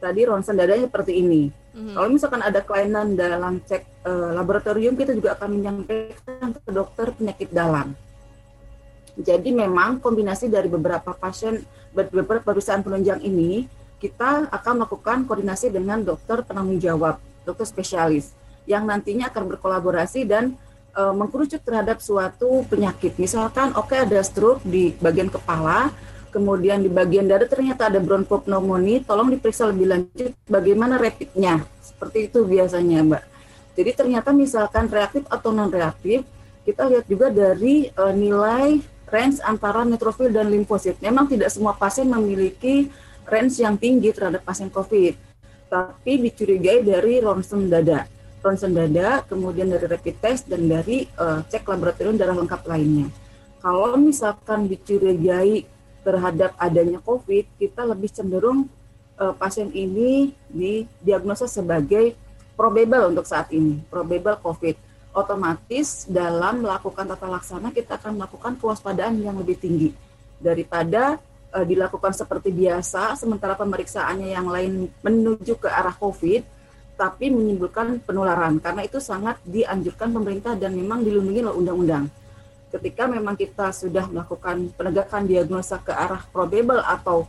tadi 0.00 0.28
ronsen 0.28 0.56
dadanya 0.56 0.88
seperti 0.88 1.18
ini. 1.20 1.48
Mm-hmm. 1.76 1.94
Kalau 1.96 2.08
misalkan 2.08 2.42
ada 2.44 2.60
kelainan 2.64 3.16
dalam 3.16 3.60
cek 3.64 4.08
uh, 4.08 4.32
laboratorium, 4.32 4.96
kita 4.96 5.12
juga 5.12 5.36
akan 5.36 5.48
menyampaikan 5.60 6.56
ke 6.56 6.70
dokter 6.72 7.12
penyakit 7.12 7.48
dalam. 7.52 7.92
Jadi 9.16 9.48
memang 9.48 9.96
kombinasi 10.00 10.52
dari 10.52 10.68
beberapa 10.68 11.16
pasien, 11.16 11.64
beberapa 11.96 12.44
perusahaan 12.44 12.84
penunjang 12.84 13.24
ini, 13.24 13.64
kita 13.96 14.52
akan 14.52 14.84
melakukan 14.84 15.24
koordinasi 15.24 15.72
dengan 15.72 16.04
dokter 16.04 16.44
penanggung 16.44 16.76
jawab, 16.76 17.16
dokter 17.48 17.64
spesialis, 17.64 18.36
yang 18.68 18.84
nantinya 18.84 19.32
akan 19.32 19.56
berkolaborasi 19.56 20.28
dan 20.28 20.52
uh, 20.92 21.16
mengkerucut 21.16 21.64
terhadap 21.64 22.04
suatu 22.04 22.64
penyakit. 22.68 23.16
Misalkan, 23.16 23.72
oke 23.72 23.92
okay, 23.92 24.04
ada 24.04 24.20
stroke 24.20 24.60
di 24.68 24.92
bagian 25.00 25.32
kepala, 25.32 25.88
kemudian 26.36 26.84
di 26.84 26.92
bagian 26.92 27.24
dada 27.24 27.48
ternyata 27.48 27.88
ada 27.88 27.96
bronchopneumonia, 27.96 29.08
tolong 29.08 29.32
diperiksa 29.32 29.72
lebih 29.72 29.88
lanjut 29.88 30.36
bagaimana 30.44 31.00
rapidnya. 31.00 31.64
Seperti 31.80 32.28
itu 32.28 32.44
biasanya, 32.44 33.00
Mbak. 33.00 33.24
Jadi 33.72 33.90
ternyata 33.96 34.36
misalkan 34.36 34.92
reaktif 34.92 35.24
atau 35.32 35.48
non 35.48 35.72
reaktif, 35.72 36.28
kita 36.68 36.84
lihat 36.92 37.08
juga 37.08 37.32
dari 37.32 37.88
uh, 37.96 38.12
nilai 38.12 38.84
range 39.08 39.40
antara 39.40 39.80
neutrofil 39.88 40.28
dan 40.28 40.52
limfosit. 40.52 41.00
Memang 41.00 41.24
tidak 41.24 41.48
semua 41.48 41.72
pasien 41.72 42.04
memiliki 42.04 42.92
range 43.24 43.64
yang 43.64 43.80
tinggi 43.80 44.12
terhadap 44.12 44.44
pasien 44.44 44.68
COVID, 44.68 45.16
tapi 45.72 46.12
dicurigai 46.20 46.84
dari 46.84 47.24
ronsen 47.24 47.72
dada. 47.72 48.04
Ronsen 48.44 48.76
dada, 48.76 49.24
kemudian 49.24 49.72
dari 49.72 49.88
rapid 49.88 50.16
test 50.20 50.52
dan 50.52 50.68
dari 50.68 51.08
uh, 51.16 51.40
cek 51.48 51.64
laboratorium 51.64 52.20
darah 52.20 52.36
lengkap 52.36 52.62
lainnya. 52.68 53.08
Kalau 53.64 53.96
misalkan 53.98 54.68
dicurigai 54.68 55.75
terhadap 56.06 56.54
adanya 56.54 57.02
COVID, 57.02 57.58
kita 57.58 57.82
lebih 57.82 58.06
cenderung 58.14 58.70
uh, 59.18 59.34
pasien 59.34 59.74
ini 59.74 60.30
didiagnosa 60.46 61.50
sebagai 61.50 62.14
probable 62.54 63.10
untuk 63.10 63.26
saat 63.26 63.50
ini, 63.50 63.82
probable 63.90 64.38
COVID. 64.38 64.78
Otomatis 65.16 66.06
dalam 66.06 66.62
melakukan 66.62 67.10
tata 67.10 67.26
laksana 67.26 67.74
kita 67.74 67.98
akan 67.98 68.22
melakukan 68.22 68.54
kewaspadaan 68.60 69.18
yang 69.18 69.34
lebih 69.34 69.58
tinggi 69.58 69.90
daripada 70.38 71.18
uh, 71.50 71.66
dilakukan 71.66 72.14
seperti 72.14 72.54
biasa, 72.54 73.18
sementara 73.18 73.58
pemeriksaannya 73.58 74.30
yang 74.30 74.46
lain 74.46 74.86
menuju 75.02 75.58
ke 75.58 75.66
arah 75.66 75.96
COVID, 75.98 76.46
tapi 76.94 77.34
menimbulkan 77.34 77.98
penularan. 78.06 78.62
Karena 78.62 78.86
itu 78.86 79.02
sangat 79.02 79.42
dianjurkan 79.42 80.14
pemerintah 80.14 80.54
dan 80.54 80.70
memang 80.70 81.02
dilindungi 81.02 81.50
oleh 81.50 81.56
undang-undang 81.58 82.06
ketika 82.74 83.06
memang 83.06 83.38
kita 83.38 83.70
sudah 83.70 84.10
melakukan 84.10 84.70
penegakan 84.74 85.24
diagnosa 85.24 85.78
ke 85.78 85.94
arah 85.94 86.26
probable 86.34 86.82
atau 86.82 87.24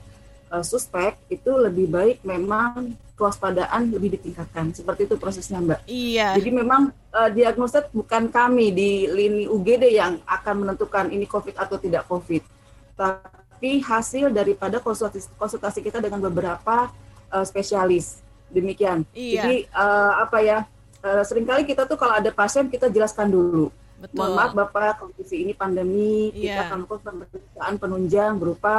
uh, 0.49 0.63
suspek 0.65 1.15
itu 1.29 1.51
lebih 1.53 1.87
baik 1.87 2.17
memang 2.25 2.97
kewaspadaan 3.17 3.89
lebih 3.89 4.17
ditingkatkan 4.17 4.73
seperti 4.77 5.09
itu 5.09 5.17
prosesnya 5.17 5.57
mbak. 5.57 5.81
Iya. 5.89 6.37
Jadi 6.37 6.49
memang 6.53 6.93
uh, 7.13 7.29
diagnosa 7.33 7.85
bukan 7.89 8.29
kami 8.29 8.69
di 8.73 9.09
lini 9.09 9.49
UGD 9.49 9.89
yang 9.89 10.21
akan 10.25 10.65
menentukan 10.65 11.09
ini 11.09 11.25
COVID 11.25 11.57
atau 11.57 11.81
tidak 11.81 12.05
COVID, 12.05 12.45
tapi 12.93 13.81
hasil 13.81 14.29
daripada 14.29 14.77
konsultasi, 14.77 15.33
konsultasi 15.33 15.81
kita 15.81 15.97
dengan 15.97 16.21
beberapa 16.21 16.93
uh, 17.33 17.45
spesialis 17.45 18.21
demikian. 18.53 19.01
Iya. 19.17 19.41
Jadi 19.41 19.55
uh, 19.73 20.13
apa 20.21 20.39
ya? 20.41 20.59
Uh, 20.97 21.21
sering 21.21 21.45
kali 21.45 21.61
kita 21.61 21.85
tuh 21.85 21.93
kalau 21.93 22.17
ada 22.17 22.33
pasien 22.33 22.69
kita 22.73 22.89
jelaskan 22.89 23.29
dulu 23.29 23.69
Betul. 23.97 24.17
Mohon 24.17 24.31
maaf 24.37 24.51
Bapak, 24.53 24.91
kondisi 25.01 25.41
ini 25.41 25.53
pandemi, 25.57 26.29
yeah. 26.33 26.53
kita 26.53 26.61
akan 26.69 26.77
melakukan 26.85 27.13
pemeriksaan 27.25 27.73
penunjang 27.81 28.33
berupa 28.37 28.75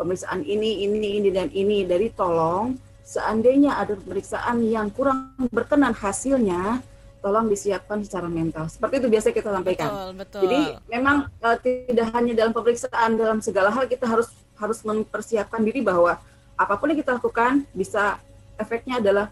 pemeriksaan 0.00 0.40
ini, 0.42 0.88
ini, 0.88 1.08
ini, 1.20 1.28
dan 1.28 1.48
ini. 1.52 1.84
Dari 1.84 2.08
tolong, 2.16 2.74
seandainya 3.04 3.76
ada 3.76 3.92
pemeriksaan 3.94 4.64
yang 4.64 4.88
kurang 4.88 5.36
berkenan 5.52 5.92
hasilnya, 5.92 6.80
tolong 7.20 7.48
disiapkan 7.52 8.00
secara 8.04 8.28
mental. 8.28 8.68
Seperti 8.72 9.04
itu 9.04 9.08
biasa 9.12 9.26
kita 9.36 9.52
sampaikan. 9.52 9.88
Betul, 9.88 10.10
betul. 10.16 10.40
Jadi 10.48 10.60
memang 10.88 11.16
uh, 11.44 11.56
tidak 11.60 12.08
hanya 12.16 12.32
dalam 12.32 12.52
pemeriksaan, 12.56 13.10
dalam 13.20 13.38
segala 13.44 13.68
hal 13.68 13.84
kita 13.84 14.08
harus 14.08 14.32
harus 14.56 14.80
mempersiapkan 14.86 15.60
diri 15.60 15.84
bahwa 15.84 16.16
apa 16.54 16.74
pun 16.78 16.92
yang 16.92 17.00
kita 17.00 17.18
lakukan 17.18 17.66
bisa 17.74 18.22
efeknya 18.56 19.02
adalah 19.02 19.26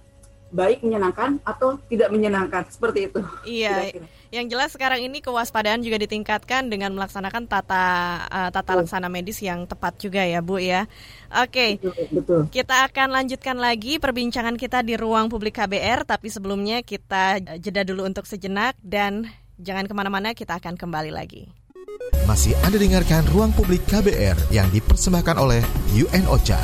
baik 0.53 0.85
menyenangkan 0.85 1.41
atau 1.43 1.81
tidak 1.89 2.13
menyenangkan 2.13 2.69
seperti 2.69 3.09
itu. 3.09 3.21
Iya. 3.49 3.97
Yang 4.29 4.47
jelas 4.53 4.71
sekarang 4.73 5.01
ini 5.01 5.25
kewaspadaan 5.25 5.81
juga 5.81 6.01
ditingkatkan 6.01 6.69
dengan 6.69 6.93
melaksanakan 6.97 7.49
tata 7.49 7.85
uh, 8.29 8.51
tata 8.53 8.73
laksana 8.81 9.09
medis 9.09 9.41
yang 9.41 9.65
tepat 9.65 9.97
juga 9.97 10.25
ya, 10.25 10.45
Bu 10.45 10.61
ya. 10.61 10.87
Oke. 11.33 11.51
Okay. 11.51 11.71
Betul, 11.81 11.93
betul. 12.21 12.41
Kita 12.53 12.89
akan 12.89 13.09
lanjutkan 13.13 13.57
lagi 13.57 13.97
perbincangan 13.97 14.57
kita 14.61 14.85
di 14.85 14.97
ruang 14.97 15.33
publik 15.33 15.57
KBR, 15.57 16.05
tapi 16.05 16.29
sebelumnya 16.29 16.85
kita 16.85 17.41
jeda 17.61 17.83
dulu 17.85 18.05
untuk 18.05 18.29
sejenak 18.29 18.77
dan 18.81 19.29
jangan 19.57 19.89
ke 19.89 19.95
mana-mana, 19.97 20.37
kita 20.37 20.61
akan 20.61 20.77
kembali 20.77 21.13
lagi. 21.13 21.49
Masih 22.29 22.55
Anda 22.63 22.79
dengarkan 22.79 23.27
ruang 23.33 23.53
publik 23.53 23.83
KBR 23.89 24.55
yang 24.55 24.69
dipersembahkan 24.71 25.37
oleh 25.37 25.61
UN 25.97 26.25
OCHA. 26.29 26.61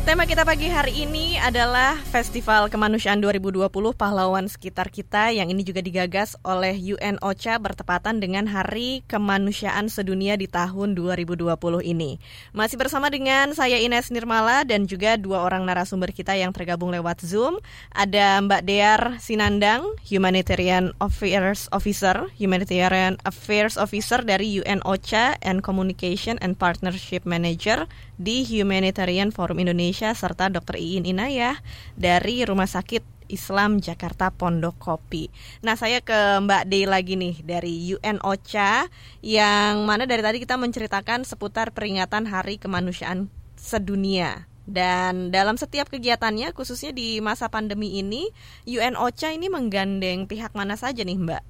Tema 0.00 0.24
kita 0.24 0.48
pagi 0.48 0.64
hari 0.64 1.04
ini 1.04 1.36
adalah 1.36 1.92
Festival 2.08 2.72
Kemanusiaan 2.72 3.20
2020 3.20 3.68
Pahlawan 3.92 4.48
Sekitar 4.48 4.88
Kita 4.88 5.28
yang 5.28 5.52
ini 5.52 5.60
juga 5.60 5.84
digagas 5.84 6.40
oleh 6.40 6.72
UN 6.96 7.20
OCHA 7.20 7.60
bertepatan 7.60 8.16
dengan 8.16 8.48
Hari 8.48 9.04
Kemanusiaan 9.04 9.92
Sedunia 9.92 10.40
di 10.40 10.48
tahun 10.48 10.96
2020 10.96 11.52
ini. 11.84 12.16
Masih 12.56 12.80
bersama 12.80 13.12
dengan 13.12 13.52
saya 13.52 13.76
Ines 13.76 14.08
Nirmala 14.08 14.64
dan 14.64 14.88
juga 14.88 15.20
dua 15.20 15.44
orang 15.44 15.68
narasumber 15.68 16.16
kita 16.16 16.32
yang 16.32 16.56
tergabung 16.56 16.88
lewat 16.88 17.20
Zoom. 17.20 17.60
Ada 17.92 18.40
Mbak 18.40 18.62
Dear 18.64 19.00
Sinandang, 19.20 19.84
Humanitarian 20.08 20.96
Affairs 20.96 21.68
Officer, 21.76 22.24
Humanitarian 22.40 23.20
Affairs 23.28 23.76
Officer 23.76 24.24
dari 24.24 24.64
UN 24.64 24.80
OCHA 24.80 25.36
and 25.44 25.60
Communication 25.60 26.40
and 26.40 26.56
Partnership 26.56 27.28
Manager 27.28 27.84
di 28.16 28.44
Humanitarian 28.48 29.32
Forum 29.32 29.60
Indonesia 29.60 29.89
serta 29.92 30.48
Dr. 30.48 30.78
Iin 30.78 31.06
Inayah 31.06 31.58
dari 31.98 32.42
Rumah 32.46 32.66
Sakit 32.66 33.20
Islam 33.30 33.78
Jakarta 33.78 34.34
Pondok 34.34 34.76
Kopi. 34.76 35.30
Nah, 35.62 35.78
saya 35.78 36.02
ke 36.02 36.42
Mbak 36.42 36.66
Dey 36.66 36.84
lagi 36.84 37.14
nih 37.14 37.36
dari 37.46 37.94
UN 37.94 38.18
OCHA 38.20 38.90
yang 39.22 39.86
mana 39.86 40.04
dari 40.04 40.20
tadi 40.20 40.42
kita 40.42 40.58
menceritakan 40.58 41.22
seputar 41.22 41.70
peringatan 41.70 42.26
Hari 42.26 42.58
Kemanusiaan 42.58 43.30
Sedunia. 43.54 44.50
Dan 44.70 45.34
dalam 45.34 45.58
setiap 45.58 45.90
kegiatannya, 45.90 46.54
khususnya 46.54 46.94
di 46.94 47.18
masa 47.18 47.50
pandemi 47.50 47.98
ini, 47.98 48.30
UN 48.66 48.94
OCHA 48.94 49.34
ini 49.34 49.50
menggandeng 49.50 50.30
pihak 50.30 50.54
mana 50.54 50.78
saja 50.78 51.02
nih, 51.02 51.18
Mbak? 51.18 51.42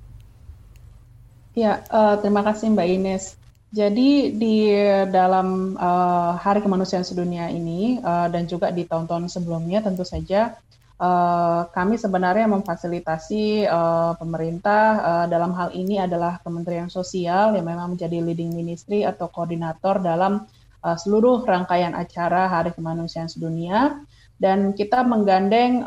Ya, 1.59 1.83
uh, 1.91 2.17
terima 2.23 2.47
kasih 2.47 2.73
Mbak 2.73 2.89
Ines. 2.89 3.40
Jadi 3.71 4.35
di 4.35 4.67
dalam 5.15 5.79
uh, 5.79 6.35
Hari 6.35 6.59
Kemanusiaan 6.59 7.07
Sedunia 7.07 7.47
ini 7.47 8.03
uh, 8.03 8.27
dan 8.27 8.51
juga 8.51 8.75
di 8.75 8.83
tahun-tahun 8.83 9.31
sebelumnya 9.31 9.79
tentu 9.79 10.03
saja 10.03 10.59
uh, 11.01 11.71
kami 11.73 11.95
sebenarnya 11.95 12.51
memfasilitasi 12.51 13.71
uh, 13.71 14.19
pemerintah 14.19 14.85
uh, 14.99 15.27
dalam 15.31 15.57
hal 15.57 15.71
ini 15.71 16.03
adalah 16.03 16.43
Kementerian 16.45 16.93
Sosial 16.93 17.55
yang 17.55 17.63
memang 17.63 17.97
menjadi 17.97 18.19
leading 18.19 18.53
ministry 18.53 19.07
atau 19.07 19.31
koordinator 19.33 20.03
dalam 20.03 20.51
uh, 20.85 20.97
seluruh 20.99 21.47
rangkaian 21.47 21.97
acara 21.97 22.51
Hari 22.51 22.77
Kemanusiaan 22.77 23.33
Sedunia. 23.33 24.03
Dan 24.41 24.73
kita 24.73 25.05
menggandeng 25.05 25.85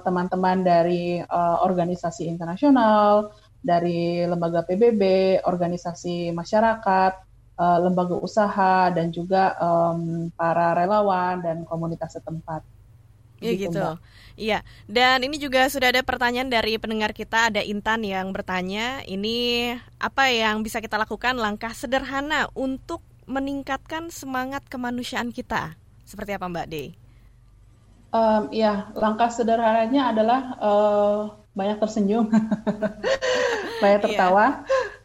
teman-teman 0.00 0.64
uh, 0.64 0.64
dari 0.64 1.20
uh, 1.20 1.60
organisasi 1.60 2.32
internasional, 2.32 3.28
dari 3.60 4.24
lembaga 4.24 4.64
PBB, 4.64 5.02
organisasi 5.44 6.32
masyarakat, 6.32 7.12
uh, 7.60 7.78
lembaga 7.84 8.16
usaha, 8.16 8.88
dan 8.88 9.12
juga 9.12 9.56
um, 9.60 10.32
para 10.32 10.72
relawan 10.72 11.44
dan 11.44 11.62
komunitas 11.68 12.16
setempat. 12.16 12.64
Iya 13.40 13.52
gitu. 13.56 13.72
gitu. 13.72 13.88
Iya, 14.40 14.64
dan 14.88 15.20
ini 15.20 15.36
juga 15.36 15.68
sudah 15.68 15.92
ada 15.92 16.00
pertanyaan 16.00 16.48
dari 16.48 16.80
pendengar 16.80 17.12
kita, 17.12 17.52
ada 17.52 17.60
Intan 17.60 18.00
yang 18.00 18.32
bertanya, 18.32 19.04
ini 19.04 19.68
apa 20.00 20.32
yang 20.32 20.64
bisa 20.64 20.80
kita 20.80 20.96
lakukan 20.96 21.36
langkah 21.36 21.76
sederhana 21.76 22.48
untuk 22.56 23.04
meningkatkan 23.28 24.08
semangat 24.08 24.64
kemanusiaan 24.68 25.28
kita? 25.28 25.76
Seperti 26.08 26.40
apa 26.40 26.48
Mbak 26.48 26.66
De? 26.72 26.84
Um, 28.10 28.48
ya, 28.50 28.90
langkah 28.96 29.28
sederhananya 29.28 30.10
adalah 30.10 30.40
uh, 30.58 31.20
banyak 31.54 31.78
tersenyum, 31.82 32.30
banyak 33.82 34.00
iya. 34.00 34.04
tertawa. 34.04 34.46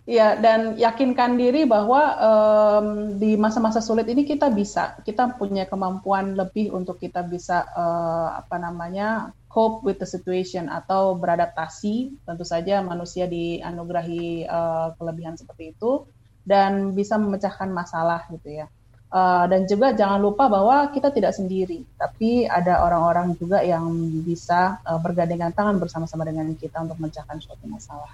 Ya, 0.05 0.37
dan 0.37 0.77
yakinkan 0.77 1.33
diri 1.33 1.65
bahwa 1.65 2.13
um, 2.21 3.17
di 3.17 3.33
masa-masa 3.41 3.81
sulit 3.81 4.05
ini 4.05 4.21
kita 4.21 4.53
bisa, 4.53 5.01
kita 5.01 5.33
punya 5.33 5.65
kemampuan 5.65 6.37
lebih 6.37 6.69
untuk 6.77 7.01
kita 7.01 7.25
bisa 7.25 7.65
uh, 7.73 8.37
apa 8.37 8.61
namanya 8.61 9.33
cope 9.49 9.81
with 9.81 9.97
the 9.97 10.05
situation 10.05 10.69
atau 10.69 11.17
beradaptasi. 11.17 12.21
Tentu 12.21 12.45
saja 12.45 12.85
manusia 12.85 13.25
dianugerahi 13.25 14.45
uh, 14.45 14.93
kelebihan 15.01 15.41
seperti 15.41 15.73
itu 15.73 16.05
dan 16.45 16.93
bisa 16.93 17.17
memecahkan 17.17 17.73
masalah 17.73 18.29
gitu 18.29 18.61
ya. 18.61 18.69
Uh, 19.15 19.47
dan 19.47 19.63
juga 19.63 19.95
jangan 19.95 20.19
lupa 20.19 20.51
bahwa 20.51 20.91
kita 20.91 21.07
tidak 21.07 21.31
sendiri, 21.31 21.87
tapi 21.95 22.43
ada 22.51 22.83
orang-orang 22.83 23.31
juga 23.39 23.63
yang 23.63 23.87
bisa 24.27 24.75
uh, 24.83 24.99
bergandengan 24.99 25.55
tangan 25.55 25.79
bersama-sama 25.79 26.27
dengan 26.27 26.51
kita 26.51 26.83
untuk 26.83 26.99
memecahkan 26.99 27.39
suatu 27.39 27.63
masalah. 27.63 28.11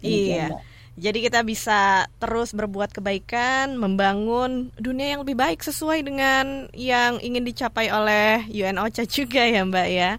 Demikian, 0.00 0.56
iya. 0.56 0.64
Jadi 1.00 1.28
kita 1.28 1.40
bisa 1.46 2.08
terus 2.18 2.50
berbuat 2.50 2.90
kebaikan, 2.90 3.72
membangun 3.78 4.68
dunia 4.76 5.16
yang 5.16 5.22
lebih 5.22 5.38
baik 5.38 5.64
sesuai 5.64 6.02
dengan 6.02 6.66
yang 6.76 7.22
ingin 7.22 7.46
dicapai 7.46 7.88
oleh 7.88 8.44
UN 8.50 8.76
OCHA 8.76 9.04
juga 9.06 9.44
ya 9.44 9.62
Mbak 9.64 9.88
ya. 9.92 10.10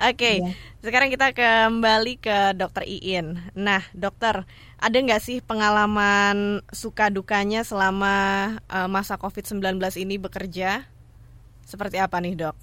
Oke, 0.00 0.14
okay, 0.14 0.36
iya. 0.44 0.52
sekarang 0.86 1.08
kita 1.10 1.34
kembali 1.34 2.14
ke 2.20 2.54
Dokter 2.54 2.84
Iin. 2.86 3.42
Nah, 3.58 3.82
Dokter, 3.90 4.44
ada 4.80 4.96
nggak 4.96 5.20
sih 5.20 5.38
pengalaman 5.44 6.64
suka 6.72 7.12
dukanya 7.12 7.60
selama 7.60 8.56
uh, 8.72 8.88
masa 8.88 9.20
COVID-19 9.20 9.76
ini 10.00 10.16
bekerja? 10.16 10.88
Seperti 11.68 12.00
apa 12.00 12.16
nih 12.18 12.34
dok? 12.34 12.56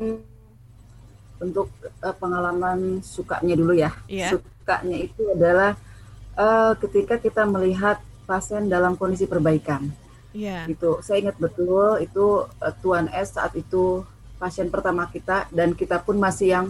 Hmm, 0.00 0.18
untuk 1.44 1.68
uh, 2.00 2.16
pengalaman 2.16 3.04
sukanya 3.04 3.54
dulu 3.54 3.76
ya. 3.76 3.92
Yeah. 4.08 4.32
Sukanya 4.32 4.96
itu 4.96 5.22
adalah 5.28 5.76
uh, 6.40 6.72
ketika 6.80 7.20
kita 7.20 7.44
melihat 7.44 8.00
pasien 8.24 8.72
dalam 8.72 8.96
kondisi 8.96 9.28
perbaikan. 9.28 9.92
Yeah. 10.32 10.64
Gitu. 10.64 11.04
Saya 11.04 11.28
ingat 11.28 11.36
betul 11.36 12.00
itu 12.00 12.48
uh, 12.48 12.74
Tuan 12.80 13.12
S 13.12 13.36
saat 13.36 13.52
itu 13.60 14.08
pasien 14.40 14.72
pertama 14.72 15.04
kita 15.12 15.52
dan 15.52 15.76
kita 15.76 16.00
pun 16.00 16.16
masih 16.16 16.48
yang 16.48 16.66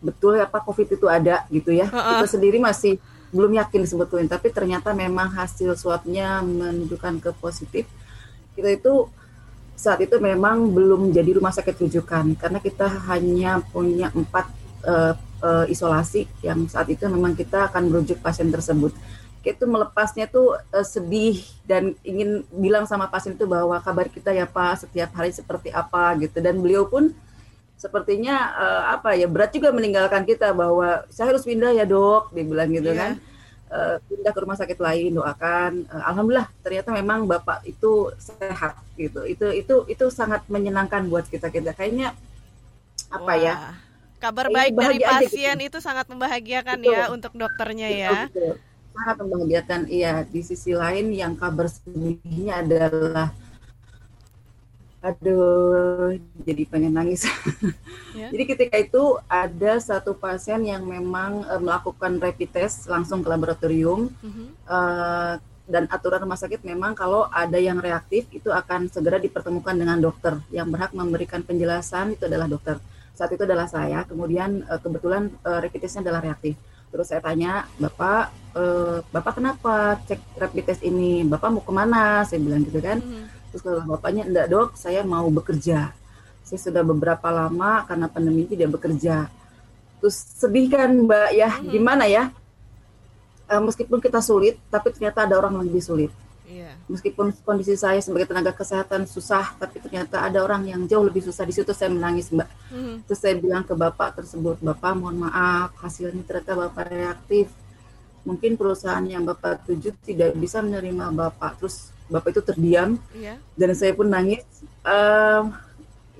betul 0.00 0.40
apa 0.40 0.58
COVID 0.64 0.96
itu 0.96 1.06
ada 1.06 1.44
gitu 1.52 1.70
ya. 1.70 1.88
Uh-uh. 1.88 2.24
Kita 2.24 2.40
sendiri 2.40 2.58
masih 2.60 2.96
belum 3.30 3.54
yakin 3.54 3.86
sebetulnya, 3.86 4.34
tapi 4.34 4.50
ternyata 4.50 4.90
memang 4.90 5.30
hasil 5.30 5.78
swabnya 5.78 6.42
menunjukkan 6.42 7.22
ke 7.22 7.30
positif. 7.38 7.86
Kita 8.58 8.66
itu 8.66 9.06
saat 9.80 10.02
itu 10.04 10.18
memang 10.20 10.68
belum 10.76 11.08
jadi 11.08 11.40
rumah 11.40 11.54
sakit 11.56 11.80
rujukan 11.80 12.36
karena 12.36 12.60
kita 12.60 12.84
hanya 13.08 13.64
punya 13.72 14.12
empat 14.12 14.52
uh, 14.84 15.16
uh, 15.40 15.64
isolasi 15.72 16.28
yang 16.44 16.68
saat 16.68 16.92
itu 16.92 17.08
memang 17.08 17.32
kita 17.32 17.72
akan 17.72 17.88
merujuk 17.88 18.20
pasien 18.20 18.52
tersebut. 18.52 18.92
Kita 19.40 19.64
melepasnya 19.64 20.28
tuh 20.28 20.60
uh, 20.60 20.84
sedih 20.84 21.40
dan 21.64 21.96
ingin 22.04 22.44
bilang 22.52 22.84
sama 22.84 23.08
pasien 23.08 23.32
itu 23.32 23.48
bahwa 23.48 23.80
kabar 23.80 24.04
kita 24.12 24.36
ya 24.36 24.44
Pak 24.44 24.84
setiap 24.84 25.16
hari 25.16 25.32
seperti 25.32 25.72
apa 25.72 26.12
gitu 26.20 26.44
dan 26.44 26.60
beliau 26.60 26.84
pun 26.84 27.16
sepertinya 27.80 28.36
uh, 28.60 28.82
apa 29.00 29.16
ya 29.16 29.24
berat 29.24 29.56
juga 29.56 29.72
meninggalkan 29.72 30.28
kita 30.28 30.52
bahwa 30.52 31.08
saya 31.08 31.32
harus 31.32 31.48
pindah 31.48 31.72
ya 31.72 31.88
dok 31.88 32.28
dibilang 32.36 32.68
gitu 32.76 32.92
yeah. 32.92 33.00
kan 33.00 33.10
uh, 33.72 33.96
pindah 34.04 34.32
ke 34.36 34.40
rumah 34.44 34.56
sakit 34.60 34.76
lain 34.76 35.16
doakan 35.16 35.88
uh, 35.88 36.02
alhamdulillah 36.12 36.52
ternyata 36.60 36.92
memang 36.92 37.24
bapak 37.24 37.64
itu 37.64 38.12
sehat 38.20 38.76
gitu 39.00 39.24
itu 39.24 39.48
itu 39.56 39.74
itu 39.88 40.04
sangat 40.12 40.44
menyenangkan 40.52 41.08
buat 41.08 41.24
kita 41.24 41.48
kita 41.48 41.72
kayaknya 41.72 42.12
apa 43.08 43.32
ya? 43.40 43.54
Wah. 43.56 43.72
ya 43.72 43.88
kabar 44.20 44.46
baik 44.52 44.76
dari 44.76 45.00
pasien 45.00 45.56
gitu. 45.56 45.68
itu 45.72 45.78
sangat 45.80 46.04
membahagiakan 46.12 46.84
betul. 46.84 46.92
ya 46.92 47.02
untuk 47.08 47.32
dokternya 47.32 47.88
betul, 47.88 48.04
ya 48.04 48.18
betul. 48.28 48.52
sangat 48.92 49.16
membahagiakan 49.24 49.80
iya 49.88 50.12
di 50.28 50.40
sisi 50.44 50.76
lain 50.76 51.16
yang 51.16 51.32
kabar 51.32 51.64
sedihnya 51.72 52.60
adalah 52.60 53.32
aduh 55.00 56.12
jadi 56.44 56.62
pengen 56.68 56.94
nangis. 56.94 57.24
Yeah. 58.10 58.34
jadi 58.34 58.42
ketika 58.42 58.74
itu 58.74 59.22
ada 59.30 59.78
satu 59.78 60.18
pasien 60.18 60.66
yang 60.66 60.82
memang 60.82 61.46
uh, 61.46 61.62
melakukan 61.62 62.18
rapid 62.18 62.50
test 62.50 62.90
langsung 62.90 63.22
ke 63.22 63.30
laboratorium 63.30 64.10
mm 64.10 64.30
-hmm. 64.34 64.46
uh, 64.66 65.38
dan 65.70 65.86
aturan 65.86 66.26
rumah 66.26 66.34
sakit 66.34 66.66
memang 66.66 66.98
kalau 66.98 67.30
ada 67.30 67.54
yang 67.54 67.78
reaktif 67.78 68.26
itu 68.34 68.50
akan 68.50 68.90
segera 68.90 69.22
dipertemukan 69.22 69.78
dengan 69.78 70.02
dokter 70.02 70.42
yang 70.50 70.66
berhak 70.74 70.90
memberikan 70.90 71.46
penjelasan 71.46 72.18
itu 72.18 72.26
adalah 72.26 72.50
dokter. 72.50 72.82
Saat 73.14 73.30
itu 73.30 73.46
adalah 73.46 73.70
saya. 73.70 74.02
Kemudian 74.02 74.66
uh, 74.66 74.82
kebetulan 74.82 75.30
rapid 75.46 75.78
testnya 75.78 76.10
adalah 76.10 76.26
reaktif. 76.26 76.58
Terus 76.90 77.06
saya 77.06 77.22
tanya, 77.22 77.70
Bapak, 77.78 78.34
uh, 78.58 79.06
Bapak 79.14 79.38
kenapa 79.38 80.02
cek 80.02 80.18
rapid 80.34 80.66
test 80.66 80.82
ini? 80.82 81.22
Bapak 81.22 81.48
mau 81.54 81.62
ke 81.62 81.70
mana? 81.70 82.26
Saya 82.26 82.42
bilang 82.42 82.66
gitu 82.66 82.82
kan. 82.82 82.98
Mm 82.98 83.06
-hmm 83.06 83.39
Terus 83.50 83.62
kalau 83.66 83.82
bapaknya, 83.84 84.26
enggak 84.26 84.46
dok, 84.50 84.78
saya 84.78 85.02
mau 85.02 85.26
bekerja. 85.28 85.90
Saya 86.46 86.58
sudah 86.58 86.82
beberapa 86.82 87.28
lama 87.30 87.86
karena 87.86 88.06
pandemi 88.06 88.46
tidak 88.46 88.74
bekerja. 88.78 89.30
Terus 90.00 90.16
sedih 90.16 90.66
kan 90.72 90.90
mbak 90.90 91.30
ya, 91.36 91.50
hmm. 91.52 91.68
gimana 91.70 92.04
ya? 92.08 92.32
E, 93.46 93.54
meskipun 93.60 94.00
kita 94.00 94.24
sulit, 94.24 94.56
tapi 94.72 94.90
ternyata 94.96 95.28
ada 95.28 95.36
orang 95.36 95.60
yang 95.60 95.66
lebih 95.68 95.84
sulit. 95.84 96.12
Yeah. 96.50 96.74
Meskipun 96.90 97.30
kondisi 97.46 97.78
saya 97.78 98.02
sebagai 98.02 98.26
tenaga 98.26 98.50
kesehatan 98.50 99.06
susah, 99.06 99.54
tapi 99.54 99.78
ternyata 99.78 100.26
ada 100.26 100.42
orang 100.42 100.66
yang 100.66 100.82
jauh 100.90 101.06
lebih 101.06 101.22
susah. 101.22 101.46
Di 101.46 101.54
situ 101.54 101.70
saya 101.70 101.94
menangis, 101.94 102.34
Mbak. 102.34 102.48
Mm. 102.74 102.96
Terus 103.06 103.20
saya 103.22 103.34
bilang 103.38 103.62
ke 103.62 103.74
Bapak 103.78 104.18
tersebut, 104.18 104.58
Bapak 104.58 104.98
mohon 104.98 105.30
maaf, 105.30 105.78
hasilnya 105.78 106.26
ternyata 106.26 106.58
Bapak 106.58 106.90
reaktif. 106.90 107.46
Mungkin 108.26 108.58
perusahaan 108.58 109.04
yang 109.06 109.22
Bapak 109.22 109.62
tuju 109.68 109.94
tidak 110.02 110.34
bisa 110.34 110.58
menerima 110.58 111.14
Bapak. 111.14 111.62
Terus 111.62 111.94
bapak 112.10 112.34
itu 112.36 112.42
terdiam 112.42 112.98
yeah. 113.14 113.38
dan 113.54 113.72
saya 113.72 113.94
pun 113.94 114.10
nangis 114.10 114.42
uh, 114.84 115.46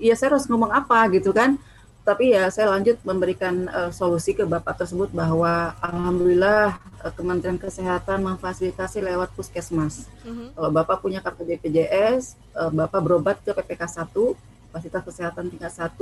ya 0.01 0.15
saya 0.17 0.33
harus 0.33 0.47
ngomong 0.49 0.71
apa 0.71 1.05
gitu 1.13 1.29
kan 1.35 1.59
tapi 2.01 2.33
ya 2.33 2.49
saya 2.49 2.73
lanjut 2.73 2.97
memberikan 3.05 3.69
uh, 3.69 3.93
solusi 3.93 4.33
ke 4.33 4.41
bapak 4.41 4.73
tersebut 4.73 5.13
bahwa 5.13 5.77
alhamdulillah 5.85 6.81
uh, 7.05 7.13
Kementerian 7.13 7.61
Kesehatan 7.61 8.25
memfasilitasi 8.25 9.05
lewat 9.05 9.29
puskesmas. 9.37 10.09
Mm-hmm. 10.25 10.57
Kalau 10.57 10.69
bapak 10.73 10.97
punya 10.97 11.21
kartu 11.21 11.45
BPJS, 11.45 12.41
uh, 12.57 12.73
bapak 12.73 13.05
berobat 13.05 13.37
ke 13.45 13.53
PPK 13.53 13.85
1, 13.85 14.17
fasilitas 14.73 15.03
kesehatan 15.05 15.53
tingkat 15.53 15.69
1, 15.69 15.93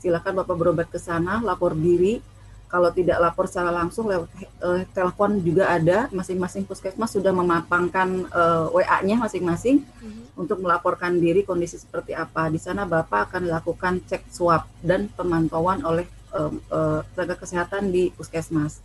silakan 0.00 0.32
bapak 0.40 0.56
berobat 0.56 0.88
ke 0.88 0.96
sana, 0.96 1.44
lapor 1.44 1.76
diri. 1.76 2.24
Kalau 2.66 2.90
tidak 2.90 3.22
lapor 3.22 3.46
secara 3.46 3.70
langsung 3.70 4.10
lewat 4.10 4.26
uh, 4.58 4.82
telepon 4.90 5.38
juga 5.38 5.70
ada, 5.70 6.10
masing-masing 6.10 6.66
puskesmas 6.66 7.14
sudah 7.14 7.30
memapangkan 7.30 8.26
uh, 8.34 8.74
WA-nya 8.74 9.22
masing-masing 9.22 9.86
mm-hmm. 9.86 10.34
untuk 10.34 10.58
melaporkan 10.58 11.14
diri 11.22 11.46
kondisi 11.46 11.78
seperti 11.78 12.18
apa. 12.18 12.50
Di 12.50 12.58
sana 12.58 12.82
bapak 12.82 13.30
akan 13.30 13.42
lakukan 13.46 14.02
cek 14.10 14.34
swab 14.34 14.66
dan 14.82 15.06
pemantauan 15.14 15.86
oleh 15.86 16.10
uh, 16.34 16.50
uh, 16.74 17.00
tenaga 17.14 17.38
kesehatan 17.38 17.94
di 17.94 18.10
puskesmas. 18.10 18.82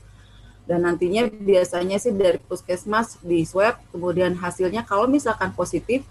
Dan 0.69 0.85
nantinya 0.85 1.25
biasanya 1.25 1.97
sih 1.97 2.13
dari 2.13 2.37
puskesmas 2.37 3.17
di 3.25 3.41
swab, 3.49 3.81
kemudian 3.89 4.37
hasilnya 4.37 4.85
kalau 4.85 5.09
misalkan 5.09 5.49
positif, 5.57 6.05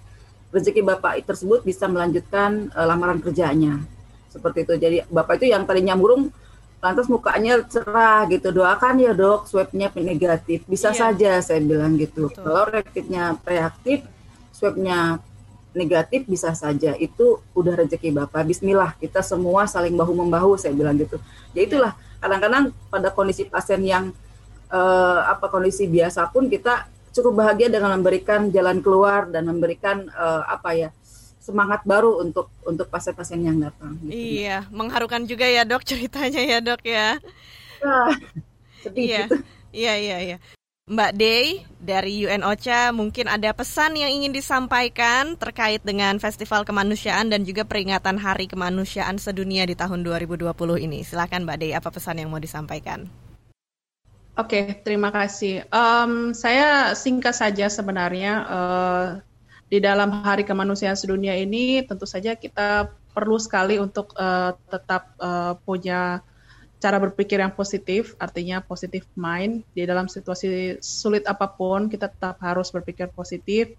rezeki 0.51 0.83
bapak 0.83 1.23
tersebut 1.23 1.63
bisa 1.63 1.87
melanjutkan 1.87 2.75
uh, 2.75 2.83
lamaran 2.83 3.23
kerjanya 3.23 3.79
seperti 4.31 4.67
itu. 4.67 4.75
Jadi 4.79 4.97
bapak 5.07 5.43
itu 5.43 5.55
yang 5.55 5.67
tadinya 5.67 5.95
murung 5.99 6.35
lantas 6.81 7.07
mukanya 7.13 7.61
cerah 7.69 8.25
gitu. 8.33 8.51
Doakan 8.51 9.01
ya 9.01 9.13
dok 9.13 9.47
swabnya 9.47 9.93
negatif. 9.95 10.65
Bisa 10.65 10.91
iya. 10.91 10.99
saja 10.99 11.31
saya 11.45 11.61
bilang 11.61 11.95
gitu. 12.01 12.33
Betul. 12.33 12.45
kalau 12.45 12.65
reaktifnya 12.73 13.37
reaktif 13.45 14.05
swabnya 14.57 15.21
negatif 15.77 16.25
bisa 16.27 16.57
saja. 16.57 16.97
Itu 16.97 17.45
udah 17.53 17.85
rezeki 17.85 18.17
bapak. 18.17 18.49
Bismillah 18.49 18.97
kita 18.97 19.21
semua 19.21 19.69
saling 19.69 19.95
bahu 19.95 20.13
membahu 20.17 20.57
saya 20.57 20.73
bilang 20.73 20.97
gitu. 20.97 21.21
Ya 21.53 21.69
itulah 21.69 21.93
kadang-kadang 22.19 22.73
pada 22.89 23.09
kondisi 23.13 23.45
pasien 23.47 23.81
yang 23.85 24.05
uh, 24.73 25.21
apa 25.29 25.53
kondisi 25.53 25.85
biasa 25.85 26.33
pun 26.33 26.49
kita 26.49 26.89
cukup 27.11 27.43
bahagia 27.43 27.69
dengan 27.69 27.99
memberikan 27.99 28.49
jalan 28.55 28.79
keluar 28.81 29.27
dan 29.29 29.47
memberikan 29.51 30.07
uh, 30.15 30.47
apa 30.47 30.71
ya 30.79 30.89
semangat 31.41 31.81
baru 31.89 32.21
untuk 32.21 32.53
untuk 32.69 32.87
pasien-pasien 32.93 33.41
yang 33.41 33.59
datang. 33.59 33.97
Gitu. 34.05 34.13
Iya, 34.45 34.69
mengharukan 34.69 35.25
juga 35.25 35.49
ya 35.49 35.65
dok 35.65 35.83
ceritanya 35.91 36.43
ya 36.45 36.59
dok 36.61 36.85
ya. 36.85 37.17
Ah, 37.81 38.13
sedih 38.85 39.05
iya. 39.09 39.25
gitu. 39.27 39.37
Iya 39.71 39.95
iya 39.97 40.19
iya. 40.21 40.39
Mbak 40.91 41.13
Day 41.15 41.63
dari 41.79 42.27
UN 42.27 42.43
OCHA 42.43 42.91
mungkin 42.91 43.31
ada 43.31 43.55
pesan 43.55 43.95
yang 43.95 44.11
ingin 44.11 44.35
disampaikan 44.35 45.39
terkait 45.39 45.79
dengan 45.87 46.19
Festival 46.19 46.67
Kemanusiaan 46.67 47.31
dan 47.31 47.47
juga 47.47 47.63
peringatan 47.63 48.19
Hari 48.19 48.51
Kemanusiaan 48.51 49.15
Sedunia 49.23 49.63
di 49.71 49.79
tahun 49.79 50.03
2020 50.03 50.51
ini. 50.83 51.07
Silakan 51.07 51.47
Mbak 51.47 51.59
Day, 51.63 51.79
apa 51.79 51.95
pesan 51.95 52.19
yang 52.19 52.35
mau 52.35 52.43
disampaikan? 52.43 53.07
Oke, 54.35 54.59
okay, 54.59 54.65
terima 54.83 55.15
kasih. 55.15 55.63
Um, 55.71 56.35
saya 56.35 56.99
singkat 56.99 57.39
saja 57.39 57.71
sebenarnya. 57.71 58.33
Uh, 58.51 59.07
di 59.71 59.79
dalam 59.79 60.11
Hari 60.11 60.43
Kemanusiaan 60.43 60.99
Sedunia 60.99 61.39
ini 61.39 61.87
tentu 61.87 62.03
saja 62.03 62.35
kita 62.35 62.91
perlu 63.15 63.39
sekali 63.39 63.79
untuk 63.79 64.11
uh, 64.19 64.59
tetap 64.67 65.15
uh, 65.23 65.55
punya 65.63 66.27
cara 66.83 66.97
berpikir 66.99 67.39
yang 67.39 67.55
positif, 67.55 68.19
artinya 68.19 68.59
positif 68.59 69.07
mind 69.15 69.63
di 69.77 69.87
dalam 69.87 70.11
situasi 70.11 70.81
sulit 70.83 71.23
apa 71.31 71.47
pun 71.47 71.87
kita 71.87 72.11
tetap 72.11 72.43
harus 72.43 72.73
berpikir 72.75 73.13
positif 73.15 73.79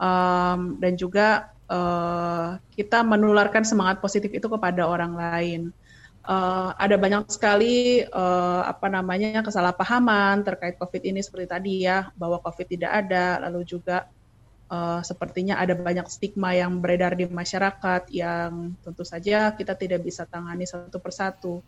um, 0.00 0.80
dan 0.82 0.98
juga 0.98 1.54
uh, 1.70 2.58
kita 2.74 3.06
menularkan 3.06 3.62
semangat 3.62 4.02
positif 4.02 4.34
itu 4.34 4.50
kepada 4.50 4.82
orang 4.88 5.14
lain. 5.14 5.62
Uh, 6.20 6.76
ada 6.76 7.00
banyak 7.00 7.32
sekali 7.32 8.04
uh, 8.04 8.62
apa 8.66 8.92
namanya 8.92 9.40
kesalahpahaman 9.40 10.44
terkait 10.44 10.76
COVID 10.76 11.02
ini 11.06 11.20
seperti 11.24 11.46
tadi 11.48 11.74
ya 11.86 12.08
bahwa 12.18 12.42
COVID 12.42 12.66
tidak 12.66 12.92
ada, 13.04 13.40
lalu 13.46 13.64
juga 13.68 14.08
uh, 14.70 15.02
sepertinya 15.02 15.58
ada 15.58 15.74
banyak 15.74 16.06
stigma 16.06 16.54
yang 16.54 16.78
beredar 16.78 17.18
di 17.18 17.26
masyarakat 17.26 18.08
yang 18.14 18.72
tentu 18.80 19.02
saja 19.02 19.52
kita 19.52 19.74
tidak 19.74 20.06
bisa 20.06 20.24
tangani 20.24 20.64
satu 20.64 21.02
persatu. 21.02 21.60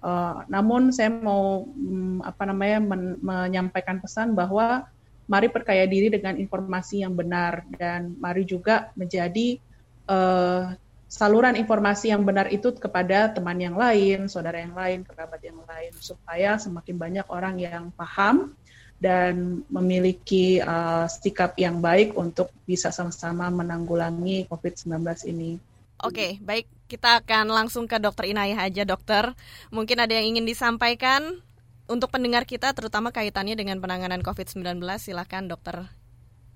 Uh, 0.00 0.44
namun 0.48 0.92
saya 0.92 1.12
mau 1.12 1.64
um, 1.64 2.24
apa 2.24 2.48
namanya 2.48 2.78
men 2.80 3.20
menyampaikan 3.20 4.00
pesan 4.00 4.32
bahwa 4.32 4.88
mari 5.28 5.48
perkaya 5.52 5.84
diri 5.84 6.08
dengan 6.08 6.36
informasi 6.40 7.04
yang 7.04 7.12
benar 7.12 7.64
dan 7.76 8.16
mari 8.16 8.48
juga 8.48 8.88
menjadi 8.96 9.60
uh, 10.08 10.72
saluran 11.10 11.58
informasi 11.58 12.14
yang 12.14 12.22
benar 12.22 12.46
itu 12.54 12.70
kepada 12.70 13.34
teman 13.34 13.58
yang 13.58 13.74
lain, 13.74 14.30
saudara 14.30 14.62
yang 14.62 14.78
lain, 14.78 15.02
kerabat 15.02 15.42
yang 15.42 15.58
lain 15.66 15.92
supaya 15.98 16.54
semakin 16.54 16.96
banyak 16.96 17.26
orang 17.26 17.58
yang 17.58 17.90
paham 17.98 18.54
dan 19.00 19.64
memiliki 19.72 20.60
uh, 20.60 21.08
sikap 21.08 21.56
yang 21.56 21.80
baik 21.80 22.12
untuk 22.20 22.52
bisa 22.68 22.92
sama-sama 22.92 23.48
menanggulangi 23.48 24.44
COVID-19 24.46 25.00
ini. 25.32 25.56
Oke, 26.04 26.36
baik. 26.44 26.68
Kita 26.84 27.24
akan 27.24 27.48
langsung 27.48 27.88
ke 27.88 27.96
dokter 27.96 28.28
Inayah 28.28 28.68
aja, 28.68 28.84
dokter. 28.84 29.32
Mungkin 29.72 30.04
ada 30.04 30.12
yang 30.12 30.36
ingin 30.36 30.44
disampaikan 30.44 31.40
untuk 31.88 32.12
pendengar 32.12 32.44
kita, 32.44 32.76
terutama 32.76 33.08
kaitannya 33.08 33.56
dengan 33.56 33.80
penanganan 33.80 34.20
COVID-19. 34.20 34.84
Silahkan, 35.00 35.48
dokter 35.48 35.88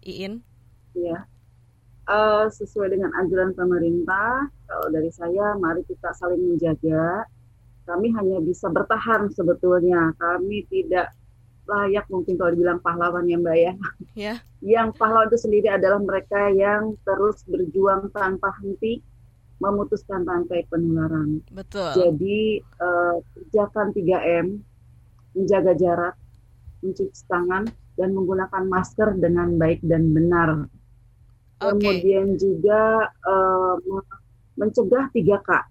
Iin. 0.04 0.44
Iya. 0.92 1.24
Uh, 2.04 2.44
sesuai 2.52 2.92
dengan 2.92 3.08
anjuran 3.16 3.56
pemerintah, 3.56 4.52
kalau 4.68 4.88
dari 4.92 5.08
saya, 5.08 5.56
mari 5.56 5.80
kita 5.88 6.12
saling 6.12 6.40
menjaga. 6.44 7.24
Kami 7.88 8.12
hanya 8.16 8.40
bisa 8.44 8.68
bertahan 8.68 9.32
sebetulnya. 9.32 10.12
Kami 10.20 10.68
tidak 10.68 11.12
layak 11.64 12.06
mungkin 12.12 12.36
kalau 12.36 12.52
dibilang 12.52 12.80
pahlawan 12.84 13.24
ya 13.24 13.36
Mbak 13.40 13.56
ya. 13.56 13.72
Yeah. 14.14 14.38
Yang 14.62 14.94
pahlawan 15.00 15.28
itu 15.32 15.38
sendiri 15.42 15.68
adalah 15.72 15.98
mereka 15.98 16.52
yang 16.52 16.94
terus 17.02 17.42
berjuang 17.48 18.12
tanpa 18.14 18.54
henti 18.62 19.02
memutuskan 19.58 20.22
rantai 20.28 20.66
penularan. 20.68 21.40
Betul. 21.50 21.94
Jadi 21.96 22.60
uh, 22.78 23.16
kerjakan 23.34 23.96
3M, 23.96 24.46
menjaga 25.34 25.72
jarak, 25.78 26.14
mencuci 26.84 27.22
tangan 27.26 27.64
dan 27.96 28.08
menggunakan 28.12 28.64
masker 28.66 29.16
dengan 29.18 29.56
baik 29.56 29.80
dan 29.86 30.10
benar. 30.12 30.68
Okay. 31.62 31.70
Kemudian 31.70 32.36
juga 32.36 33.08
uh, 33.24 33.78
mencegah 34.58 35.08
3K. 35.14 35.50
Yeah. 35.50 35.64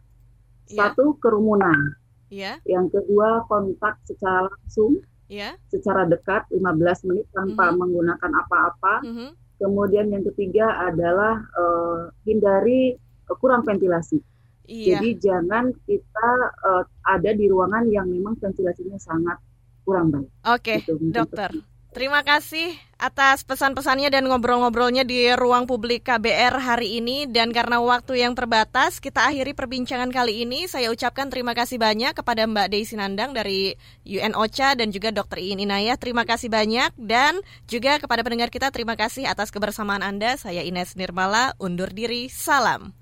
Satu 0.73 1.19
kerumunan. 1.19 1.99
Yeah. 2.33 2.57
Yang 2.65 2.97
kedua 2.97 3.45
kontak 3.45 4.01
secara 4.09 4.49
langsung 4.49 5.05
yeah. 5.33 5.53
secara 5.73 6.05
dekat 6.05 6.45
15 6.53 7.09
menit 7.09 7.25
tanpa 7.33 7.65
mm 7.65 7.69
-hmm. 7.73 7.79
menggunakan 7.81 8.31
apa-apa. 8.45 8.95
Mm 9.01 9.13
-hmm. 9.17 9.29
Kemudian 9.57 10.05
yang 10.13 10.23
ketiga 10.33 10.65
adalah 10.85 11.41
uh, 11.57 12.13
hindari 12.29 12.93
uh, 13.29 13.37
kurang 13.41 13.65
ventilasi. 13.65 14.21
Iya. 14.63 14.99
Jadi 14.99 15.09
jangan 15.19 15.75
kita 15.83 16.29
uh, 16.63 16.83
ada 17.03 17.31
di 17.35 17.49
ruangan 17.51 17.89
yang 17.89 18.07
memang 18.07 18.39
ventilasinya 18.39 18.95
sangat 19.01 19.41
kurang 19.83 20.13
baik. 20.13 20.29
Oke, 20.47 20.61
okay, 20.61 20.77
gitu, 20.85 20.95
dokter. 21.11 21.51
Terima 21.93 22.25
kasih 22.25 22.73
atas 22.97 23.45
pesan-pesannya 23.45 24.09
dan 24.09 24.25
ngobrol-ngobrolnya 24.25 25.05
di 25.05 25.29
ruang 25.37 25.69
publik 25.69 26.09
KBR 26.09 26.57
hari 26.57 26.97
ini. 26.97 27.29
Dan 27.29 27.53
karena 27.53 27.77
waktu 27.77 28.25
yang 28.25 28.33
terbatas, 28.33 28.97
kita 28.97 29.29
akhiri 29.29 29.53
perbincangan 29.53 30.09
kali 30.09 30.41
ini. 30.41 30.65
Saya 30.65 30.89
ucapkan 30.89 31.29
terima 31.29 31.53
kasih 31.53 31.77
banyak 31.77 32.17
kepada 32.17 32.49
Mbak 32.49 32.73
Desi 32.73 32.97
Nandang 32.97 33.37
dari 33.37 33.77
UN 34.09 34.33
OCHA 34.33 34.81
dan 34.81 34.89
juga 34.89 35.13
Dr. 35.13 35.37
Iin 35.37 35.61
Inayah. 35.69 35.93
Terima 36.01 36.25
kasih 36.25 36.49
banyak. 36.49 36.97
Dan 36.97 37.37
juga 37.69 38.01
kepada 38.01 38.25
pendengar 38.25 38.49
kita, 38.49 38.73
terima 38.73 38.97
kasih 38.97 39.29
atas 39.29 39.53
kebersamaan 39.53 40.01
Anda. 40.01 40.33
Saya 40.33 40.65
Ines 40.65 40.97
Nirmala, 40.97 41.53
undur 41.61 41.93
diri. 41.93 42.25
Salam. 42.25 42.97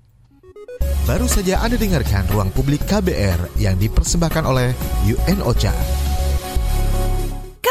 Baru 1.08 1.24
saja 1.32 1.64
Anda 1.64 1.80
dengarkan 1.80 2.28
Ruang 2.28 2.52
Publik 2.52 2.84
KBR 2.84 3.56
yang 3.56 3.80
dipersembahkan 3.80 4.44
oleh 4.44 4.76
UN 5.08 5.40
OCHA. 5.40 6.11